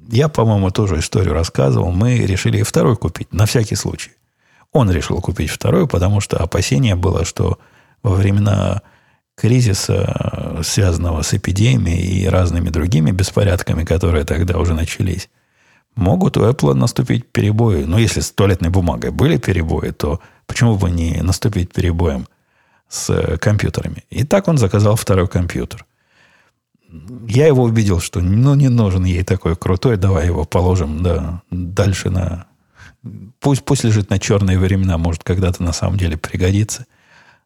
я, 0.10 0.28
по-моему, 0.28 0.72
тоже 0.72 1.00
историю 1.00 1.34
рассказывал, 1.34 1.92
мы 1.92 2.18
решили 2.18 2.64
второй 2.64 2.98
купить, 2.98 3.32
на 3.34 3.46
всякий 3.46 3.76
случай. 3.76 4.12
Он 4.74 4.92
решил 4.92 5.22
купить 5.22 5.50
второй, 5.50 5.88
потому 5.88 6.20
что 6.20 6.38
опасение 6.38 6.96
было, 6.96 7.24
что 7.24 7.60
во 8.04 8.16
времена 8.16 8.82
кризиса, 9.36 10.60
связанного 10.64 11.22
с 11.22 11.34
эпидемией 11.34 12.24
и 12.24 12.28
разными 12.28 12.70
другими 12.70 13.12
беспорядками, 13.12 13.86
которые 13.86 14.26
тогда 14.26 14.58
уже 14.58 14.74
начались, 14.74 15.30
могут 15.96 16.38
у 16.38 16.42
Apple 16.42 16.74
наступить 16.74 17.28
перебои. 17.28 17.84
Но 17.84 17.98
если 17.98 18.22
с 18.22 18.32
туалетной 18.32 18.70
бумагой 18.70 19.12
были 19.12 19.38
перебои, 19.38 19.92
то 19.92 20.20
почему 20.48 20.78
бы 20.78 20.90
не 20.90 21.22
наступить 21.22 21.74
перебоем 21.74 22.28
с 22.90 23.38
компьютерами? 23.40 24.04
И 24.10 24.24
так 24.24 24.48
он 24.48 24.58
заказал 24.58 24.96
второй 24.96 25.28
компьютер. 25.28 25.86
Я 27.28 27.48
его 27.48 27.64
убедил, 27.64 28.02
что 28.02 28.20
ну, 28.20 28.56
не 28.56 28.68
нужен 28.68 29.06
ей 29.06 29.24
такой 29.24 29.56
крутой, 29.56 29.96
давай 29.98 30.26
его 30.26 30.44
положим 30.44 31.04
да, 31.04 31.42
дальше 31.50 32.10
на... 32.10 32.48
Пусть, 33.40 33.64
пусть 33.64 33.84
лежит 33.84 34.10
на 34.10 34.20
черные 34.20 34.60
времена, 34.60 34.98
может, 34.98 35.24
когда-то 35.24 35.64
на 35.64 35.74
самом 35.74 35.98
деле 35.98 36.18
пригодится– 36.18 36.86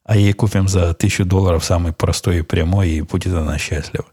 а 0.05 0.15
ей 0.15 0.33
купим 0.33 0.67
за 0.67 0.93
тысячу 0.93 1.25
долларов 1.25 1.65
самый 1.65 1.91
простой 1.91 2.37
и 2.37 2.43
прямой, 2.43 2.89
и 2.89 3.01
будет 3.01 3.33
она 3.33 3.57
счастлива. 3.57 4.05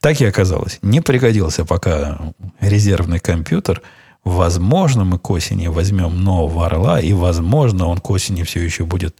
Так 0.00 0.20
и 0.20 0.24
оказалось. 0.24 0.78
Не 0.82 1.00
пригодился 1.00 1.64
пока 1.64 2.18
резервный 2.60 3.18
компьютер. 3.18 3.82
Возможно, 4.24 5.04
мы 5.04 5.18
к 5.18 5.30
осени 5.30 5.68
возьмем 5.68 6.22
нового 6.22 6.66
орла, 6.66 7.00
и, 7.00 7.12
возможно, 7.12 7.86
он 7.86 7.98
к 7.98 8.10
осени 8.10 8.42
все 8.42 8.60
еще 8.60 8.84
будет 8.84 9.16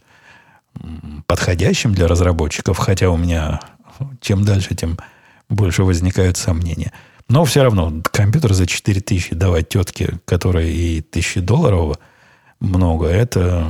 подходящим 1.25 1.93
для 1.93 2.07
разработчиков, 2.07 2.77
хотя 2.77 3.09
у 3.09 3.17
меня 3.17 3.61
чем 4.21 4.43
дальше, 4.43 4.75
тем 4.75 4.97
больше 5.49 5.83
возникают 5.83 6.37
сомнения. 6.37 6.91
Но 7.29 7.43
все 7.45 7.63
равно 7.63 8.01
компьютер 8.11 8.53
за 8.53 8.67
4000 8.67 9.35
давать 9.35 9.69
тетке, 9.69 10.19
которая 10.25 10.67
и 10.67 10.99
1000 10.99 11.41
долларов 11.41 11.97
много, 12.59 13.07
это 13.07 13.65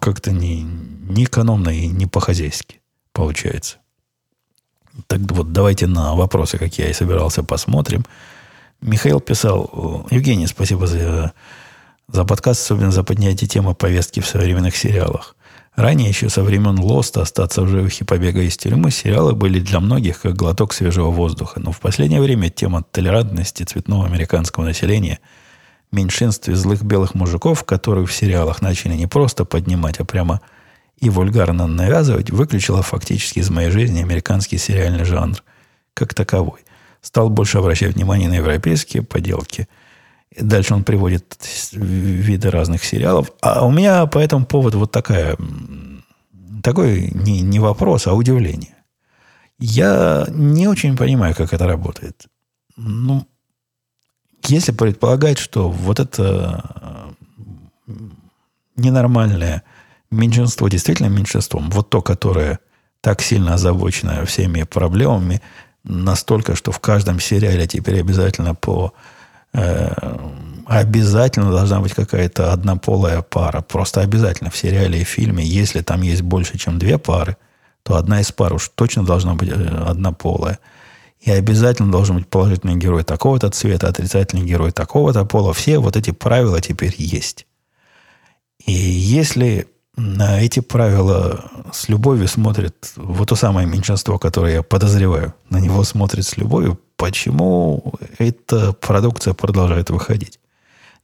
как-то 0.00 0.30
не, 0.32 0.62
не 0.62 1.24
экономно 1.24 1.70
и 1.70 1.86
не 1.86 2.06
по-хозяйски 2.06 2.80
получается. 3.12 3.78
Так 5.06 5.20
вот, 5.32 5.52
давайте 5.52 5.86
на 5.86 6.14
вопросы, 6.14 6.58
как 6.58 6.78
я 6.78 6.88
и 6.88 6.92
собирался, 6.92 7.42
посмотрим. 7.42 8.04
Михаил 8.80 9.20
писал, 9.20 10.06
Евгений, 10.10 10.46
спасибо 10.46 10.86
за, 10.86 11.32
за 12.08 12.24
подкаст, 12.24 12.64
особенно 12.64 12.92
за 12.92 13.02
поднятие 13.02 13.48
темы 13.48 13.74
повестки 13.74 14.20
в 14.20 14.26
современных 14.26 14.76
сериалах. 14.76 15.34
Ранее, 15.74 16.08
еще 16.08 16.28
со 16.28 16.42
времен 16.42 16.78
Лоста, 16.78 17.22
остаться 17.22 17.62
в 17.62 17.68
живых 17.68 18.00
и 18.00 18.04
побега 18.04 18.42
из 18.42 18.56
тюрьмы, 18.56 18.92
сериалы 18.92 19.34
были 19.34 19.58
для 19.58 19.80
многих 19.80 20.20
как 20.20 20.36
глоток 20.36 20.72
свежего 20.72 21.10
воздуха. 21.10 21.58
Но 21.58 21.72
в 21.72 21.80
последнее 21.80 22.20
время 22.20 22.48
тема 22.48 22.84
толерантности 22.88 23.64
цветного 23.64 24.06
американского 24.06 24.64
населения, 24.64 25.18
меньшинстве 25.90 26.54
злых 26.54 26.84
белых 26.84 27.14
мужиков, 27.14 27.64
которые 27.64 28.06
в 28.06 28.12
сериалах 28.12 28.62
начали 28.62 28.94
не 28.94 29.08
просто 29.08 29.44
поднимать, 29.44 29.98
а 29.98 30.04
прямо– 30.04 30.40
и 30.96 31.10
вульгарно 31.10 31.66
навязывать, 31.66 32.30
выключила 32.30 32.82
фактически 32.82 33.40
из 33.40 33.50
моей 33.50 33.70
жизни 33.70 34.00
американский 34.00 34.58
сериальный 34.58 35.04
жанр 35.04 35.42
как 35.92 36.14
таковой. 36.14 36.60
Стал 37.00 37.30
больше 37.30 37.58
обращать 37.58 37.94
внимание 37.94 38.28
на 38.28 38.34
европейские 38.34 39.02
поделки. 39.02 39.68
И 40.30 40.42
дальше 40.42 40.74
он 40.74 40.84
приводит 40.84 41.36
виды 41.72 42.50
разных 42.50 42.84
сериалов. 42.84 43.30
А 43.40 43.64
у 43.64 43.70
меня 43.70 44.06
по 44.06 44.18
этому 44.18 44.46
поводу 44.46 44.78
вот 44.78 44.90
такая, 44.90 45.36
такой 46.62 47.10
не, 47.12 47.40
не 47.40 47.60
вопрос, 47.60 48.06
а 48.06 48.14
удивление. 48.14 48.74
Я 49.58 50.26
не 50.30 50.66
очень 50.66 50.96
понимаю, 50.96 51.34
как 51.34 51.52
это 51.52 51.66
работает. 51.66 52.26
Ну, 52.76 53.26
если 54.48 54.72
предполагать, 54.72 55.38
что 55.38 55.70
вот 55.70 56.00
это 56.00 57.14
э, 57.86 57.92
ненормальное 58.76 59.62
меньшинство 60.14 60.68
действительно 60.68 61.08
меньшинством. 61.08 61.70
Вот 61.70 61.90
то, 61.90 62.02
которое 62.02 62.58
так 63.00 63.20
сильно 63.20 63.54
озабочено 63.54 64.24
всеми 64.24 64.62
проблемами, 64.62 65.42
настолько, 65.84 66.56
что 66.56 66.72
в 66.72 66.80
каждом 66.80 67.20
сериале 67.20 67.66
теперь 67.66 68.00
обязательно 68.00 68.54
по 68.54 68.94
э, 69.52 69.92
обязательно 70.66 71.50
должна 71.50 71.80
быть 71.80 71.94
какая-то 71.94 72.52
однополая 72.52 73.22
пара. 73.22 73.60
Просто 73.60 74.00
обязательно 74.00 74.50
в 74.50 74.56
сериале 74.56 75.00
и 75.00 75.04
фильме, 75.04 75.44
если 75.44 75.82
там 75.82 76.02
есть 76.02 76.22
больше, 76.22 76.58
чем 76.58 76.78
две 76.78 76.98
пары, 76.98 77.36
то 77.82 77.96
одна 77.96 78.20
из 78.20 78.32
пар 78.32 78.54
уж 78.54 78.70
точно 78.74 79.04
должна 79.04 79.34
быть 79.34 79.50
э, 79.50 79.84
однополая. 79.86 80.58
И 81.20 81.30
обязательно 81.30 81.90
должен 81.90 82.16
быть 82.16 82.28
положительный 82.28 82.76
герой 82.76 83.02
такого-то 83.02 83.50
цвета, 83.50 83.88
отрицательный 83.88 84.44
герой 84.44 84.72
такого-то 84.72 85.24
пола. 85.24 85.54
Все 85.54 85.78
вот 85.78 85.96
эти 85.96 86.10
правила 86.10 86.60
теперь 86.60 86.94
есть. 86.98 87.46
И 88.64 88.72
если 88.72 89.68
на 89.96 90.40
эти 90.40 90.60
правила 90.60 91.50
с 91.72 91.88
любовью 91.88 92.26
смотрит 92.28 92.92
вот 92.96 93.28
то 93.28 93.36
самое 93.36 93.66
меньшинство, 93.66 94.18
которое 94.18 94.54
я 94.54 94.62
подозреваю, 94.62 95.34
на 95.50 95.58
него 95.60 95.84
смотрит 95.84 96.24
с 96.26 96.36
любовью, 96.36 96.80
почему 96.96 97.94
эта 98.18 98.72
продукция 98.72 99.34
продолжает 99.34 99.90
выходить? 99.90 100.40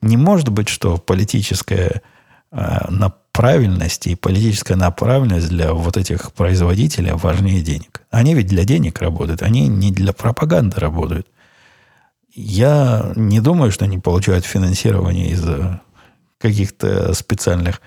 Не 0.03 0.17
может 0.17 0.49
быть, 0.49 0.69
что 0.69 0.97
политическая 0.97 2.03
э, 2.51 2.91
направленность 2.91 4.07
и 4.07 4.17
политическая 4.17 4.77
направленность 4.77 5.49
для 5.49 5.73
вот 5.73 5.97
этих 5.97 6.33
производителей 6.33 7.13
важнее 7.13 7.63
денег. 7.63 8.03
Они 8.11 8.35
ведь 8.35 8.49
для 8.49 8.65
денег 8.65 9.01
работают, 9.01 9.43
они 9.43 9.69
не 9.69 9.93
для 9.93 10.13
пропаганды 10.13 10.81
работают. 10.81 11.29
Я 12.35 13.13
не 13.15 13.41
думаю, 13.41 13.71
что 13.71 13.85
они 13.85 13.99
получают 13.99 14.45
финансирование 14.45 15.31
из 15.31 15.45
каких-то 16.39 17.13
специальных 17.13 17.81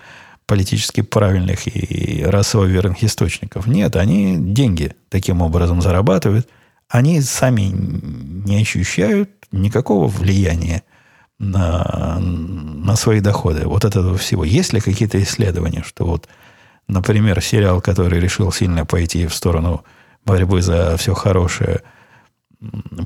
политически 0.46 1.00
правильных 1.00 1.66
и 1.66 2.22
расово 2.24 2.64
верных 2.64 3.02
источников. 3.02 3.66
Нет, 3.66 3.96
они 3.96 4.36
деньги 4.38 4.92
таким 5.08 5.42
образом 5.42 5.80
зарабатывают. 5.80 6.48
Они 6.88 7.20
сами 7.20 7.70
не 7.72 8.60
ощущают 8.60 9.30
никакого 9.52 10.06
влияния 10.06 10.82
на, 11.38 12.18
на 12.20 12.96
свои 12.96 13.20
доходы. 13.20 13.66
Вот 13.66 13.84
этого 13.84 14.16
всего. 14.18 14.44
Есть 14.44 14.72
ли 14.72 14.80
какие-то 14.80 15.22
исследования, 15.22 15.82
что 15.84 16.04
вот, 16.04 16.28
например, 16.88 17.40
сериал, 17.40 17.80
который 17.80 18.20
решил 18.20 18.52
сильно 18.52 18.84
пойти 18.84 19.26
в 19.26 19.34
сторону 19.34 19.84
борьбы 20.24 20.62
за 20.62 20.96
все 20.96 21.14
хорошее– 21.14 21.82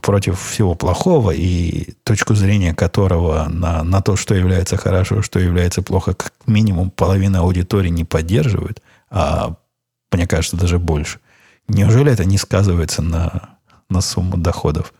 против 0.02 0.40
всего 0.40 0.74
плохого 0.74 1.30
и 1.30 1.92
точку 2.04 2.34
зрения 2.34 2.74
которого 2.74 3.48
на, 3.48 3.82
на 3.82 4.00
то, 4.00 4.16
что 4.16 4.34
является 4.34 4.76
хорошо, 4.76 5.22
что 5.22 5.38
является 5.38 5.82
плохо, 5.82 6.14
как 6.14 6.32
минимум 6.46 6.90
половина 6.90 7.40
аудитории 7.40 7.88
не 7.88 8.04
поддерживает, 8.04 8.82
а 9.10 9.56
мне 10.12 10.26
кажется, 10.26 10.56
даже 10.56 10.78
больше. 10.78 11.20
Неужели 11.68 12.12
это 12.12 12.24
не 12.24 12.38
сказывается 12.38 13.02
на, 13.02 13.56
на 13.90 14.00
сумму 14.00 14.36
доходов 14.36 14.94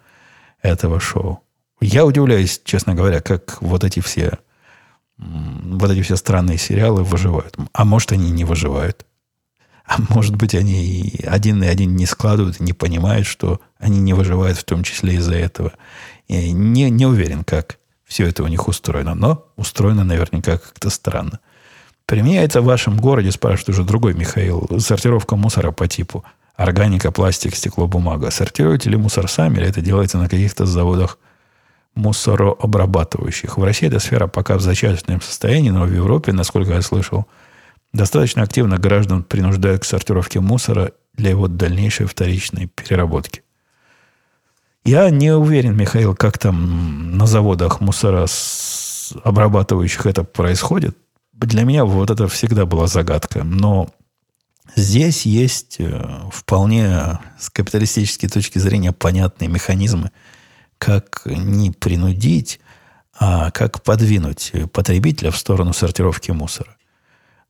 этого 0.63 1.01
шоу? 1.01 1.43
Я 1.81 2.05
удивляюсь, 2.05 2.61
честно 2.65 2.95
говоря, 2.95 3.21
как 3.21 3.63
вот 3.63 3.85
эти 3.85 4.01
все 4.01 4.39
вот 5.19 5.91
эти 5.91 6.03
все 6.03 6.17
странные 6.17 6.59
сериалы 6.59 7.03
выживают. 7.03 7.57
А 7.73 7.85
может, 7.85 8.13
они 8.13 8.31
не 8.31 8.45
выживают. 8.45 9.05
А 9.89 9.97
может 10.11 10.37
быть, 10.37 10.55
они 10.55 11.19
один 11.27 11.63
и 11.63 11.67
один 11.67 11.97
не 11.97 12.05
складывают, 12.05 12.61
не 12.61 12.75
понимают, 12.75 13.27
что 13.27 13.61
они 13.79 13.99
не 13.99 14.13
выживают 14.13 14.59
в 14.59 14.65
том 14.65 14.83
числе 14.83 15.15
из-за 15.15 15.35
этого. 15.35 15.73
Я 16.29 16.53
не, 16.53 16.91
не 16.91 17.07
уверен, 17.07 17.43
как 17.43 17.79
все 18.05 18.27
это 18.27 18.43
у 18.43 18.49
них 18.49 18.69
устроено. 18.69 19.15
Но 19.15 19.47
устроено 19.57 20.05
наверняка 20.05 20.59
как-то 20.59 20.91
странно. 20.91 21.41
Применяется 22.05 22.61
в 22.61 22.67
вашем 22.67 22.99
городе, 22.99 23.33
спрашивает 23.33 23.71
уже 23.71 23.85
другой 23.85 24.13
Михаил, 24.13 24.69
сортировка 24.79 25.37
мусора 25.37 25.73
по 25.73 25.89
типу 25.89 26.23
органика, 26.55 27.11
пластик, 27.11 27.55
стекло, 27.55 27.87
бумага. 27.87 28.31
Сортируете 28.31 28.91
ли 28.91 28.97
мусор 28.99 29.27
сами, 29.27 29.57
или 29.57 29.69
это 29.69 29.81
делается 29.81 30.19
на 30.19 30.29
каких-то 30.29 30.67
заводах 30.67 31.19
мусорообрабатывающих? 31.95 33.57
В 33.57 33.65
России 33.65 33.89
эта 33.89 34.01
сфера 34.01 34.27
пока 34.27 34.59
в 34.59 34.61
зачаточном 34.61 35.23
состоянии, 35.23 35.71
но 35.71 35.85
в 35.85 35.93
Европе, 35.95 36.33
насколько 36.33 36.75
я 36.75 36.83
слышал, 36.83 37.27
достаточно 37.99 38.43
активно 38.45 38.79
граждан 38.79 39.25
принуждают 39.25 39.83
к 39.83 39.85
сортировке 39.85 40.41
мусора 40.41 40.93
для 41.15 41.31
его 41.31 41.49
дальнейшей 41.49 42.07
вторичной 42.07 42.69
переработки. 42.69 43.43
Я 44.85 45.11
не 45.11 45.33
уверен, 45.33 45.77
Михаил, 45.77 46.15
как 46.15 46.39
там 46.39 47.19
на 47.19 47.27
заводах 47.27 47.81
мусора 47.81 48.27
обрабатывающих 49.25 50.07
это 50.07 50.23
происходит. 50.23 50.97
Для 51.33 51.65
меня 51.65 51.85
вот 51.85 52.11
это 52.11 52.29
всегда 52.29 52.67
была 52.67 52.87
загадка. 52.87 53.43
Но 53.43 53.91
здесь 54.77 55.27
есть 55.27 55.77
э, 55.81 56.21
вполне 56.33 57.19
с 57.39 57.51
капиталистической 57.51 58.29
точки 58.29 58.59
зрения 58.59 58.93
понятные 58.93 59.49
механизмы, 59.49 60.13
как 60.79 61.23
не 61.27 61.73
принудить, 61.73 62.61
а 63.19 63.51
как 63.51 63.83
подвинуть 63.83 64.53
потребителя 64.73 65.33
в 65.33 65.37
сторону 65.37 65.73
сортировки 65.73 66.31
мусора. 66.31 66.78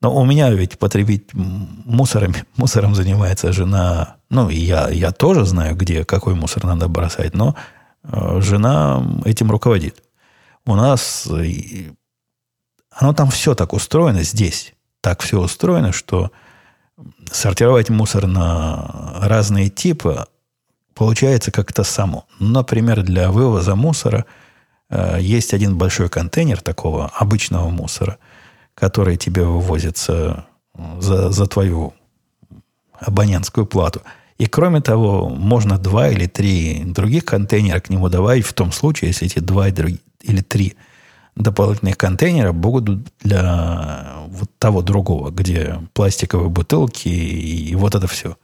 Но 0.01 0.15
у 0.15 0.25
меня 0.25 0.51
ведь 0.51 0.79
потребить 0.79 1.35
мусором, 1.35 2.35
мусором 2.57 2.95
занимается 2.95 3.53
жена. 3.53 4.17
Ну, 4.31 4.49
я, 4.49 4.89
я 4.89 5.11
тоже 5.11 5.45
знаю, 5.45 5.77
где 5.77 6.05
какой 6.05 6.35
мусор 6.35 6.65
надо 6.65 6.89
бросать, 6.89 7.35
но 7.35 7.57
э, 8.05 8.41
жена 8.41 9.03
этим 9.25 9.51
руководит. 9.51 10.03
У 10.65 10.75
нас 10.77 11.27
э, 11.27 11.93
оно 12.93 13.13
там 13.13 13.31
все 13.31 13.55
так 13.55 13.73
устроено 13.73 14.23
здесь. 14.23 14.75
Так 15.01 15.21
все 15.21 15.41
устроено, 15.41 15.93
что 15.93 16.31
сортировать 17.31 17.91
мусор 17.91 18.27
на 18.27 19.17
разные 19.23 19.69
типы 19.69 20.27
получается 20.95 21.51
как-то 21.51 21.85
само. 21.85 22.27
Например, 22.39 23.03
для 23.03 23.31
вывоза 23.33 23.75
мусора 23.75 24.27
э, 24.91 25.19
есть 25.21 25.55
один 25.55 25.77
большой 25.77 26.09
контейнер 26.09 26.61
такого 26.61 27.11
обычного 27.17 27.69
мусора– 27.69 28.19
которые 28.79 29.17
тебе 29.17 29.43
вывозятся 29.43 30.47
за, 31.01 31.31
за 31.31 31.47
твою 31.47 31.95
абонентскую 33.01 33.67
плату. 33.67 34.03
И 34.39 34.47
кроме 34.47 34.81
того, 34.81 35.29
можно 35.29 35.79
два 35.79 36.09
или 36.09 36.27
три 36.27 36.85
других 36.85 37.25
контейнера 37.25 37.81
к 37.81 37.91
нему 37.91 38.09
добавить 38.09 38.47
в 38.47 38.53
том 38.53 38.71
случае, 38.71 39.09
если 39.09 39.27
эти 39.27 39.41
два 39.41 39.69
или 39.69 40.41
три 40.43 40.77
дополнительных 41.35 41.97
контейнера 41.97 42.53
будут 42.53 43.09
для 43.21 44.15
вот 44.29 44.51
того 44.59 44.83
другого, 44.83 45.31
где 45.31 45.81
пластиковые 45.93 46.49
бутылки 46.49 47.09
и, 47.09 47.71
и 47.71 47.75
вот 47.75 47.97
это 47.97 48.07
все. 48.07 48.37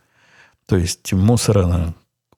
То 0.67 0.77
есть 0.77 1.13
мусора, 1.13 1.95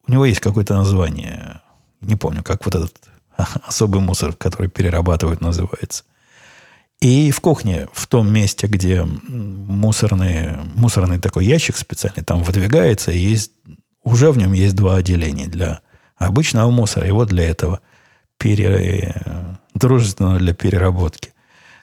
у 0.06 0.12
него 0.12 0.26
есть 0.26 0.40
какое-то 0.40 0.74
название, 0.74 1.62
не 2.02 2.16
помню, 2.16 2.42
как 2.42 2.66
вот 2.66 2.74
этот 2.74 2.94
особый 3.66 4.02
мусор, 4.02 4.34
который 4.34 4.68
перерабатывают, 4.68 5.40
называется– 5.40 6.04
и 7.00 7.30
в 7.30 7.40
кухне, 7.40 7.88
в 7.92 8.06
том 8.06 8.32
месте, 8.32 8.66
где 8.66 9.04
мусорный, 9.04 10.56
мусорный 10.74 11.18
такой 11.18 11.44
ящик 11.44 11.76
специальный 11.76 12.24
там 12.24 12.42
выдвигается, 12.42 13.10
есть, 13.12 13.52
уже 14.02 14.30
в 14.32 14.38
нем 14.38 14.52
есть 14.52 14.74
два 14.74 14.96
отделения 14.96 15.46
для 15.46 15.80
обычного 16.16 16.70
мусора 16.70 17.06
и 17.06 17.10
вот 17.10 17.28
для 17.28 17.48
этого 17.48 17.80
пере, 18.38 19.14
дружественного 19.74 20.38
для 20.38 20.54
переработки. 20.54 21.32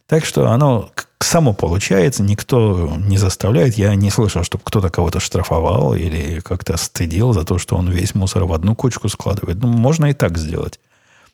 Так 0.08 0.26
что 0.26 0.50
оно 0.50 0.92
само 1.20 1.54
получается, 1.54 2.24
никто 2.24 2.96
не 2.98 3.18
заставляет. 3.18 3.76
Я 3.76 3.96
не 3.96 4.10
слышал, 4.10 4.44
чтобы 4.44 4.64
кто-то 4.66 4.90
кого-то 4.90 5.20
штрафовал 5.20 5.96
или 5.96 6.40
как-то 6.42 6.76
стыдил 6.78 7.34
за 7.34 7.46
то, 7.46 7.58
что 7.58 7.76
он 7.76 7.90
весь 7.90 8.14
мусор 8.14 8.46
в 8.46 8.54
одну 8.54 8.76
кучку 8.76 9.10
складывает. 9.10 9.58
Ну, 9.62 9.68
можно 9.68 10.08
и 10.08 10.14
так 10.14 10.38
сделать. 10.38 10.80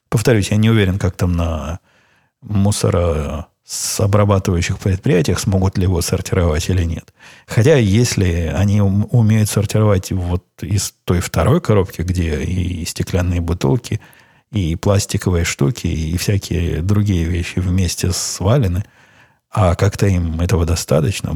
Повторюсь, 0.09 0.51
я 0.51 0.57
не 0.57 0.69
уверен, 0.69 0.99
как 0.99 1.15
там 1.15 1.33
на 1.33 1.79
мусора 2.41 3.47
с 3.69 3.99
обрабатывающих 3.99 4.79
предприятиях, 4.79 5.39
смогут 5.39 5.77
ли 5.77 5.83
его 5.83 6.01
сортировать 6.01 6.69
или 6.69 6.83
нет. 6.83 7.13
Хотя, 7.45 7.75
если 7.75 8.51
они 8.51 8.81
умеют 8.81 9.47
сортировать 9.47 10.11
вот 10.11 10.43
из 10.61 10.95
той 11.03 11.19
второй 11.19 11.61
коробки, 11.61 12.01
где 12.01 12.41
и 12.41 12.83
стеклянные 12.85 13.41
бутылки, 13.41 14.01
и 14.51 14.75
пластиковые 14.75 15.45
штуки, 15.45 15.85
и 15.85 16.17
всякие 16.17 16.81
другие 16.81 17.25
вещи 17.25 17.59
вместе 17.59 18.11
свалены, 18.11 18.85
а 19.51 19.75
как-то 19.75 20.07
им 20.07 20.41
этого 20.41 20.65
достаточно, 20.65 21.31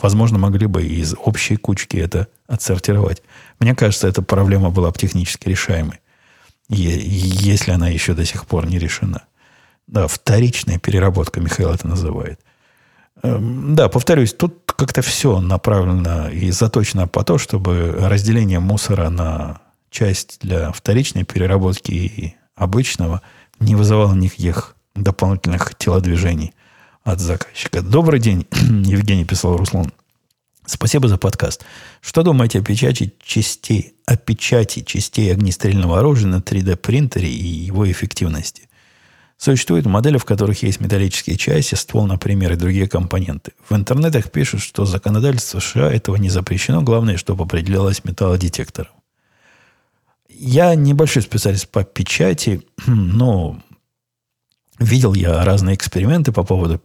возможно, 0.00 0.38
могли 0.38 0.66
бы 0.66 0.82
из 0.82 1.14
общей 1.22 1.56
кучки 1.56 1.98
это 1.98 2.28
отсортировать. 2.46 3.22
Мне 3.60 3.74
кажется, 3.74 4.08
эта 4.08 4.22
проблема 4.22 4.70
была 4.70 4.90
бы 4.90 4.96
технически 4.96 5.50
решаемой, 5.50 6.00
если 6.70 7.72
она 7.72 7.90
еще 7.90 8.14
до 8.14 8.24
сих 8.24 8.46
пор 8.46 8.64
не 8.66 8.78
решена. 8.78 9.24
Да, 9.88 10.06
вторичная 10.06 10.78
переработка, 10.78 11.40
Михаил 11.40 11.70
это 11.70 11.88
называет. 11.88 12.38
Эм, 13.22 13.74
да, 13.74 13.88
повторюсь, 13.88 14.34
тут 14.34 14.72
как-то 14.76 15.00
все 15.00 15.40
направлено 15.40 16.28
и 16.28 16.50
заточено 16.50 17.08
по 17.08 17.24
то, 17.24 17.38
чтобы 17.38 17.96
разделение 17.98 18.60
мусора 18.60 19.08
на 19.08 19.60
часть 19.90 20.40
для 20.42 20.72
вторичной 20.72 21.24
переработки 21.24 21.90
и 21.90 22.36
обычного 22.54 23.22
не 23.60 23.74
вызывало 23.74 24.14
никаких 24.14 24.76
дополнительных 24.94 25.74
телодвижений 25.76 26.52
от 27.02 27.20
заказчика. 27.20 27.80
Добрый 27.80 28.20
день, 28.20 28.46
Евгений 28.52 29.24
писал 29.24 29.56
Руслан. 29.56 29.90
Спасибо 30.66 31.08
за 31.08 31.16
подкаст. 31.16 31.64
Что 32.02 32.22
думаете 32.22 32.58
о 32.58 32.62
печати 32.62 33.14
частей, 33.22 33.94
о 34.04 34.18
печати 34.18 34.82
частей 34.82 35.32
огнестрельного 35.32 35.98
оружия 35.98 36.28
на 36.28 36.40
3D 36.40 36.76
принтере 36.76 37.30
и 37.30 37.46
его 37.46 37.90
эффективности? 37.90 38.67
Существуют 39.38 39.86
модели, 39.86 40.18
в 40.18 40.24
которых 40.24 40.64
есть 40.64 40.80
металлические 40.80 41.36
части, 41.36 41.76
ствол, 41.76 42.08
например, 42.08 42.52
и 42.52 42.56
другие 42.56 42.88
компоненты. 42.88 43.52
В 43.68 43.74
интернетах 43.74 44.32
пишут, 44.32 44.60
что 44.60 44.84
законодательство 44.84 45.60
США 45.60 45.92
этого 45.92 46.16
не 46.16 46.28
запрещено, 46.28 46.82
главное, 46.82 47.16
чтобы 47.16 47.44
определялось 47.44 48.04
металлодетектором. 48.04 48.90
Я 50.28 50.74
небольшой 50.74 51.22
специалист 51.22 51.68
по 51.68 51.84
печати, 51.84 52.62
но 52.86 53.62
видел 54.80 55.14
я 55.14 55.44
разные 55.44 55.76
эксперименты 55.76 56.32
по 56.32 56.42
поводу 56.42 56.82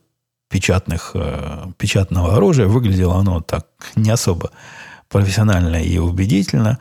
печатных, 0.48 1.12
э, 1.16 1.66
печатного 1.80 2.36
оружия. 2.36 2.68
Выглядело 2.68 3.16
оно 3.16 3.42
так 3.42 3.66
не 3.96 4.12
особо 4.12 4.52
профессионально 5.10 5.78
и 5.78 5.98
убедительно. 5.98 6.78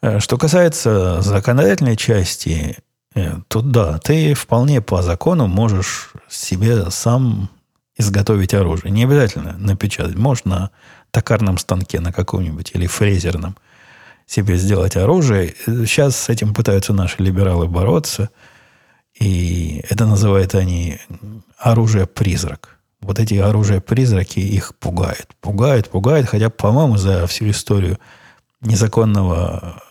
Э, 0.00 0.18
что 0.18 0.36
касается 0.36 1.22
законодательной 1.22 1.96
части, 1.96 2.78
тут 3.48 3.70
да, 3.70 3.98
ты 3.98 4.34
вполне 4.34 4.80
по 4.80 5.02
закону 5.02 5.46
можешь 5.46 6.12
себе 6.28 6.90
сам 6.90 7.50
изготовить 7.96 8.54
оружие. 8.54 8.90
Не 8.90 9.04
обязательно 9.04 9.54
напечатать. 9.58 10.16
Можешь 10.16 10.44
на 10.44 10.70
токарном 11.10 11.58
станке 11.58 12.00
на 12.00 12.12
каком-нибудь 12.12 12.72
или 12.74 12.86
фрезерном 12.86 13.56
себе 14.26 14.56
сделать 14.56 14.96
оружие. 14.96 15.54
Сейчас 15.66 16.16
с 16.16 16.28
этим 16.28 16.54
пытаются 16.54 16.92
наши 16.92 17.22
либералы 17.22 17.66
бороться. 17.66 18.30
И 19.18 19.84
это 19.90 20.06
называют 20.06 20.54
они 20.54 20.98
оружие-призрак. 21.58 22.78
Вот 23.00 23.18
эти 23.18 23.34
оружия-призраки 23.34 24.38
их 24.38 24.74
пугают. 24.76 25.28
Пугают, 25.40 25.90
пугают. 25.90 26.28
Хотя, 26.28 26.48
по-моему, 26.48 26.96
за 26.96 27.26
всю 27.26 27.50
историю 27.50 27.98
незаконного 28.62 29.82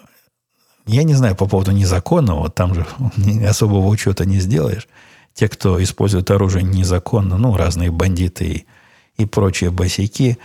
я 0.86 1.04
не 1.04 1.14
знаю 1.14 1.36
по 1.36 1.48
поводу 1.48 1.72
незаконного, 1.72 2.50
там 2.50 2.74
же 2.74 2.86
особого 3.48 3.88
учета 3.88 4.26
не 4.26 4.40
сделаешь. 4.40 4.88
Те, 5.34 5.48
кто 5.48 5.82
использует 5.82 6.30
оружие 6.32 6.64
незаконно, 6.64 7.38
ну, 7.38 7.56
разные 7.56 7.92
бандиты 7.92 8.46
и, 8.46 8.66
и 9.18 9.26
прочие 9.26 9.72
босяки, 9.72 10.38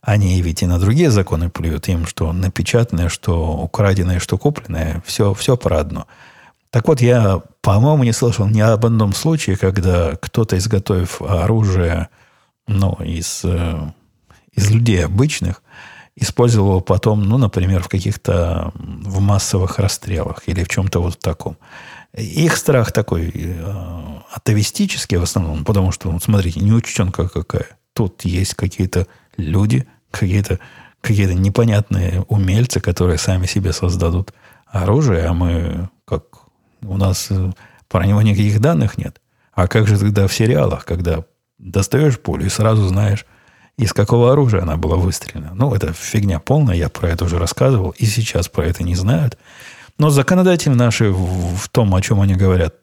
они 0.00 0.42
ведь 0.42 0.62
и 0.62 0.66
на 0.66 0.80
другие 0.80 1.10
законы 1.12 1.48
плюют 1.48 1.88
им, 1.88 2.06
что 2.06 2.32
напечатанное, 2.32 3.08
что 3.08 3.56
украденное, 3.56 4.18
что 4.18 4.36
купленное, 4.36 5.02
все, 5.06 5.32
все 5.32 5.56
про 5.56 5.78
одно. 5.78 6.06
Так 6.70 6.88
вот, 6.88 7.00
я, 7.00 7.42
по-моему, 7.60 8.02
не 8.02 8.12
слышал 8.12 8.48
ни 8.48 8.60
об 8.60 8.84
одном 8.84 9.12
случае, 9.12 9.56
когда 9.56 10.16
кто-то, 10.16 10.56
изготовив 10.56 11.22
оружие 11.22 12.08
ну, 12.66 12.94
из, 12.94 13.42
э, 13.44 13.92
из 14.54 14.70
людей 14.70 15.04
обычных, 15.04 15.62
использовал 16.16 16.68
его 16.68 16.80
потом, 16.80 17.22
ну, 17.24 17.38
например, 17.38 17.82
в 17.82 17.88
каких-то 17.88 18.72
в 18.74 19.20
массовых 19.20 19.78
расстрелах 19.78 20.42
или 20.46 20.64
в 20.64 20.68
чем-то 20.68 21.00
вот 21.00 21.18
таком. 21.18 21.56
Их 22.14 22.56
страх 22.56 22.92
такой 22.92 23.32
э, 23.34 24.18
атовистический 24.30 25.16
в 25.16 25.22
основном, 25.22 25.64
потому 25.64 25.92
что, 25.92 26.10
вот, 26.10 26.22
смотрите, 26.22 26.60
неучтенка 26.60 27.28
какая. 27.28 27.78
Тут 27.94 28.24
есть 28.24 28.54
какие-то 28.54 29.06
люди, 29.36 29.86
какие-то 30.10 30.58
какие 31.00 31.26
непонятные 31.32 32.22
умельцы, 32.28 32.80
которые 32.80 33.18
сами 33.18 33.46
себе 33.46 33.72
создадут 33.72 34.32
оружие, 34.66 35.24
а 35.24 35.32
мы, 35.32 35.90
как 36.04 36.24
у 36.82 36.96
нас 36.96 37.30
Про 37.88 38.06
него 38.06 38.22
никаких 38.22 38.60
данных 38.60 38.96
нет. 38.96 39.20
А 39.52 39.68
как 39.68 39.86
же 39.86 39.98
тогда 39.98 40.26
в 40.26 40.32
сериалах, 40.32 40.86
когда 40.86 41.24
достаешь 41.58 42.18
пулю 42.18 42.46
и 42.46 42.48
сразу 42.48 42.88
знаешь, 42.88 43.26
из 43.82 43.92
какого 43.92 44.32
оружия 44.32 44.62
она 44.62 44.76
была 44.76 44.96
выстрелена. 44.96 45.52
Ну, 45.54 45.74
это 45.74 45.92
фигня 45.92 46.38
полная, 46.38 46.76
я 46.76 46.88
про 46.88 47.08
это 47.08 47.24
уже 47.24 47.38
рассказывал, 47.38 47.90
и 47.90 48.06
сейчас 48.06 48.48
про 48.48 48.66
это 48.66 48.82
не 48.82 48.94
знают. 48.94 49.36
Но 49.98 50.10
законодатели 50.10 50.72
наши 50.72 51.10
в, 51.10 51.56
в 51.56 51.68
том, 51.68 51.94
о 51.94 52.00
чем 52.00 52.20
они 52.20 52.34
говорят, 52.34 52.76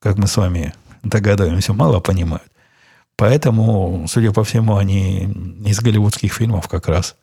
как 0.00 0.18
мы 0.18 0.26
с 0.26 0.36
вами 0.36 0.74
догадываемся, 1.02 1.72
мало 1.72 2.00
понимают. 2.00 2.50
Поэтому, 3.16 4.06
судя 4.08 4.32
по 4.32 4.44
всему, 4.44 4.76
они 4.76 5.24
из 5.64 5.80
голливудских 5.80 6.32
фильмов 6.32 6.68
как 6.68 6.88
раз 6.88 7.16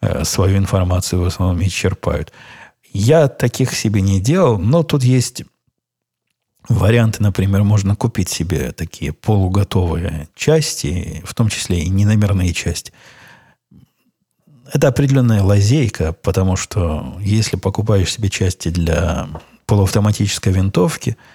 э, 0.00 0.22
свою 0.24 0.58
информацию 0.58 1.22
в 1.22 1.24
основном 1.24 1.60
и 1.60 1.68
черпают. 1.68 2.32
Я 2.92 3.26
таких 3.26 3.74
себе 3.74 4.00
не 4.00 4.20
делал, 4.20 4.58
но 4.58 4.84
тут 4.84 5.02
есть 5.02 5.44
варианты, 6.68 7.22
например, 7.22 7.62
можно 7.62 7.96
купить 7.96 8.28
себе 8.28 8.72
такие 8.72 9.12
полуготовые 9.12 10.28
части, 10.34 11.22
в 11.24 11.34
том 11.34 11.48
числе 11.48 11.80
и 11.80 11.88
неномерные 11.88 12.52
части. 12.52 12.92
Это 14.72 14.88
определенная 14.88 15.42
лазейка, 15.42 16.12
потому 16.12 16.56
что 16.56 17.16
если 17.20 17.56
покупаешь 17.56 18.12
себе 18.12 18.30
части 18.30 18.68
для 18.68 19.28
полуавтоматической 19.66 20.52
винтовки– 20.52 21.16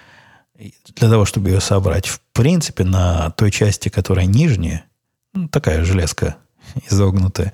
для 0.96 1.08
того, 1.08 1.24
чтобы 1.24 1.50
ее 1.50 1.60
собрать, 1.60 2.06
в 2.06 2.20
принципе, 2.32 2.84
на 2.84 3.30
той 3.30 3.50
части, 3.50 3.88
которая 3.88 4.26
нижняя, 4.26 4.84
ну, 5.32 5.48
такая 5.48 5.84
железка 5.84 6.36
изогнутая, 6.90 7.52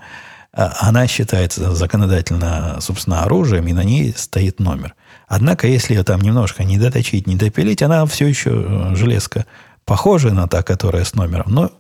а, 0.52 0.76
она 0.80 1.06
считается 1.06 1.74
законодательно, 1.74 2.78
собственно, 2.80 3.22
оружием, 3.22 3.66
и 3.68 3.72
на 3.72 3.84
ней 3.84 4.12
стоит 4.16 4.58
номер. 4.58 4.94
Однако, 5.26 5.66
если 5.66 5.94
ее 5.94 6.04
там 6.04 6.20
немножко 6.20 6.64
не 6.64 6.78
доточить, 6.78 7.26
не 7.26 7.36
допилить, 7.36 7.82
она 7.82 8.06
все 8.06 8.26
еще 8.26 8.50
э, 8.50 8.94
железка 8.94 9.46
похожая 9.84 10.32
на 10.32 10.48
та, 10.48 10.62
которая 10.62 11.04
с 11.04 11.14
номером, 11.14 11.46
но 11.48 11.72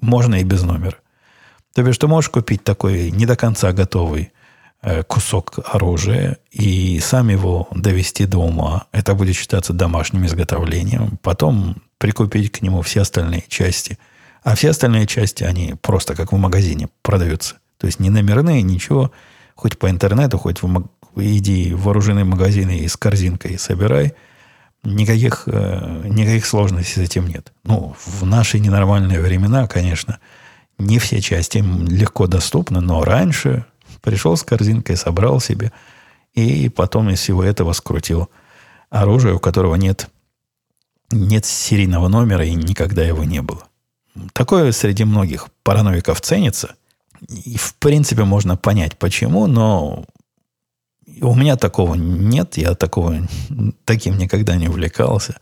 можно 0.00 0.36
и 0.36 0.44
без 0.44 0.62
номера. 0.62 0.96
То 1.74 1.86
есть, 1.86 2.00
ты 2.00 2.06
можешь 2.06 2.30
купить 2.30 2.64
такой 2.64 3.10
не 3.10 3.26
до 3.26 3.36
конца 3.36 3.72
готовый 3.72 4.32
Э, 4.84 5.04
кусок 5.04 5.60
оружия 5.64 6.38
и 6.50 6.98
сам 6.98 7.28
его 7.28 7.68
довести 7.72 8.26
до 8.26 8.38
ума. 8.38 8.86
Это 8.90 9.14
будет 9.14 9.36
считаться 9.36 9.72
домашним 9.72 10.26
изготовлением. 10.26 11.20
Потом 11.22 11.76
прикупить 11.98 12.50
к 12.50 12.62
нему 12.62 12.82
все 12.82 13.02
остальные 13.02 13.44
части. 13.46 13.96
А 14.42 14.56
все 14.56 14.70
остальные 14.70 15.06
части, 15.06 15.44
они 15.44 15.76
просто 15.80 16.16
как 16.16 16.32
в 16.32 16.36
магазине 16.36 16.88
продаются. 17.02 17.58
То 17.78 17.86
есть 17.86 18.00
не 18.00 18.10
номерные, 18.10 18.62
ничего. 18.62 19.12
Хоть 19.54 19.78
по 19.78 19.88
интернету, 19.88 20.36
хоть 20.36 20.62
в. 20.62 20.88
Иди 21.16 21.72
в 21.74 21.82
вооруженные 21.84 22.24
магазины 22.24 22.78
и 22.78 22.88
с 22.88 22.96
корзинкой 22.96 23.58
собирай. 23.58 24.14
Никаких, 24.84 25.44
э, 25.46 26.02
никаких 26.06 26.44
сложностей 26.44 26.94
с 26.94 26.98
этим 26.98 27.28
нет. 27.28 27.52
Ну, 27.64 27.94
в 28.04 28.24
наши 28.24 28.58
ненормальные 28.58 29.20
времена, 29.20 29.66
конечно, 29.68 30.18
не 30.78 30.98
все 30.98 31.20
части 31.20 31.58
легко 31.58 32.26
доступны, 32.26 32.80
но 32.80 33.04
раньше 33.04 33.64
Пришел 34.02 34.36
с 34.36 34.42
корзинкой, 34.42 34.96
собрал 34.96 35.40
себе, 35.40 35.72
и 36.34 36.68
потом 36.68 37.08
из 37.10 37.20
всего 37.20 37.44
этого 37.44 37.72
скрутил 37.72 38.28
оружие, 38.90 39.34
у 39.34 39.38
которого 39.38 39.76
нет, 39.76 40.08
нет 41.12 41.46
серийного 41.46 42.08
номера 42.08 42.44
и 42.44 42.54
никогда 42.54 43.04
его 43.04 43.22
не 43.22 43.40
было. 43.42 43.62
Такое 44.32 44.72
среди 44.72 45.04
многих 45.04 45.48
параноиков 45.62 46.20
ценится. 46.20 46.74
И, 47.28 47.56
в 47.56 47.76
принципе, 47.76 48.24
можно 48.24 48.56
понять, 48.56 48.98
почему, 48.98 49.46
но 49.46 50.04
у 51.20 51.34
меня 51.34 51.56
такого 51.56 51.94
нет, 51.94 52.56
я 52.56 52.74
такого, 52.74 53.16
таким 53.84 54.18
никогда 54.18 54.56
не 54.56 54.68
увлекался. 54.68 55.36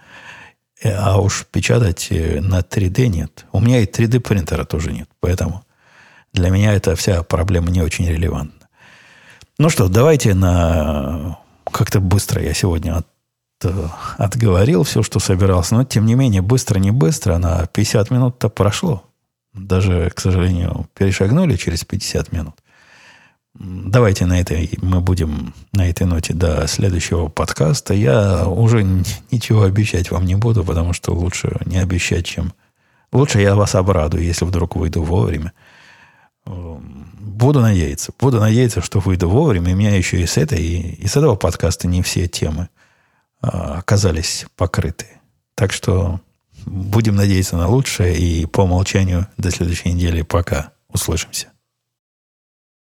А 0.82 1.20
уж 1.20 1.46
печатать 1.50 2.08
э, 2.10 2.40
на 2.40 2.60
3D 2.60 3.08
нет. 3.08 3.44
У 3.52 3.60
меня 3.60 3.80
и 3.80 3.86
3D 3.86 4.20
принтера 4.20 4.64
тоже 4.64 4.92
нет. 4.92 5.08
Поэтому 5.20 5.62
для 6.32 6.48
меня 6.48 6.72
эта 6.72 6.96
вся 6.96 7.22
проблема 7.22 7.70
не 7.70 7.82
очень 7.82 8.06
релевантна. 8.06 8.68
Ну 9.58 9.68
что, 9.68 9.88
давайте 9.88 10.34
на... 10.34 11.38
Как-то 11.70 12.00
быстро 12.00 12.42
я 12.42 12.54
сегодня 12.54 12.96
от, 12.96 13.06
отговорил 14.16 14.84
все, 14.84 15.02
что 15.02 15.20
собирался. 15.20 15.74
Но, 15.74 15.84
тем 15.84 16.06
не 16.06 16.14
менее, 16.14 16.40
быстро, 16.40 16.78
не 16.78 16.90
быстро, 16.90 17.36
на 17.36 17.66
50 17.66 18.10
минут-то 18.10 18.48
прошло. 18.48 19.04
Даже, 19.52 20.10
к 20.10 20.20
сожалению, 20.20 20.88
перешагнули 20.94 21.56
через 21.56 21.84
50 21.84 22.32
минут. 22.32 22.54
Давайте 23.62 24.24
на 24.24 24.40
этой 24.40 24.70
мы 24.80 25.02
будем 25.02 25.52
на 25.72 25.86
этой 25.86 26.06
ноте 26.06 26.32
до 26.32 26.66
следующего 26.66 27.28
подкаста. 27.28 27.92
Я 27.92 28.48
уже 28.48 28.82
ничего 29.30 29.64
обещать 29.64 30.11
вам 30.11 30.24
не 30.24 30.34
буду, 30.34 30.64
потому 30.64 30.94
что 30.94 31.12
лучше 31.12 31.61
не 31.66 31.76
обещать, 31.76 32.24
чем... 32.24 32.54
Лучше 33.12 33.38
я 33.38 33.54
вас 33.54 33.74
обрадую, 33.74 34.24
если 34.24 34.46
вдруг 34.46 34.76
выйду 34.76 35.02
вовремя. 35.02 35.52
Буду 36.46 37.61
надеяться. 37.61 38.12
Буду 38.18 38.40
надеяться, 38.40 38.80
что 38.80 38.98
выйду 38.98 39.28
вовремя. 39.28 39.72
И 39.72 39.74
у 39.74 39.76
меня 39.76 39.94
еще 39.94 40.22
и 40.22 40.26
с 40.26 40.38
этой, 40.38 40.62
и, 40.62 41.06
с 41.06 41.18
этого 41.18 41.34
подкаста 41.34 41.86
не 41.86 42.00
все 42.00 42.28
темы 42.28 42.70
а, 43.42 43.80
оказались 43.80 44.46
покрыты. 44.56 45.06
Так 45.54 45.72
что 45.72 46.20
будем 46.64 47.14
надеяться 47.14 47.58
на 47.58 47.68
лучшее. 47.68 48.16
И 48.16 48.46
по 48.46 48.62
умолчанию 48.62 49.26
до 49.36 49.50
следующей 49.50 49.92
недели 49.92 50.22
пока. 50.22 50.72
Услышимся. 50.88 51.49